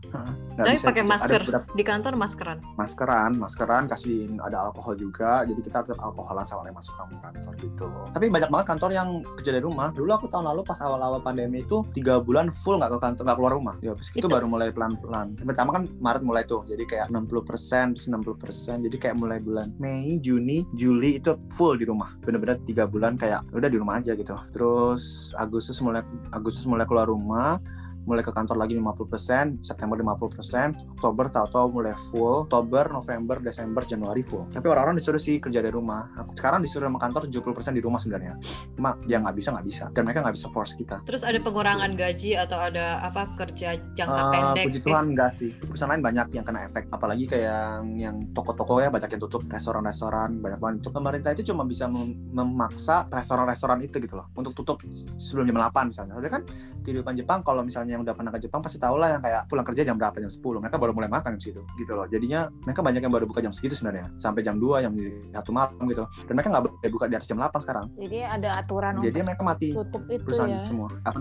Nggak 0.54 0.66
tapi 0.66 0.74
bisa 0.76 0.86
pakai 0.90 1.02
gitu. 1.02 1.10
Ada 1.10 1.14
masker. 1.14 1.40
beberapa- 1.46 1.68
di 1.74 1.84
kantor 1.84 2.12
maskeran? 2.14 2.58
Maskeran 2.78 3.30
maskeran 3.38 3.84
kasih 3.90 4.16
ada 4.42 4.58
alkohol 4.70 4.94
juga. 4.94 5.42
Jadi 5.46 5.60
kita 5.62 5.82
harus 5.82 5.98
alkoholan 5.98 6.46
sama 6.46 6.66
yang 6.68 6.76
masuk 6.76 6.94
ke 6.94 7.02
kantor 7.22 7.54
gitu. 7.64 7.88
Tapi 8.12 8.28
banyak 8.28 8.50
banget 8.52 8.66
kantor 8.68 8.90
yang 8.92 9.08
kerja 9.40 9.50
dari 9.56 9.64
rumah. 9.64 9.88
Dulu 9.90 10.10
aku 10.12 10.26
tahun 10.28 10.44
lalu 10.52 10.60
pas 10.66 10.78
awal-awal 10.84 11.24
pandemi 11.24 11.64
itu 11.64 11.80
tiga 11.96 12.20
bulan 12.20 12.52
full 12.52 12.76
nggak 12.76 12.92
ke 12.94 12.98
kantor 13.00 13.22
nggak 13.24 13.38
keluar 13.40 13.52
rumah. 13.56 13.74
Ya 13.80 13.96
habis 13.96 14.12
itu 14.12 14.24
Itu- 14.24 14.32
baru 14.32 14.46
mulai 14.46 14.70
pelan-pelan. 14.70 15.40
Pertama 15.40 15.70
kan 15.72 15.82
Maret 15.98 16.22
mulai 16.22 16.42
tuh 16.44 16.62
jadi 16.68 16.84
kayak 16.84 17.06
60% 17.08 17.96
terus 17.96 18.06
60% 18.10 18.84
jadi 18.84 18.96
kayak 19.00 19.16
mulai 19.16 19.38
bulan 19.40 19.72
Mei 19.80 20.20
Juni 20.20 20.68
Juli 20.76 21.18
itu 21.18 21.32
full 21.54 21.80
di 21.80 21.88
rumah. 21.88 22.12
Bener-bener 22.20 22.60
tiga 22.62 22.84
bulan 22.84 23.16
kayak 23.16 23.44
udah 23.54 23.68
di 23.70 23.78
rumah 23.80 23.98
aja 23.98 24.12
gitu. 24.12 24.36
Terus 24.52 25.32
Agustus 25.38 25.80
mulai 25.80 26.04
Agustus 26.30 26.64
mulai 26.68 26.84
keluar 26.84 27.08
rumah 27.08 27.58
mulai 28.04 28.20
ke 28.20 28.30
kantor 28.30 28.56
lagi 28.56 28.76
50%, 28.76 29.64
September 29.64 29.96
50%, 29.96 31.00
Oktober 31.00 31.24
tahu-tahu 31.28 31.66
mulai 31.72 31.96
full, 32.08 32.44
Oktober, 32.44 32.92
November, 32.92 33.40
Desember, 33.40 33.82
Januari 33.82 34.20
full. 34.20 34.44
Tapi 34.52 34.66
orang-orang 34.68 34.96
disuruh 34.96 35.18
sih 35.18 35.40
kerja 35.40 35.60
dari 35.60 35.72
rumah. 35.72 36.12
Aku 36.16 36.36
sekarang 36.36 36.60
disuruh 36.60 36.86
sama 36.86 37.00
kantor 37.00 37.26
70% 37.28 37.72
di 37.72 37.82
rumah 37.82 37.96
sebenarnya. 37.96 38.36
Cuma 38.76 38.96
ya 39.04 39.18
nggak 39.18 39.34
bisa 39.34 39.48
nggak 39.52 39.66
bisa. 39.66 39.84
Dan 39.90 40.04
mereka 40.04 40.20
nggak 40.20 40.36
bisa 40.36 40.48
force 40.52 40.76
kita. 40.76 41.00
terus 41.04 41.24
ada 41.24 41.36
pengurangan 41.40 41.96
gaji 41.96 42.36
atau 42.36 42.58
ada 42.60 43.00
apa 43.00 43.34
kerja 43.36 43.76
jangka 43.92 44.20
Eh, 44.20 44.30
pendek 44.32 44.64
puji 44.68 44.80
Tuhan 44.84 45.04
enggak 45.12 45.30
sih. 45.32 45.50
Perusahaan 45.56 45.90
lain 45.90 46.04
banyak 46.04 46.26
yang 46.32 46.44
kena 46.44 46.64
efek. 46.64 46.88
Apalagi 46.92 47.24
kayak 47.24 47.44
yang, 47.44 47.84
yang 47.98 48.16
toko-toko 48.32 48.78
ya 48.80 48.88
banyak 48.88 49.10
yang 49.10 49.22
tutup, 49.22 49.42
restoran-restoran 49.48 50.38
banyak 50.38 50.58
banget 50.60 50.74
tutup. 50.80 50.92
Pemerintah 50.96 51.30
itu 51.32 51.42
cuma 51.48 51.64
bisa 51.64 51.88
mem- 51.88 52.16
memaksa 52.30 53.08
restoran-restoran 53.08 53.80
itu 53.80 53.96
gitu 53.98 54.14
loh 54.14 54.28
untuk 54.34 54.52
tutup 54.52 54.80
sebelum 55.18 55.48
jam 55.48 55.56
8 55.58 55.90
misalnya. 55.90 56.12
Soalnya 56.14 56.32
kan 56.32 56.42
kehidupan 56.84 57.14
Jepang 57.16 57.40
kalau 57.40 57.64
misalnya 57.64 57.93
yang 57.94 58.02
udah 58.02 58.14
pernah 58.14 58.32
ke 58.34 58.42
Jepang 58.42 58.60
pasti 58.60 58.76
tahu 58.76 58.98
lah 58.98 59.16
yang 59.18 59.22
kayak 59.22 59.46
pulang 59.46 59.66
kerja 59.66 59.82
jam 59.86 59.96
berapa 59.96 60.16
jam 60.18 60.30
10. 60.30 60.42
Mereka 60.42 60.76
baru 60.76 60.92
mulai 60.92 61.10
makan 61.10 61.38
jam 61.38 61.40
segitu 61.40 61.62
gitu 61.78 61.92
loh. 61.94 62.06
Jadinya 62.10 62.50
mereka 62.66 62.80
banyak 62.82 63.02
yang 63.06 63.14
baru 63.14 63.24
buka 63.30 63.40
jam 63.40 63.54
segitu 63.54 63.78
sebenarnya 63.78 64.10
sampai 64.18 64.42
jam 64.42 64.58
2 64.58 64.84
jam 64.84 64.92
satu 65.38 65.50
malam 65.54 65.84
gitu. 65.86 66.04
Dan 66.26 66.32
mereka 66.34 66.48
nggak 66.50 66.64
boleh 66.66 66.90
buka 66.90 67.04
di 67.06 67.14
atas 67.14 67.28
jam 67.30 67.38
8 67.38 67.64
sekarang. 67.64 67.86
Jadi 67.94 68.18
ada 68.26 68.50
aturan 68.58 68.92
Jadi 68.98 69.18
mereka 69.22 69.42
mati 69.46 69.68
tutup 69.74 70.02
itu 70.08 70.24
perusahaan 70.24 70.50
ya. 70.50 70.64
semua 70.64 70.88
apa 71.04 71.18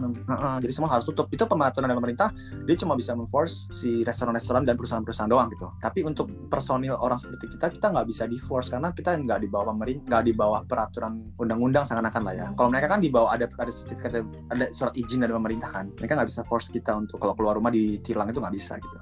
jadi 0.63 0.73
semua 0.73 0.89
harus 0.89 1.05
tutup 1.05 1.27
itu 1.29 1.43
pematuran 1.43 1.91
dari 1.91 1.97
pemerintah 1.99 2.29
dia 2.63 2.75
cuma 2.79 2.95
bisa 2.95 3.11
memforce 3.13 3.67
si 3.75 4.01
restoran-restoran 4.07 4.63
dan 4.63 4.79
perusahaan-perusahaan 4.79 5.29
doang 5.29 5.51
gitu 5.51 5.67
tapi 5.83 6.07
untuk 6.07 6.31
personil 6.47 6.95
orang 6.95 7.19
seperti 7.19 7.57
kita 7.57 7.67
kita 7.73 7.91
nggak 7.91 8.07
bisa 8.07 8.23
di 8.29 8.39
force 8.39 8.71
karena 8.71 8.95
kita 8.95 9.19
nggak 9.19 9.39
di 9.43 9.47
bawah 9.51 9.75
pemerintah 9.75 10.07
nggak 10.07 10.23
di 10.23 10.33
bawah 10.33 10.61
peraturan 10.63 11.19
undang-undang 11.35 11.83
seakan-akan 11.83 12.21
lah 12.23 12.33
ya 12.33 12.45
kalau 12.55 12.69
mereka 12.71 12.87
kan 12.87 12.99
di 13.03 13.09
bawah 13.11 13.29
ada 13.35 13.45
ada 13.59 13.71
sertifikat 13.71 14.23
ada 14.53 14.65
surat 14.71 14.93
izin 14.95 15.25
dari 15.25 15.33
pemerintah 15.35 15.69
kan 15.69 15.91
mereka 15.99 16.15
nggak 16.15 16.29
bisa 16.29 16.41
force 16.47 16.62
kita 16.67 16.93
untuk 16.93 17.17
kalau 17.17 17.33
keluar 17.33 17.55
rumah 17.55 17.69
ditilang 17.69 18.27
itu 18.27 18.37
nggak 18.37 18.53
bisa 18.53 18.77
gitu 18.77 18.97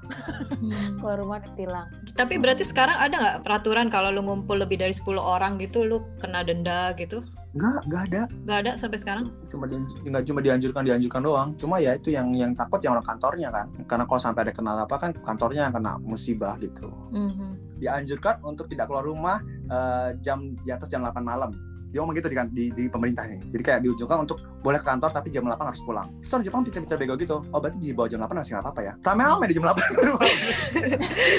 Hmm. 0.62 0.98
Keluar 0.98 1.18
rumah 1.18 1.40
ditilang. 1.40 1.88
tapi 2.14 2.38
berarti 2.38 2.62
sekarang 2.62 2.94
ada 2.96 3.16
nggak 3.16 3.38
peraturan 3.42 3.88
kalau 3.88 4.10
lu 4.10 4.22
ngumpul 4.22 4.56
lebih 4.56 4.78
dari 4.78 4.92
10 4.92 5.18
orang 5.18 5.58
gitu 5.58 5.82
lu 5.82 6.06
kena 6.18 6.42
denda 6.42 6.94
gitu 6.96 7.26
nggak 7.52 7.84
nggak 7.84 8.02
ada 8.08 8.22
nggak 8.46 8.58
ada 8.60 8.72
sampai 8.78 8.96
sekarang 8.96 9.26
cuma 9.46 9.68
di, 9.68 9.76
nggak 10.06 10.24
cuma 10.24 10.40
dianjurkan 10.40 10.84
dianjurkan 10.86 11.20
doang 11.20 11.50
cuma 11.58 11.76
ya 11.78 11.96
itu 11.96 12.08
yang 12.08 12.32
yang 12.32 12.54
takut 12.54 12.80
yang 12.80 12.96
orang 12.96 13.04
kantornya 13.04 13.50
kan 13.50 13.68
karena 13.84 14.06
kalau 14.06 14.22
sampai 14.22 14.42
ada 14.46 14.54
kenal 14.54 14.76
apa 14.78 14.96
kan 14.96 15.12
kantornya 15.18 15.68
yang 15.68 15.74
kena 15.74 16.00
musibah 16.00 16.56
gitu 16.58 16.88
Mhm. 17.12 17.78
dianjurkan 17.78 18.40
untuk 18.42 18.70
tidak 18.70 18.88
keluar 18.88 19.04
rumah 19.04 19.38
eh, 19.68 20.16
jam 20.20 20.54
di 20.58 20.70
atas 20.70 20.88
jam 20.88 21.00
8 21.02 21.24
malam. 21.24 21.52
Dia 21.92 22.00
ngomong 22.02 22.16
gitu 22.16 22.28
di, 22.32 22.38
kan- 22.40 22.52
di, 22.52 22.66
di 22.72 22.84
pemerintah 22.88 23.28
nih. 23.28 23.40
Jadi 23.52 23.64
kayak 23.64 23.80
diunjukkan 23.84 24.18
untuk 24.24 24.38
boleh 24.64 24.80
ke 24.80 24.86
kantor 24.88 25.10
tapi 25.12 25.28
jam 25.30 25.44
8 25.44 25.60
harus 25.60 25.82
pulang. 25.84 26.08
Terus 26.24 26.32
orang 26.34 26.46
Jepang 26.48 26.62
pintar-pintar 26.64 26.98
bego 26.98 27.16
gitu. 27.20 27.38
Oh 27.52 27.60
berarti 27.60 27.78
di 27.78 27.92
bawah 27.92 28.10
jam 28.10 28.20
8 28.24 28.32
masih 28.32 28.52
nggak 28.56 28.64
apa-apa 28.64 28.82
ya. 28.82 28.94
Rame-rame 29.04 29.46
di 29.52 29.54
jam 29.60 29.66
8. 29.68 29.76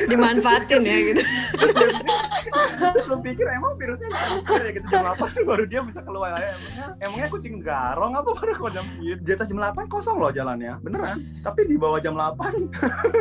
dimanfaatin 0.10 0.82
ya 0.82 0.98
gitu 1.12 1.22
Terus 2.82 3.06
lu 3.08 3.16
pikir 3.22 3.46
emang 3.48 3.72
virusnya 3.78 4.08
keluar 4.44 4.62
ya 4.66 4.70
gitu 4.74 4.86
jam 4.90 5.02
8 5.14 5.48
baru 5.48 5.64
dia 5.64 5.80
bisa 5.86 6.00
keluar 6.02 6.34
ya 6.36 6.52
emangnya 6.52 6.86
emangnya 7.00 7.26
kucing 7.30 7.54
garong 7.62 8.12
apa 8.12 8.30
baru 8.34 8.52
keluar 8.58 8.72
jam 8.74 8.84
segitu 8.90 9.20
di 9.22 9.30
atas 9.32 9.46
jam 9.48 9.58
8 9.62 9.86
kosong 9.88 10.16
loh 10.18 10.30
jalannya 10.34 10.76
beneran 10.82 11.22
tapi 11.40 11.64
di 11.70 11.76
bawah 11.78 12.02
jam 12.02 12.18
8 12.18 12.36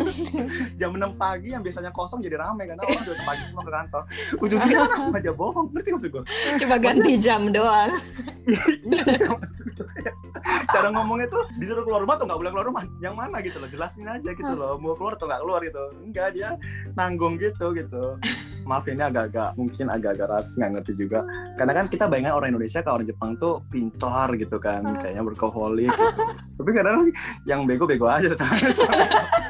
jam 0.79 0.91
6 0.97 1.21
pagi 1.21 1.53
yang 1.53 1.61
biasanya 1.63 1.91
kosong 1.93 2.19
jadi 2.19 2.41
rame 2.41 2.65
karena 2.67 2.81
orang 2.81 3.01
udah 3.05 3.25
pagi 3.25 3.43
semua 3.47 3.63
ke 3.63 3.71
kantor 3.71 4.03
ujung-ujungnya 4.43 4.77
kan 4.89 5.15
aja 5.15 5.31
bohong 5.31 5.67
ngerti 5.71 5.89
maksud 5.95 6.09
gue 6.11 6.23
Coba 6.65 6.75
ganti 6.81 7.11
jam 7.21 7.53
doang. 7.53 7.93
Iya, 8.49 9.29
maksud 9.29 9.67
gue 9.77 9.93
ya. 10.01 10.12
cara 10.73 10.89
ngomongnya 10.89 11.29
tuh 11.29 11.43
disuruh 11.62 11.86
keluar 11.86 12.01
rumah 12.01 12.17
tuh 12.17 12.25
nggak 12.25 12.39
boleh 12.41 12.51
keluar 12.51 12.67
rumah 12.67 12.84
yang 12.97 13.13
mana 13.13 13.38
gitu 13.45 13.62
loh 13.62 13.69
jelasin 13.69 14.10
aja 14.10 14.29
gitu 14.34 14.53
loh 14.57 14.81
mau 14.81 14.97
keluar 14.97 15.13
atau 15.13 15.29
nggak 15.29 15.41
keluar 15.45 15.62
gitu 15.62 15.84
enggak 16.01 16.29
dia 16.34 16.49
nanggung 16.97 17.38
gitu 17.38 17.77
gitu 17.77 18.17
maaf 18.71 18.88
ini 18.88 19.03
agak-agak 19.03 19.60
mungkin 19.60 19.86
agak-agak 19.91 20.27
ras 20.31 20.55
nggak 20.55 20.71
ngerti 20.79 20.93
juga. 20.95 21.27
Karena 21.60 21.73
kan 21.75 21.86
kita 21.91 22.07
bayangkan 22.07 22.34
orang 22.39 22.55
Indonesia 22.55 22.79
kalau 22.79 23.03
orang 23.03 23.10
Jepang 23.12 23.31
tuh 23.36 23.60
pintar 23.67 24.31
gitu 24.39 24.57
kan 24.63 24.88
kayaknya 24.95 25.23
berkoholik 25.27 25.91
gitu. 25.91 26.21
Tapi 26.57 26.69
kadang 26.71 26.97
yang 27.43 27.67
bego-bego 27.67 28.07
aja. 28.07 28.31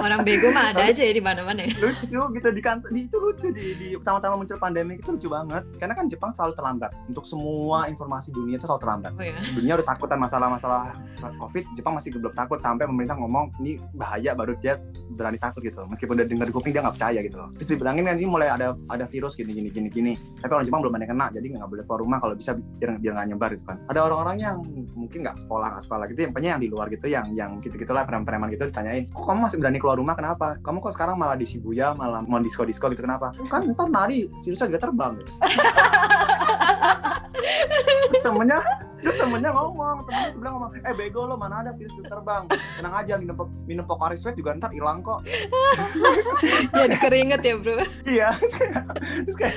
Orang 0.00 0.24
bego 0.24 0.48
mah 0.56 0.72
ada 0.72 0.88
aja 0.88 1.02
ya 1.04 1.12
di 1.12 1.20
mana-mana. 1.20 1.68
Ya. 1.68 1.76
lucu 1.76 2.16
gitu 2.16 2.48
di 2.48 2.62
kantor 2.64 2.88
di, 2.88 3.00
itu 3.04 3.16
lucu 3.20 3.48
di, 3.52 3.66
di 3.76 3.88
pertama-tama 4.00 4.40
muncul 4.40 4.56
pandemi 4.56 4.96
itu 4.96 5.12
lucu 5.12 5.28
banget. 5.28 5.62
Karena 5.76 5.94
kan 5.96 6.08
Jepang 6.08 6.32
selalu 6.32 6.52
terlambat. 6.56 6.90
Untuk 7.12 7.24
semua 7.28 7.84
informasi 7.92 8.32
dunia 8.32 8.56
itu 8.56 8.64
selalu 8.64 8.80
terlambat. 8.80 9.12
Oh 9.16 9.24
ya. 9.24 9.36
dunia 9.52 9.72
udah 9.80 9.86
takutan 9.86 10.18
masalah-masalah 10.20 10.96
covid 11.36 11.64
Jepang 11.76 11.92
masih 11.96 12.16
belum 12.16 12.32
takut 12.32 12.58
sampai 12.60 12.88
pemerintah 12.88 13.16
ngomong 13.20 13.52
ini 13.60 13.76
bahaya 13.92 14.32
baru 14.32 14.56
dia 14.56 14.80
berani 15.12 15.36
takut 15.36 15.60
gitu 15.60 15.84
loh. 15.84 15.88
meskipun 15.92 16.16
udah 16.16 16.26
dengar 16.28 16.46
di 16.48 16.54
kuping 16.54 16.72
dia 16.72 16.80
nggak 16.80 16.96
percaya 16.96 17.18
gitu 17.20 17.36
loh. 17.36 17.48
Terus 17.60 17.68
dibilangin 17.76 18.04
kan 18.08 18.16
ini 18.16 18.28
mulai 18.28 18.48
ada 18.48 18.59
ada 18.68 19.04
virus 19.08 19.32
gini 19.38 19.52
gini 19.54 19.68
gini 19.72 19.88
gini. 19.88 20.12
Tapi 20.40 20.52
orang 20.52 20.66
Jepang 20.66 20.80
belum 20.84 20.94
ada 20.96 21.04
yang 21.04 21.12
kena 21.16 21.26
jadi 21.32 21.46
nggak 21.56 21.70
boleh 21.70 21.84
keluar 21.88 22.00
rumah 22.04 22.18
kalau 22.20 22.34
bisa 22.36 22.52
biar 22.56 23.00
biar 23.00 23.12
nggak 23.16 23.28
nyebar 23.32 23.50
gitu 23.56 23.64
kan. 23.64 23.76
Ada 23.88 24.00
orang-orang 24.04 24.36
yang 24.40 24.56
mungkin 24.94 25.18
nggak 25.24 25.36
sekolah 25.40 25.68
nggak 25.76 25.84
sekolah 25.86 26.04
gitu 26.12 26.20
yang 26.28 26.32
yang 26.40 26.60
di 26.60 26.68
luar 26.68 26.90
gitu 26.90 27.06
yang 27.06 27.26
yang 27.32 27.62
gitu 27.62 27.78
gitulah 27.78 28.02
preman-preman 28.02 28.50
gitu 28.50 28.66
ditanyain 28.66 29.06
kok 29.14 29.22
kamu 29.22 29.46
masih 29.46 29.62
berani 29.62 29.78
keluar 29.78 29.96
rumah 29.96 30.18
kenapa? 30.18 30.58
Kamu 30.60 30.82
kok 30.82 30.92
sekarang 30.98 31.16
malah 31.16 31.38
di 31.38 31.46
Shibuya 31.46 31.94
malah 31.94 32.20
mau 32.26 32.42
disco 32.42 32.66
disco 32.66 32.90
gitu 32.90 33.06
kenapa? 33.06 33.30
Kan 33.48 33.70
ntar 33.72 33.88
nari 33.88 34.26
virusnya 34.42 34.66
juga 34.68 34.90
terbang 34.90 35.12
gitu. 35.22 35.32
Temennya 38.24 38.58
terus 39.00 39.16
temennya 39.16 39.50
ngomong 39.52 39.96
temennya 40.06 40.30
sebelah 40.32 40.50
ngomong 40.56 40.70
eh 40.80 40.94
bego 40.94 41.20
lo 41.24 41.34
mana 41.36 41.64
ada 41.64 41.72
virus 41.76 41.92
itu 41.96 42.04
terbang. 42.04 42.44
Tenang 42.50 42.94
aja 42.94 43.14
minum 43.16 43.36
minum 43.64 43.84
Pocari 43.84 44.16
Sweat 44.16 44.36
juga 44.36 44.56
ntar 44.56 44.70
hilang 44.72 45.00
kok. 45.00 45.24
Jadi 46.80 46.96
keringet 47.00 47.40
ya 47.44 47.54
bro. 47.56 47.76
iya. 48.06 48.28
Terus 49.24 49.36
kayak, 49.36 49.56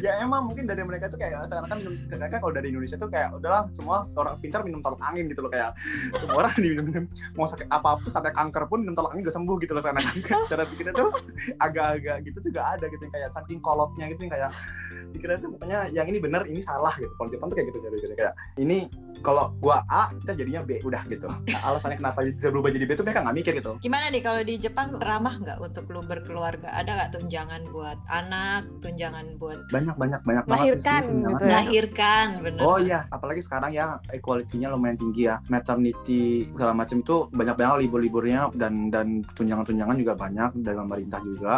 ya 0.00 0.20
emang 0.24 0.48
mungkin 0.48 0.64
dari 0.64 0.82
mereka 0.84 1.08
tuh 1.12 1.20
kayak 1.20 1.48
sekarang 1.48 1.68
kan 1.70 1.78
minum 1.80 1.94
kayak 2.08 2.30
kan 2.32 2.38
kalau 2.40 2.52
dari 2.54 2.68
Indonesia 2.72 2.96
tuh 2.96 3.10
kayak 3.10 3.36
udahlah 3.36 3.68
semua 3.76 4.04
orang 4.16 4.36
pintar 4.40 4.60
minum 4.64 4.80
tolak 4.80 5.00
angin 5.04 5.28
gitu 5.28 5.44
loh 5.44 5.50
kayak. 5.52 5.76
Semua 6.18 6.44
orang 6.44 6.54
diminum 6.56 6.84
minum 6.88 7.04
mau 7.36 7.46
sakit 7.48 7.68
apa 7.68 8.00
pun 8.00 8.10
sampai 8.10 8.32
kanker 8.32 8.64
pun 8.68 8.82
minum 8.82 8.96
tolak 8.96 9.12
angin 9.14 9.28
gak 9.28 9.36
sembuh 9.36 9.56
gitu 9.60 9.72
loh 9.76 9.82
sekarang. 9.82 10.04
Cara 10.50 10.62
pikirnya 10.68 10.94
tuh 10.96 11.10
agak-agak 11.60 12.16
gitu 12.26 12.38
juga 12.50 12.76
ada 12.76 12.86
gitu 12.88 13.02
yang 13.04 13.14
kayak 13.14 13.30
saking 13.34 13.60
kolotnya 13.60 14.08
gitu 14.12 14.26
yang 14.26 14.32
kayak 14.32 14.50
pikirnya 15.14 15.38
tuh 15.38 15.48
pokoknya 15.54 15.78
yang 15.94 16.06
ini 16.10 16.18
benar 16.18 16.42
ini 16.48 16.60
salah 16.60 16.92
gitu. 16.96 17.12
Kalau 17.14 17.28
Jepang 17.30 17.48
tuh 17.52 17.56
kayak 17.58 17.68
gitu 17.70 17.78
jadi 17.84 18.16
kayak 18.16 18.34
ini 18.56 18.86
kalau 19.24 19.56
gua 19.56 19.80
A 19.88 20.12
kita 20.20 20.36
jadinya 20.36 20.60
B 20.60 20.84
udah 20.84 21.00
gitu 21.08 21.24
Nah, 21.24 21.60
alasannya 21.64 21.96
kenapa 21.96 22.28
bisa 22.28 22.52
berubah 22.52 22.68
jadi 22.68 22.84
B 22.84 22.92
tuh 22.92 23.08
mereka 23.08 23.24
nggak 23.24 23.36
mikir 23.40 23.52
gitu 23.56 23.72
Gimana 23.80 24.12
nih 24.12 24.20
kalau 24.20 24.44
di 24.44 24.60
Jepang 24.60 25.00
ramah 25.00 25.40
nggak 25.40 25.64
untuk 25.64 25.88
lu 25.88 26.04
berkeluarga? 26.04 26.68
Ada 26.68 26.90
nggak 26.92 27.10
tunjangan 27.16 27.62
buat 27.72 27.96
anak, 28.12 28.68
tunjangan 28.84 29.40
buat 29.40 29.64
banyak 29.72 29.96
banyak 29.96 30.20
banyak 30.22 30.44
banget 30.44 30.76
Melahirkan 30.76 31.00
tunjangan. 31.00 31.30
gitu 31.32 31.40
ya. 31.40 31.48
melahirkan, 31.48 32.26
bener? 32.44 32.60
Oh 32.60 32.76
iya, 32.76 33.00
apalagi 33.08 33.40
sekarang 33.40 33.72
ya 33.72 33.96
equality-nya 34.12 34.68
lumayan 34.68 35.00
tinggi 35.00 35.24
ya. 35.24 35.40
Maternity 35.48 36.44
segala 36.52 36.76
macam 36.76 37.00
itu 37.00 37.16
banyak 37.32 37.54
banget 37.56 37.76
libur-liburnya 37.80 38.52
dan 38.60 38.92
dan 38.92 39.24
tunjangan-tunjangan 39.32 39.96
juga 39.96 40.12
banyak 40.14 40.50
dari 40.60 40.76
pemerintah 40.76 41.20
juga. 41.24 41.54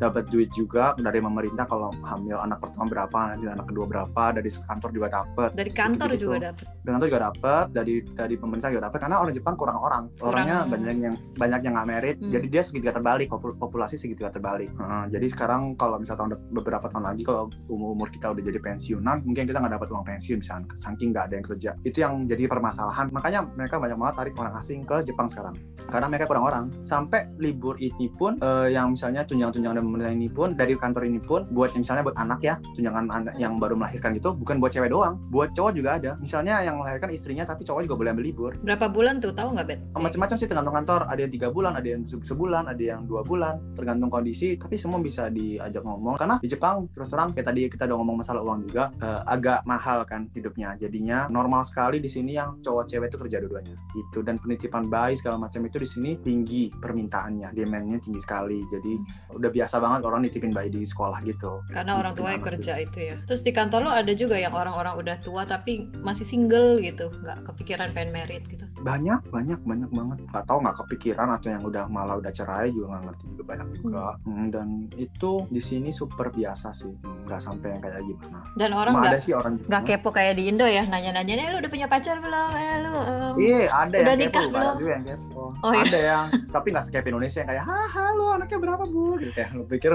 Dapat 0.00 0.24
duit 0.32 0.48
juga 0.56 0.96
dari 0.96 1.20
pemerintah 1.20 1.68
kalau 1.68 1.92
hamil 2.00 2.40
anak 2.40 2.64
pertama 2.64 2.88
berapa, 2.88 3.18
nanti 3.28 3.44
anak 3.44 3.68
kedua 3.68 3.84
berapa, 3.84 4.22
dari 4.32 4.48
kantor 4.48 4.90
juga 4.90 5.08
dapat. 5.12 5.50
Dari 5.52 5.70
kantor 5.70 6.08
Gitu-gitu. 6.10 6.24
juga 6.32 6.36
dapet. 6.40 6.66
Kantor 6.80 7.06
juga 7.06 7.22
dapat, 7.30 7.66
dari 7.70 7.94
dari 8.02 8.34
pemerintah 8.34 8.68
juga 8.72 8.82
dapat 8.88 8.98
karena 8.98 9.16
orang 9.20 9.32
Jepang 9.36 9.54
kurang 9.54 9.78
orang. 9.78 10.04
Orangnya 10.20 10.64
Kurang. 10.64 10.70
banyak 10.72 10.96
yang 10.98 11.16
banyak 11.36 11.60
yang 11.62 11.72
nggak 11.76 11.88
merit, 11.88 12.16
Hmm. 12.18 12.32
jadi 12.32 12.46
dia 12.48 12.62
segitiga 12.64 12.92
terbalik, 12.96 13.28
popul- 13.28 13.56
populasi 13.56 13.94
segitiga 13.94 14.32
terbalik. 14.32 14.72
Heeh, 14.72 15.04
jadi 15.12 15.26
sekarang 15.28 15.76
kalau 15.76 16.00
misalnya 16.00 16.24
tahun 16.24 16.30
beberapa 16.56 16.86
tahun 16.88 17.04
lagi 17.12 17.22
kalau 17.22 17.52
umur 17.68 17.92
umur 17.94 18.08
kita 18.10 18.30
udah 18.32 18.42
jadi 18.42 18.58
pensiunan, 18.58 19.22
mungkin 19.22 19.44
kita 19.44 19.58
nggak 19.60 19.74
dapat 19.76 19.88
uang 19.92 20.04
pensiun 20.06 20.38
misalnya, 20.40 20.66
saking 20.74 21.10
nggak 21.12 21.24
ada 21.30 21.34
yang 21.36 21.46
kerja. 21.46 21.70
Itu 21.84 21.98
yang 22.00 22.12
jadi 22.24 22.48
permasalahan. 22.48 23.12
Makanya 23.12 23.40
mereka 23.54 23.76
banyak 23.76 23.98
banget 23.98 24.14
tarik 24.16 24.34
orang 24.38 24.54
asing 24.56 24.80
ke 24.86 24.96
Jepang 25.04 25.28
sekarang, 25.28 25.54
karena 25.90 26.06
mereka 26.08 26.24
kurang 26.30 26.44
orang. 26.46 26.64
Sampai 26.86 27.28
libur 27.36 27.76
ini 27.82 28.08
pun, 28.14 28.38
eh, 28.40 28.72
yang 28.72 28.94
misalnya 28.94 29.26
tunjangan-tunjangan 29.26 29.76
dari 29.76 29.86
pemerintah 29.86 30.14
ini 30.14 30.28
pun, 30.30 30.48
dari 30.54 30.72
kantor 30.78 31.02
ini 31.04 31.20
pun, 31.20 31.44
buat 31.50 31.74
yang 31.74 31.82
misalnya 31.82 32.02
buat 32.06 32.16
anak 32.16 32.40
ya, 32.40 32.54
tunjangan 32.74 33.04
anak 33.10 33.34
yang 33.36 33.58
baru 33.58 33.74
melahirkan 33.76 34.14
gitu, 34.14 34.30
bukan 34.32 34.56
buat 34.62 34.70
cewek 34.70 34.90
doang, 34.90 35.18
buat 35.28 35.50
cowok 35.52 35.72
juga 35.74 35.90
ada. 35.98 36.10
Misalnya 36.16 36.29
yang 36.38 36.78
melahirkan 36.78 37.10
istrinya, 37.10 37.42
tapi 37.42 37.66
cowok 37.66 37.82
juga 37.82 37.96
boleh 37.98 38.10
ambil 38.14 38.26
libur. 38.30 38.52
Berapa 38.62 38.86
bulan 38.86 39.18
tuh 39.18 39.34
tahu 39.34 39.58
nggak 39.58 39.66
bet? 39.66 39.80
Macam-macam 39.90 40.36
sih 40.38 40.46
tergantung 40.46 40.74
kantor. 40.78 41.00
Ada 41.10 41.20
yang 41.26 41.32
tiga 41.34 41.48
bulan, 41.50 41.72
ada 41.74 41.88
yang 41.90 42.02
se- 42.06 42.22
sebulan, 42.22 42.70
ada 42.70 42.82
yang 42.82 43.02
dua 43.04 43.26
bulan, 43.26 43.58
tergantung 43.74 44.08
kondisi. 44.08 44.54
Tapi 44.54 44.78
semua 44.78 45.02
bisa 45.02 45.26
diajak 45.26 45.82
ngomong. 45.82 46.14
Karena 46.20 46.38
di 46.38 46.46
Jepang 46.46 46.86
terus 46.94 47.10
terang 47.10 47.34
kayak 47.34 47.46
tadi 47.50 47.66
kita 47.66 47.90
udah 47.90 47.96
ngomong 47.98 48.16
masalah 48.22 48.40
uang 48.46 48.70
juga 48.70 48.94
eh, 49.02 49.20
agak 49.26 49.66
mahal 49.66 50.06
kan 50.06 50.30
hidupnya. 50.30 50.78
Jadinya 50.78 51.26
normal 51.26 51.66
sekali 51.66 51.98
di 51.98 52.06
sini 52.06 52.38
yang 52.38 52.62
cowok 52.62 52.84
cewek 52.86 53.08
itu 53.10 53.18
kerja 53.18 53.36
dua-duanya. 53.42 53.74
Itu 53.96 54.22
dan 54.22 54.38
penitipan 54.38 54.86
bayi 54.86 55.18
segala 55.18 55.40
macam 55.40 55.66
itu 55.66 55.76
di 55.82 55.88
sini 55.88 56.10
tinggi 56.20 56.70
permintaannya, 56.70 57.50
demand-nya 57.56 57.98
tinggi 57.98 58.20
sekali. 58.22 58.62
Jadi 58.70 58.92
udah 59.34 59.50
biasa 59.50 59.76
banget 59.80 60.00
orang 60.06 60.20
nitipin 60.22 60.52
bayi 60.54 60.70
di 60.70 60.86
sekolah 60.86 61.18
gitu. 61.26 61.64
Karena 61.72 61.98
orang 61.98 62.12
Nitipin 62.12 62.22
tua 62.22 62.30
yang 62.30 62.42
anak 62.42 62.48
kerja 62.54 62.74
itu 62.78 62.98
ya. 63.00 63.16
Terus 63.24 63.42
di 63.42 63.52
kantor 63.54 63.80
lo 63.86 63.90
ada 63.90 64.12
juga 64.12 64.36
yang 64.36 64.52
orang-orang 64.52 64.94
udah 65.00 65.16
tua 65.24 65.42
tapi 65.48 65.88
masih 66.04 66.19
single 66.22 66.78
gitu, 66.78 67.08
nggak 67.16 67.44
kepikiran 67.44 67.88
pengen 67.90 68.10
merit 68.12 68.42
gitu. 68.44 68.64
banyak 68.80 69.20
banyak 69.26 69.60
banyak 69.60 69.90
banget 69.90 70.18
nggak 70.26 70.44
tahu 70.44 70.58
nggak 70.60 70.76
kepikiran 70.78 71.28
atau 71.30 71.48
yang 71.48 71.62
udah 71.62 71.84
malah 71.86 72.16
udah 72.16 72.30
cerai 72.30 72.68
juga 72.68 72.86
nggak 72.90 73.02
ngerti 73.06 73.24
juga 73.26 73.42
banyak 73.46 73.68
juga 73.76 74.04
Hmm, 74.20 74.46
dan 74.48 74.66
itu 74.94 75.30
di 75.46 75.60
sini 75.60 75.90
super 75.90 76.28
biasa 76.28 76.70
sih 76.70 76.88
Hmm, 76.90 77.24
nggak 77.24 77.40
sampai 77.40 77.68
yang 77.68 77.80
kayak 77.80 78.00
gimana 78.02 78.40
Dan 78.54 78.70
orang 78.72 78.92
Cuma 78.92 79.02
ada 79.02 79.10
nggak 79.10 79.22
sih 79.22 79.32
orang 79.32 79.52
nggak 79.62 79.82
kepo 79.84 80.08
kayak 80.10 80.34
di 80.34 80.44
Indo 80.46 80.64
ya, 80.64 80.82
nanya-nanya, 80.82 81.34
"Eh, 81.36 81.48
lu 81.48 81.56
udah 81.58 81.68
punya 81.68 81.86
pacar 81.86 82.16
belum? 82.18 82.50
Eh, 82.50 82.76
lu 82.78 82.92
em, 82.92 83.34
Iya 83.38 83.58
ada 83.68 83.96
Udah 83.96 84.08
yang 84.08 84.18
nikah 84.18 84.42
kepo, 84.42 84.50
belum? 84.50 84.74
juga 84.76 84.92
yang 84.92 85.04
kepo. 85.06 85.42
Oh, 85.60 85.70
iya. 85.70 85.82
Ada 85.82 85.98
yang 86.00 86.24
tapi 86.48 86.66
nggak 86.70 86.84
sekep 86.84 87.04
Indonesia 87.06 87.38
yang 87.38 87.50
kayak, 87.50 87.64
"Hah, 87.64 87.86
halo 87.90 88.26
anaknya 88.32 88.58
berapa 88.58 88.84
bu?" 88.84 89.04
Gitu 89.18 89.32
kayak 89.32 89.50
lu 89.52 89.62
pikir 89.64 89.90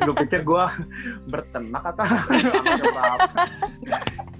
lu 0.00 0.12
pikir 0.14 0.40
gue 0.42 0.64
bertenak 1.32 1.82
atau 1.86 2.04
anaknya 2.08 2.52
berapa? 2.86 3.38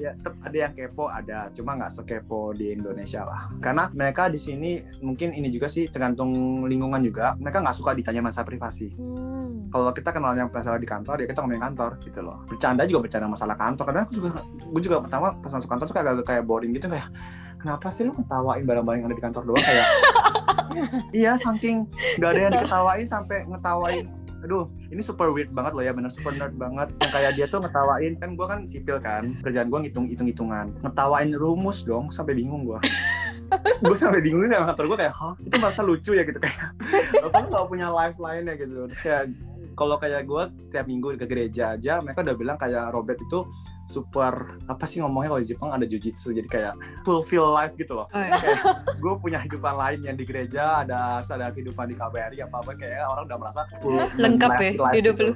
Ya 0.01 0.17
tetap 0.17 0.41
ada 0.41 0.57
yang 0.57 0.73
kepo 0.73 1.13
ada. 1.13 1.53
Cuma 1.53 1.77
nggak 1.77 1.93
sekepo 1.93 2.57
di 2.57 2.73
Indonesia 2.73 3.29
lah. 3.29 3.53
Karena 3.61 3.93
mereka 3.93 4.33
di 4.33 4.41
sini 4.41 4.81
mungkin 5.05 5.37
ini 5.37 5.53
juga 5.53 5.69
sih 5.69 5.93
tergantung 5.93 6.65
lingkungan 6.65 7.05
juga. 7.05 7.37
Mereka 7.37 7.61
nggak 7.61 7.77
suka 7.77 7.93
ditanya 7.93 8.25
masalah 8.25 8.49
privasi. 8.49 8.97
Hmm. 8.97 9.71
kalau 9.71 9.95
kita 9.95 10.11
kenalnya 10.11 10.51
masalah 10.51 10.83
di 10.83 10.89
kantor 10.89 11.23
ya 11.23 11.27
kita 11.31 11.47
ngomongin 11.47 11.63
kantor 11.63 11.91
gitu 12.03 12.27
loh. 12.27 12.43
Bercanda 12.51 12.83
juga 12.91 13.07
bercanda 13.07 13.31
masalah 13.31 13.55
kantor. 13.55 13.85
Karena 13.87 14.03
aku 14.03 14.13
juga 14.19 14.29
gue 14.51 14.83
juga 14.83 14.97
pertama 15.07 15.27
pas 15.39 15.53
masuk 15.55 15.71
kantor 15.71 15.87
tuh 15.87 15.95
kayak 15.95 16.07
agak 16.11 16.27
kayak 16.27 16.43
boring 16.43 16.73
gitu. 16.75 16.91
Kayak 16.91 17.07
kenapa 17.61 17.87
sih 17.95 18.03
lu 18.03 18.11
ngetawain 18.11 18.67
barang-barang 18.67 18.99
yang 18.99 19.09
ada 19.13 19.15
di 19.15 19.23
kantor 19.23 19.43
doang? 19.47 19.63
Kayak 19.63 19.87
iya 21.21 21.33
saking 21.39 21.87
nggak 22.19 22.31
ada 22.31 22.41
yang 22.41 22.53
diketawain 22.59 23.07
sampai 23.07 23.47
ngetawain 23.47 24.05
aduh 24.41 24.69
ini 24.89 25.01
super 25.05 25.29
weird 25.31 25.53
banget 25.53 25.73
loh 25.77 25.85
ya 25.85 25.93
bener 25.93 26.11
super 26.13 26.33
nerd 26.33 26.57
banget. 26.57 26.89
Yang 27.01 27.11
kayak 27.13 27.33
dia 27.37 27.47
tuh 27.49 27.61
ngetawain 27.61 28.13
kan 28.17 28.31
gue 28.35 28.47
kan 28.47 28.61
sipil 28.65 28.97
kan 28.99 29.25
kerjaan 29.45 29.69
gue 29.69 29.79
ngitung 29.87 30.07
hitung 30.09 30.29
hitungan 30.29 30.67
ngetawain 30.83 31.31
rumus 31.37 31.85
dong 31.85 32.09
sampai 32.09 32.37
bingung 32.37 32.65
gue 32.65 32.81
gue 33.87 33.97
sampai 33.99 34.23
bingung 34.23 34.47
sih 34.47 34.55
sama 34.55 34.71
kantor 34.71 34.95
gue 34.95 34.99
kayak 35.07 35.15
hah? 35.15 35.35
Itu 35.43 35.57
merasa 35.59 35.81
lucu 35.83 36.15
ya 36.15 36.23
gitu 36.23 36.39
kayak. 36.39 36.59
Bapak 37.27 37.39
lu 37.45 37.49
nggak 37.51 37.67
punya 37.67 37.89
life 37.91 38.19
lain 38.19 38.43
ya 38.47 38.55
gitu. 38.55 38.87
Terus 38.87 39.01
kayak 39.03 39.23
kalau 39.75 39.97
kayak 39.97 40.23
gue 40.29 40.43
tiap 40.71 40.87
minggu 40.87 41.17
ke 41.17 41.27
gereja 41.27 41.75
aja 41.75 42.05
mereka 42.05 42.21
udah 42.21 42.37
bilang 42.37 42.57
kayak 42.61 42.93
Robert 42.93 43.17
itu 43.17 43.49
super 43.91 44.33
apa 44.65 44.85
sih 44.85 44.99
ngomongnya 44.99 45.29
kalau 45.29 45.43
di 45.43 45.49
Jepang 45.49 45.71
ada 45.71 45.83
jujitsu 45.83 46.31
jadi 46.31 46.47
kayak 46.47 46.75
fulfill 47.03 47.51
life 47.51 47.75
gitu 47.75 47.93
loh 47.93 48.07
Oh, 48.09 48.19
ya. 48.19 48.33
kayak 48.33 48.63
gue 48.95 49.13
punya 49.17 49.39
kehidupan 49.41 49.75
lain 49.75 49.99
yang 50.03 50.15
di 50.15 50.23
gereja 50.23 50.81
ada 50.81 51.01
ada 51.21 51.51
kehidupan 51.51 51.87
di 51.87 51.95
KBRI 51.95 52.39
apa 52.41 52.57
apa 52.57 52.73
kayak 52.73 53.03
orang 53.03 53.25
udah 53.25 53.39
merasa 53.39 53.61
full 53.77 53.99
Lengkap 54.17 54.49
life- 54.49 54.63
ya 54.63 54.71
life 54.79 54.95
hidup 54.95 55.15
gitu. 55.15 55.25
lu. 55.27 55.33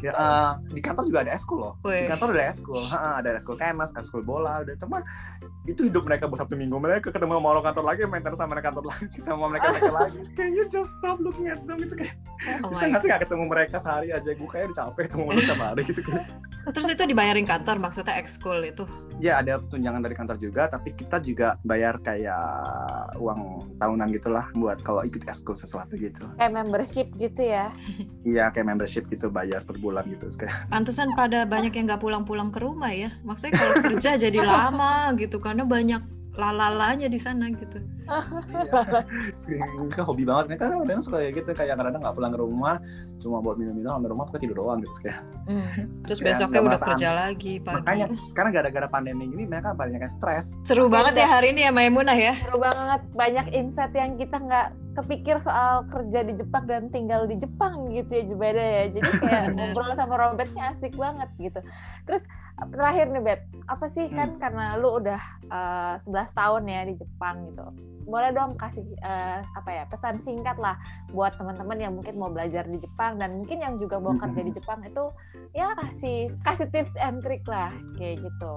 ya, 0.00 0.12
eh, 0.12 0.50
di 0.68 0.80
kantor 0.80 1.04
juga 1.04 1.18
ada 1.22 1.32
eskul 1.32 1.58
loh 1.60 1.74
di 1.78 1.86
Weh. 1.86 2.06
kantor 2.06 2.28
ada 2.32 2.44
eskul 2.46 2.82
Ha, 2.84 2.98
ada 3.18 3.30
eskul 3.32 3.54
tenis 3.54 3.90
eskul 3.94 4.20
bola 4.20 4.60
ada 4.60 4.74
teman 4.74 5.00
itu 5.64 5.84
hidup 5.84 6.02
mereka 6.02 6.26
buat 6.26 6.38
satu 6.38 6.52
minggu 6.52 6.74
mereka 6.76 7.08
ketemu 7.08 7.38
sama 7.38 7.48
orang 7.50 7.64
kantor 7.64 7.84
lagi 7.84 8.00
main 8.04 8.20
tenis 8.20 8.36
sama 8.36 8.50
mereka 8.50 8.66
kantor 8.68 8.84
lagi 8.88 9.18
sama 9.22 9.44
mereka 9.46 9.66
mereka 9.70 9.92
lagi 9.94 10.18
can 10.32 10.50
you 10.50 10.64
just 10.66 10.90
stop 10.94 11.16
looking 11.18 11.46
at 11.46 11.62
them 11.62 11.78
itu 11.78 11.94
kayak 11.94 12.16
Oh 12.60 12.68
bisa 12.68 12.84
nggak 12.86 13.00
sih 13.00 13.08
nggak 13.08 13.20
ketemu 13.24 13.44
mereka 13.46 13.76
sehari 13.78 14.08
aja 14.10 14.30
gue 14.30 14.48
kayak 14.50 14.64
udah 14.66 14.76
capek 14.82 15.02
ketemu 15.06 15.22
mereka 15.26 15.54
hari 15.54 15.82
gitu 15.82 16.00
kan 16.02 16.24
Terus 16.72 16.88
itu 16.96 17.02
dibayarin 17.04 17.44
kantor 17.44 17.76
maksudnya 17.76 18.16
ekskul 18.16 18.64
itu? 18.64 18.88
Ya 19.22 19.38
ada 19.38 19.62
tunjangan 19.62 20.02
dari 20.02 20.16
kantor 20.18 20.36
juga, 20.42 20.66
tapi 20.66 20.90
kita 20.90 21.22
juga 21.22 21.54
bayar 21.62 22.02
kayak 22.02 23.14
uang 23.14 23.72
tahunan 23.78 24.10
gitulah 24.10 24.50
buat 24.58 24.82
kalau 24.82 25.06
ikut 25.06 25.22
ekskul 25.28 25.54
sesuatu 25.54 25.94
gitu. 25.94 26.26
Kayak 26.34 26.52
membership 26.52 27.06
gitu 27.20 27.42
ya? 27.44 27.70
Iya 28.24 28.48
kayak 28.48 28.72
membership 28.72 29.04
gitu 29.12 29.28
bayar 29.28 29.62
per 29.68 29.76
bulan 29.76 30.08
gitu. 30.08 30.26
Kayak 30.32 30.66
Pantesan 30.72 31.12
pada 31.12 31.44
banyak 31.44 31.76
yang 31.76 31.84
nggak 31.92 32.00
pulang-pulang 32.00 32.48
ke 32.48 32.58
rumah 32.64 32.88
ya. 32.88 33.12
Maksudnya 33.20 33.54
kalau 33.54 33.74
kerja 33.84 34.16
jadi 34.16 34.38
lama 34.40 35.12
gitu 35.20 35.36
karena 35.38 35.62
banyak 35.68 36.00
lalalanya 36.34 37.06
di 37.06 37.16
sana 37.16 37.46
gitu. 37.50 37.78
Mereka 39.80 40.02
hobi 40.04 40.24
banget 40.26 40.44
mereka 40.52 40.68
kan 40.68 40.82
kadang 40.84 41.00
suka 41.00 41.22
kayak 41.22 41.34
gitu 41.40 41.50
kayak 41.54 41.76
kadang 41.78 42.02
nggak 42.02 42.14
pulang 42.14 42.32
ke 42.34 42.40
rumah 42.40 42.76
cuma 43.16 43.40
buat 43.40 43.56
minum-minum 43.56 43.96
sampai 43.96 44.10
rumah 44.12 44.24
pakai 44.28 44.40
tidur 44.44 44.56
doang 44.60 44.82
gitu 44.82 45.08
kayak 45.08 45.22
Hmm. 45.44 46.00
Terus 46.08 46.18
kayak 46.24 46.40
besoknya 46.40 46.60
udah 46.64 46.80
kerja 46.80 47.10
lagi 47.12 47.52
pagi. 47.60 47.76
makanya 47.76 48.06
sekarang 48.32 48.50
gara-gara 48.56 48.88
pandemi 48.88 49.28
ini 49.28 49.44
mereka 49.44 49.76
banyak 49.76 50.00
yang 50.00 50.08
stres 50.08 50.56
Seru 50.64 50.88
Oke, 50.88 50.96
banget 50.96 51.20
ya 51.20 51.28
hari 51.28 51.52
ini 51.52 51.68
ya 51.68 51.72
Maimunah 51.72 52.16
ya. 52.16 52.32
Seru 52.40 52.56
banget, 52.56 53.00
banyak 53.12 53.46
insight 53.52 53.92
yang 53.92 54.16
kita 54.16 54.40
nggak 54.40 54.72
kepikir 54.96 55.36
soal 55.44 55.84
kerja 55.92 56.24
di 56.24 56.32
Jepang 56.32 56.64
dan 56.64 56.88
tinggal 56.88 57.28
di 57.28 57.36
Jepang 57.36 57.92
gitu 57.92 58.08
ya 58.08 58.22
Jubeda 58.24 58.64
ya. 58.64 58.84
Jadi 58.88 59.10
kayak 59.20 59.44
ngobrol 59.56 59.92
sama 59.92 60.14
Robertnya 60.16 60.64
asik 60.72 60.96
banget 60.96 61.28
gitu. 61.36 61.60
Terus 62.08 62.24
terakhir 62.54 63.10
nih 63.10 63.22
Bet, 63.22 63.40
apa 63.66 63.86
sih 63.90 64.06
kan 64.10 64.38
karena 64.38 64.78
lu 64.78 65.02
udah 65.02 65.20
eh, 65.50 65.94
11 66.06 66.38
tahun 66.38 66.62
ya 66.70 66.80
di 66.86 66.94
Jepang 66.98 67.36
gitu. 67.50 67.66
Boleh 68.04 68.30
dong 68.30 68.56
kasih 68.60 68.84
eh, 69.02 69.40
apa 69.42 69.70
ya 69.70 69.84
pesan 69.88 70.20
singkat 70.20 70.56
lah 70.60 70.76
buat 71.10 71.34
teman-teman 71.36 71.78
yang 71.78 71.92
mungkin 71.94 72.14
mau 72.16 72.30
belajar 72.30 72.66
di 72.68 72.78
Jepang 72.80 73.18
dan 73.18 73.40
mungkin 73.42 73.60
yang 73.60 73.76
juga 73.80 73.98
mau 74.00 74.14
kerja 74.16 74.40
di 74.40 74.52
Jepang 74.52 74.80
itu 74.84 75.04
ya 75.54 75.70
kasih 75.78 76.28
kasih 76.42 76.68
tips 76.70 76.94
and 76.98 77.22
trick 77.22 77.46
lah 77.46 77.70
kayak 77.94 78.26
gitu. 78.26 78.52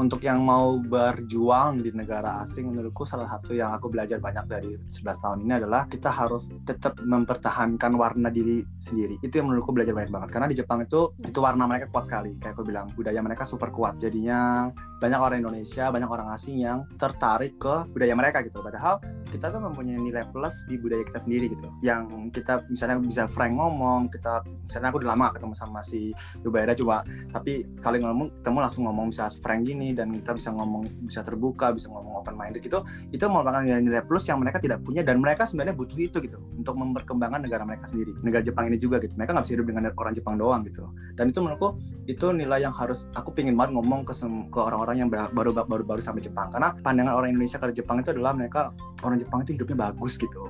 untuk 0.00 0.24
yang 0.24 0.40
mau 0.40 0.80
berjuang 0.80 1.84
di 1.84 1.92
negara 1.92 2.40
asing 2.40 2.72
menurutku 2.72 3.04
salah 3.04 3.28
satu 3.28 3.52
yang 3.52 3.76
aku 3.76 3.92
belajar 3.92 4.16
banyak 4.16 4.44
dari 4.48 4.70
11 4.88 5.24
tahun 5.24 5.38
ini 5.44 5.52
adalah 5.60 5.84
kita 5.86 6.08
harus 6.08 6.48
tetap 6.64 6.96
mempertahankan 7.02 7.92
warna 7.94 8.32
diri 8.32 8.64
sendiri. 8.80 9.20
Itu 9.20 9.42
yang 9.42 9.52
menurutku 9.52 9.74
belajar 9.76 9.92
banyak 9.92 10.12
banget. 10.12 10.28
Karena 10.32 10.46
di 10.48 10.56
Jepang 10.56 10.80
itu 10.80 11.12
itu 11.20 11.38
warna 11.42 11.68
mereka 11.68 11.92
kuat 11.92 12.08
sekali. 12.08 12.36
Kayak 12.40 12.56
aku 12.56 12.62
bilang 12.64 12.86
budaya 12.96 13.20
mereka 13.20 13.44
super 13.44 13.68
kuat. 13.68 14.00
Jadinya 14.00 14.70
banyak 15.02 15.18
orang 15.18 15.38
Indonesia 15.42 15.90
banyak 15.90 16.10
orang 16.10 16.28
asing 16.32 16.62
yang 16.62 16.86
tertarik 16.94 17.58
ke 17.58 17.90
budaya 17.90 18.14
mereka 18.14 18.40
gitu 18.46 18.62
padahal 18.72 19.04
kita 19.28 19.48
tuh 19.52 19.60
mempunyai 19.60 20.00
nilai 20.00 20.24
plus 20.28 20.64
di 20.68 20.76
budaya 20.76 21.04
kita 21.04 21.20
sendiri 21.20 21.52
gitu. 21.52 21.68
Yang 21.84 22.32
kita 22.36 22.64
misalnya 22.68 22.96
bisa 23.00 23.24
frank 23.28 23.56
ngomong 23.56 24.08
kita 24.08 24.44
misalnya 24.44 24.88
aku 24.92 25.00
udah 25.00 25.10
lama 25.12 25.26
ketemu 25.32 25.54
sama 25.56 25.80
si 25.84 26.12
Yubaira 26.40 26.72
coba. 26.72 27.04
Tapi 27.32 27.80
kali 27.80 28.00
ngomong 28.00 28.40
ketemu 28.40 28.58
langsung 28.60 28.82
ngomong 28.88 29.12
bisa 29.12 29.28
frank 29.40 29.64
gini 29.64 29.96
dan 29.96 30.12
kita 30.12 30.36
bisa 30.36 30.52
ngomong 30.52 30.88
bisa 31.04 31.20
terbuka 31.24 31.72
bisa 31.72 31.88
ngomong 31.88 32.20
open 32.20 32.36
minded 32.36 32.64
itu 32.64 32.80
itu 33.08 33.24
merupakan 33.28 33.64
nilai-nilai 33.64 34.04
plus 34.04 34.28
yang 34.28 34.40
mereka 34.40 34.60
tidak 34.60 34.84
punya 34.84 35.00
dan 35.00 35.20
mereka 35.20 35.48
sebenarnya 35.48 35.76
butuh 35.76 35.96
itu 35.96 36.16
gitu. 36.20 36.36
Untuk 36.56 36.76
memperkembangkan 36.76 37.48
negara 37.48 37.64
mereka 37.64 37.88
sendiri. 37.88 38.12
Negara 38.20 38.44
Jepang 38.44 38.68
ini 38.68 38.76
juga 38.76 39.00
gitu. 39.00 39.16
Mereka 39.16 39.32
nggak 39.32 39.44
bisa 39.48 39.54
hidup 39.56 39.66
dengan 39.68 39.82
orang 39.96 40.12
Jepang 40.12 40.36
doang 40.36 40.60
gitu. 40.68 40.84
Dan 41.16 41.32
itu 41.32 41.40
menurutku 41.40 41.80
itu 42.04 42.28
nilai 42.36 42.68
yang 42.68 42.74
harus 42.76 43.08
aku 43.16 43.32
pingin 43.32 43.56
banget 43.56 43.80
ngomong 43.80 44.04
ke 44.04 44.60
orang-orang 44.60 45.00
yang 45.00 45.08
ber- 45.08 45.32
baru 45.32 45.56
baru 45.56 45.84
baru 45.88 46.00
sampai 46.04 46.20
Jepang. 46.20 46.52
Karena 46.52 46.76
pandangan 46.84 47.16
orang 47.16 47.32
Indonesia 47.32 47.56
ke 47.56 47.72
Jepang 47.72 48.04
itu 48.04 48.12
adalah 48.12 48.36
mereka 48.36 48.61
orang 49.02 49.18
Jepang 49.18 49.42
itu 49.42 49.58
hidupnya 49.58 49.90
bagus 49.90 50.14
gitu. 50.20 50.46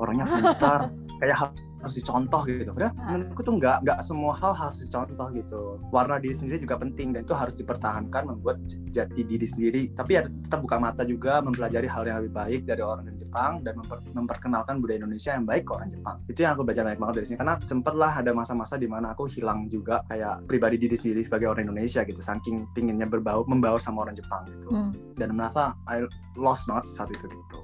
Orangnya 0.00 0.24
pintar 0.30 0.88
kayak 1.20 1.36
harus 1.80 1.96
dicontoh 1.96 2.42
gitu. 2.44 2.70
Padahal 2.70 2.92
Ah. 2.96 3.10
menurutku 3.16 3.40
tuh 3.42 3.54
nggak 3.56 3.76
nggak 3.84 3.98
semua 4.04 4.32
hal 4.36 4.52
harus 4.52 4.78
dicontoh 4.84 5.28
gitu. 5.32 5.62
Warna 5.88 6.20
diri 6.20 6.34
sendiri 6.36 6.60
juga 6.60 6.76
penting 6.76 7.16
dan 7.16 7.24
itu 7.24 7.32
harus 7.32 7.56
dipertahankan 7.56 8.22
membuat 8.28 8.60
jati 8.92 9.20
diri 9.24 9.46
sendiri. 9.48 9.82
Tapi 9.92 10.10
ya 10.14 10.22
tetap 10.28 10.60
buka 10.60 10.76
mata 10.76 11.02
juga 11.02 11.40
mempelajari 11.40 11.88
hal 11.88 12.04
yang 12.04 12.16
lebih 12.20 12.32
baik 12.36 12.60
dari 12.68 12.82
orang 12.84 13.08
dari 13.08 13.16
Jepang 13.18 13.64
dan 13.64 13.74
memper- 13.80 14.04
memperkenalkan 14.12 14.78
budaya 14.78 15.00
Indonesia 15.00 15.30
yang 15.34 15.44
baik 15.48 15.64
ke 15.64 15.72
orang 15.72 15.88
Jepang. 15.88 16.16
Itu 16.28 16.38
yang 16.44 16.52
aku 16.54 16.62
belajar 16.68 16.82
banyak 16.84 17.00
banget 17.00 17.14
dari 17.16 17.26
sini 17.26 17.38
karena 17.40 17.54
sempet 17.64 17.94
lah 17.96 18.12
ada 18.20 18.30
masa-masa 18.30 18.74
di 18.76 18.86
mana 18.86 19.16
aku 19.16 19.24
hilang 19.26 19.66
juga 19.66 20.04
kayak 20.06 20.44
pribadi 20.46 20.76
diri 20.76 20.96
sendiri 20.96 21.24
sebagai 21.24 21.48
orang 21.48 21.66
Indonesia 21.66 22.04
gitu. 22.04 22.20
Saking 22.20 22.70
pinginnya 22.76 23.08
berbau 23.08 23.42
membawa 23.48 23.80
sama 23.80 24.04
orang 24.04 24.14
Jepang 24.14 24.44
gitu. 24.52 24.68
Hmm. 24.68 24.92
Dan 25.16 25.32
merasa 25.32 25.72
I 25.88 26.04
lost 26.36 26.68
banget 26.68 26.92
saat 26.92 27.08
itu 27.08 27.24
gitu. 27.24 27.58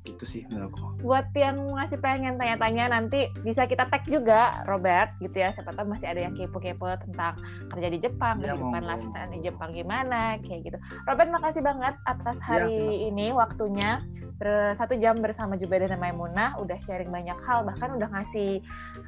Gitu 0.00 0.24
sih 0.24 0.42
menurutku. 0.48 0.96
buat 1.04 1.28
yang 1.36 1.60
masih 1.76 2.00
pengen 2.00 2.40
tanya-tanya 2.40 2.88
nanti 2.88 3.28
bisa 3.44 3.68
kita 3.68 3.84
tag 3.84 4.00
juga 4.08 4.64
Robert 4.64 5.12
gitu 5.20 5.36
ya 5.36 5.52
siapa 5.52 5.76
tahu 5.76 5.92
masih 5.92 6.08
ada 6.08 6.24
yang 6.24 6.32
kepo-kepo 6.32 6.88
tentang 7.04 7.36
kerja 7.68 7.88
di 7.92 7.98
Jepang 8.00 8.40
Iya, 8.40 8.56
kehidupan 8.56 8.80
lifestyle 8.80 9.28
di. 9.28 9.40
Jepang 9.44 9.70
gimana 9.76 10.20
kayak 10.40 10.60
gitu 10.64 10.76
Robert 11.04 11.28
makasih 11.28 11.60
banget 11.60 11.94
atas 12.08 12.36
Iya, 12.38 12.46
hari 12.48 12.76
kasih. 12.80 13.08
ini 13.12 13.26
waktunya 13.30 13.90
satu 14.72 14.96
jam 14.96 15.16
bersama 15.16 15.52
Jubeda 15.52 15.84
dan 15.84 15.98
Maimunah 15.98 16.56
udah 16.56 16.78
sharing 16.78 17.08
banyak 17.08 17.36
hal 17.40 17.60
bahkan 17.62 17.92
udah 17.92 18.08
ngasih 18.10 18.64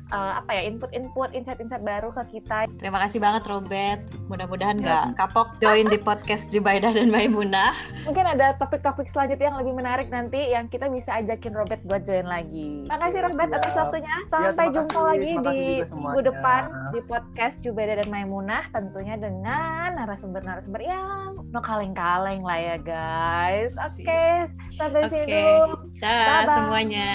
eh, 0.09 0.33
apa 0.35 0.51
ya 0.53 0.63
input-input 0.67 1.33
insight-insight 1.33 1.81
baru 1.81 2.13
ke 2.13 2.37
kita 2.37 2.69
Terima 2.75 2.99
kasih 2.99 3.17
banget 3.17 3.43
Robert. 3.45 4.01
Mudah-mudahan 4.27 4.75
Ya. 4.75 5.09
nggak 5.09 5.17
kapok 5.17 5.49
join 5.59 5.87
di 5.87 5.97
podcast 5.97 6.49
Jubaidah 6.49 6.91
dan 6.91 7.09
Maimunah. 7.09 7.73
mungkin 8.03 8.27
ada 8.27 8.53
topik-topik 8.57 9.07
selanjutnya 9.07 9.49
yang 9.49 9.59
lebih 9.59 9.75
menarik 9.75 10.09
nanti 10.09 10.51
yang 10.51 10.67
kita 10.67 10.87
bisa 10.87 11.15
ajakin 11.15 11.53
Robert 11.53 11.81
buat 11.83 12.03
join 12.03 12.25
lagi 12.25 12.85
makasih 12.85 13.15
Oke, 13.15 13.27
Robert 13.27 13.51
atas 13.53 13.75
waktunya 13.75 14.11
Ya, 14.11 14.27
sampai 14.45 14.53
terima 14.59 14.75
jumpa 14.75 14.91
kasih. 14.91 15.03
lagi 15.03 15.23
Terima 15.23 15.41
di 15.43 15.47
kasih 15.47 15.95
minggu 15.95 16.21
depan 16.25 16.61
di 16.91 17.01
podcast 17.03 17.57
Jubeda 17.61 17.95
dan 17.95 18.09
Maimunah 18.09 18.63
tentunya 18.69 19.15
dengan 19.17 19.89
narasumber-narasumber 19.95 20.83
yang 20.83 21.41
no 21.49 21.61
kaleng-kaleng 21.61 22.41
lah 22.41 22.59
ya 22.59 22.77
guys 22.77 23.73
oke 23.79 24.03
Sip. 24.03 24.49
sampai 24.75 25.01
sini 25.07 25.22
Oke. 25.25 25.31
dulu 25.31 25.75
Bye-bye. 26.01 26.51
semuanya. 26.51 27.11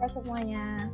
Bye 0.00 0.10
semuanya 0.12 0.91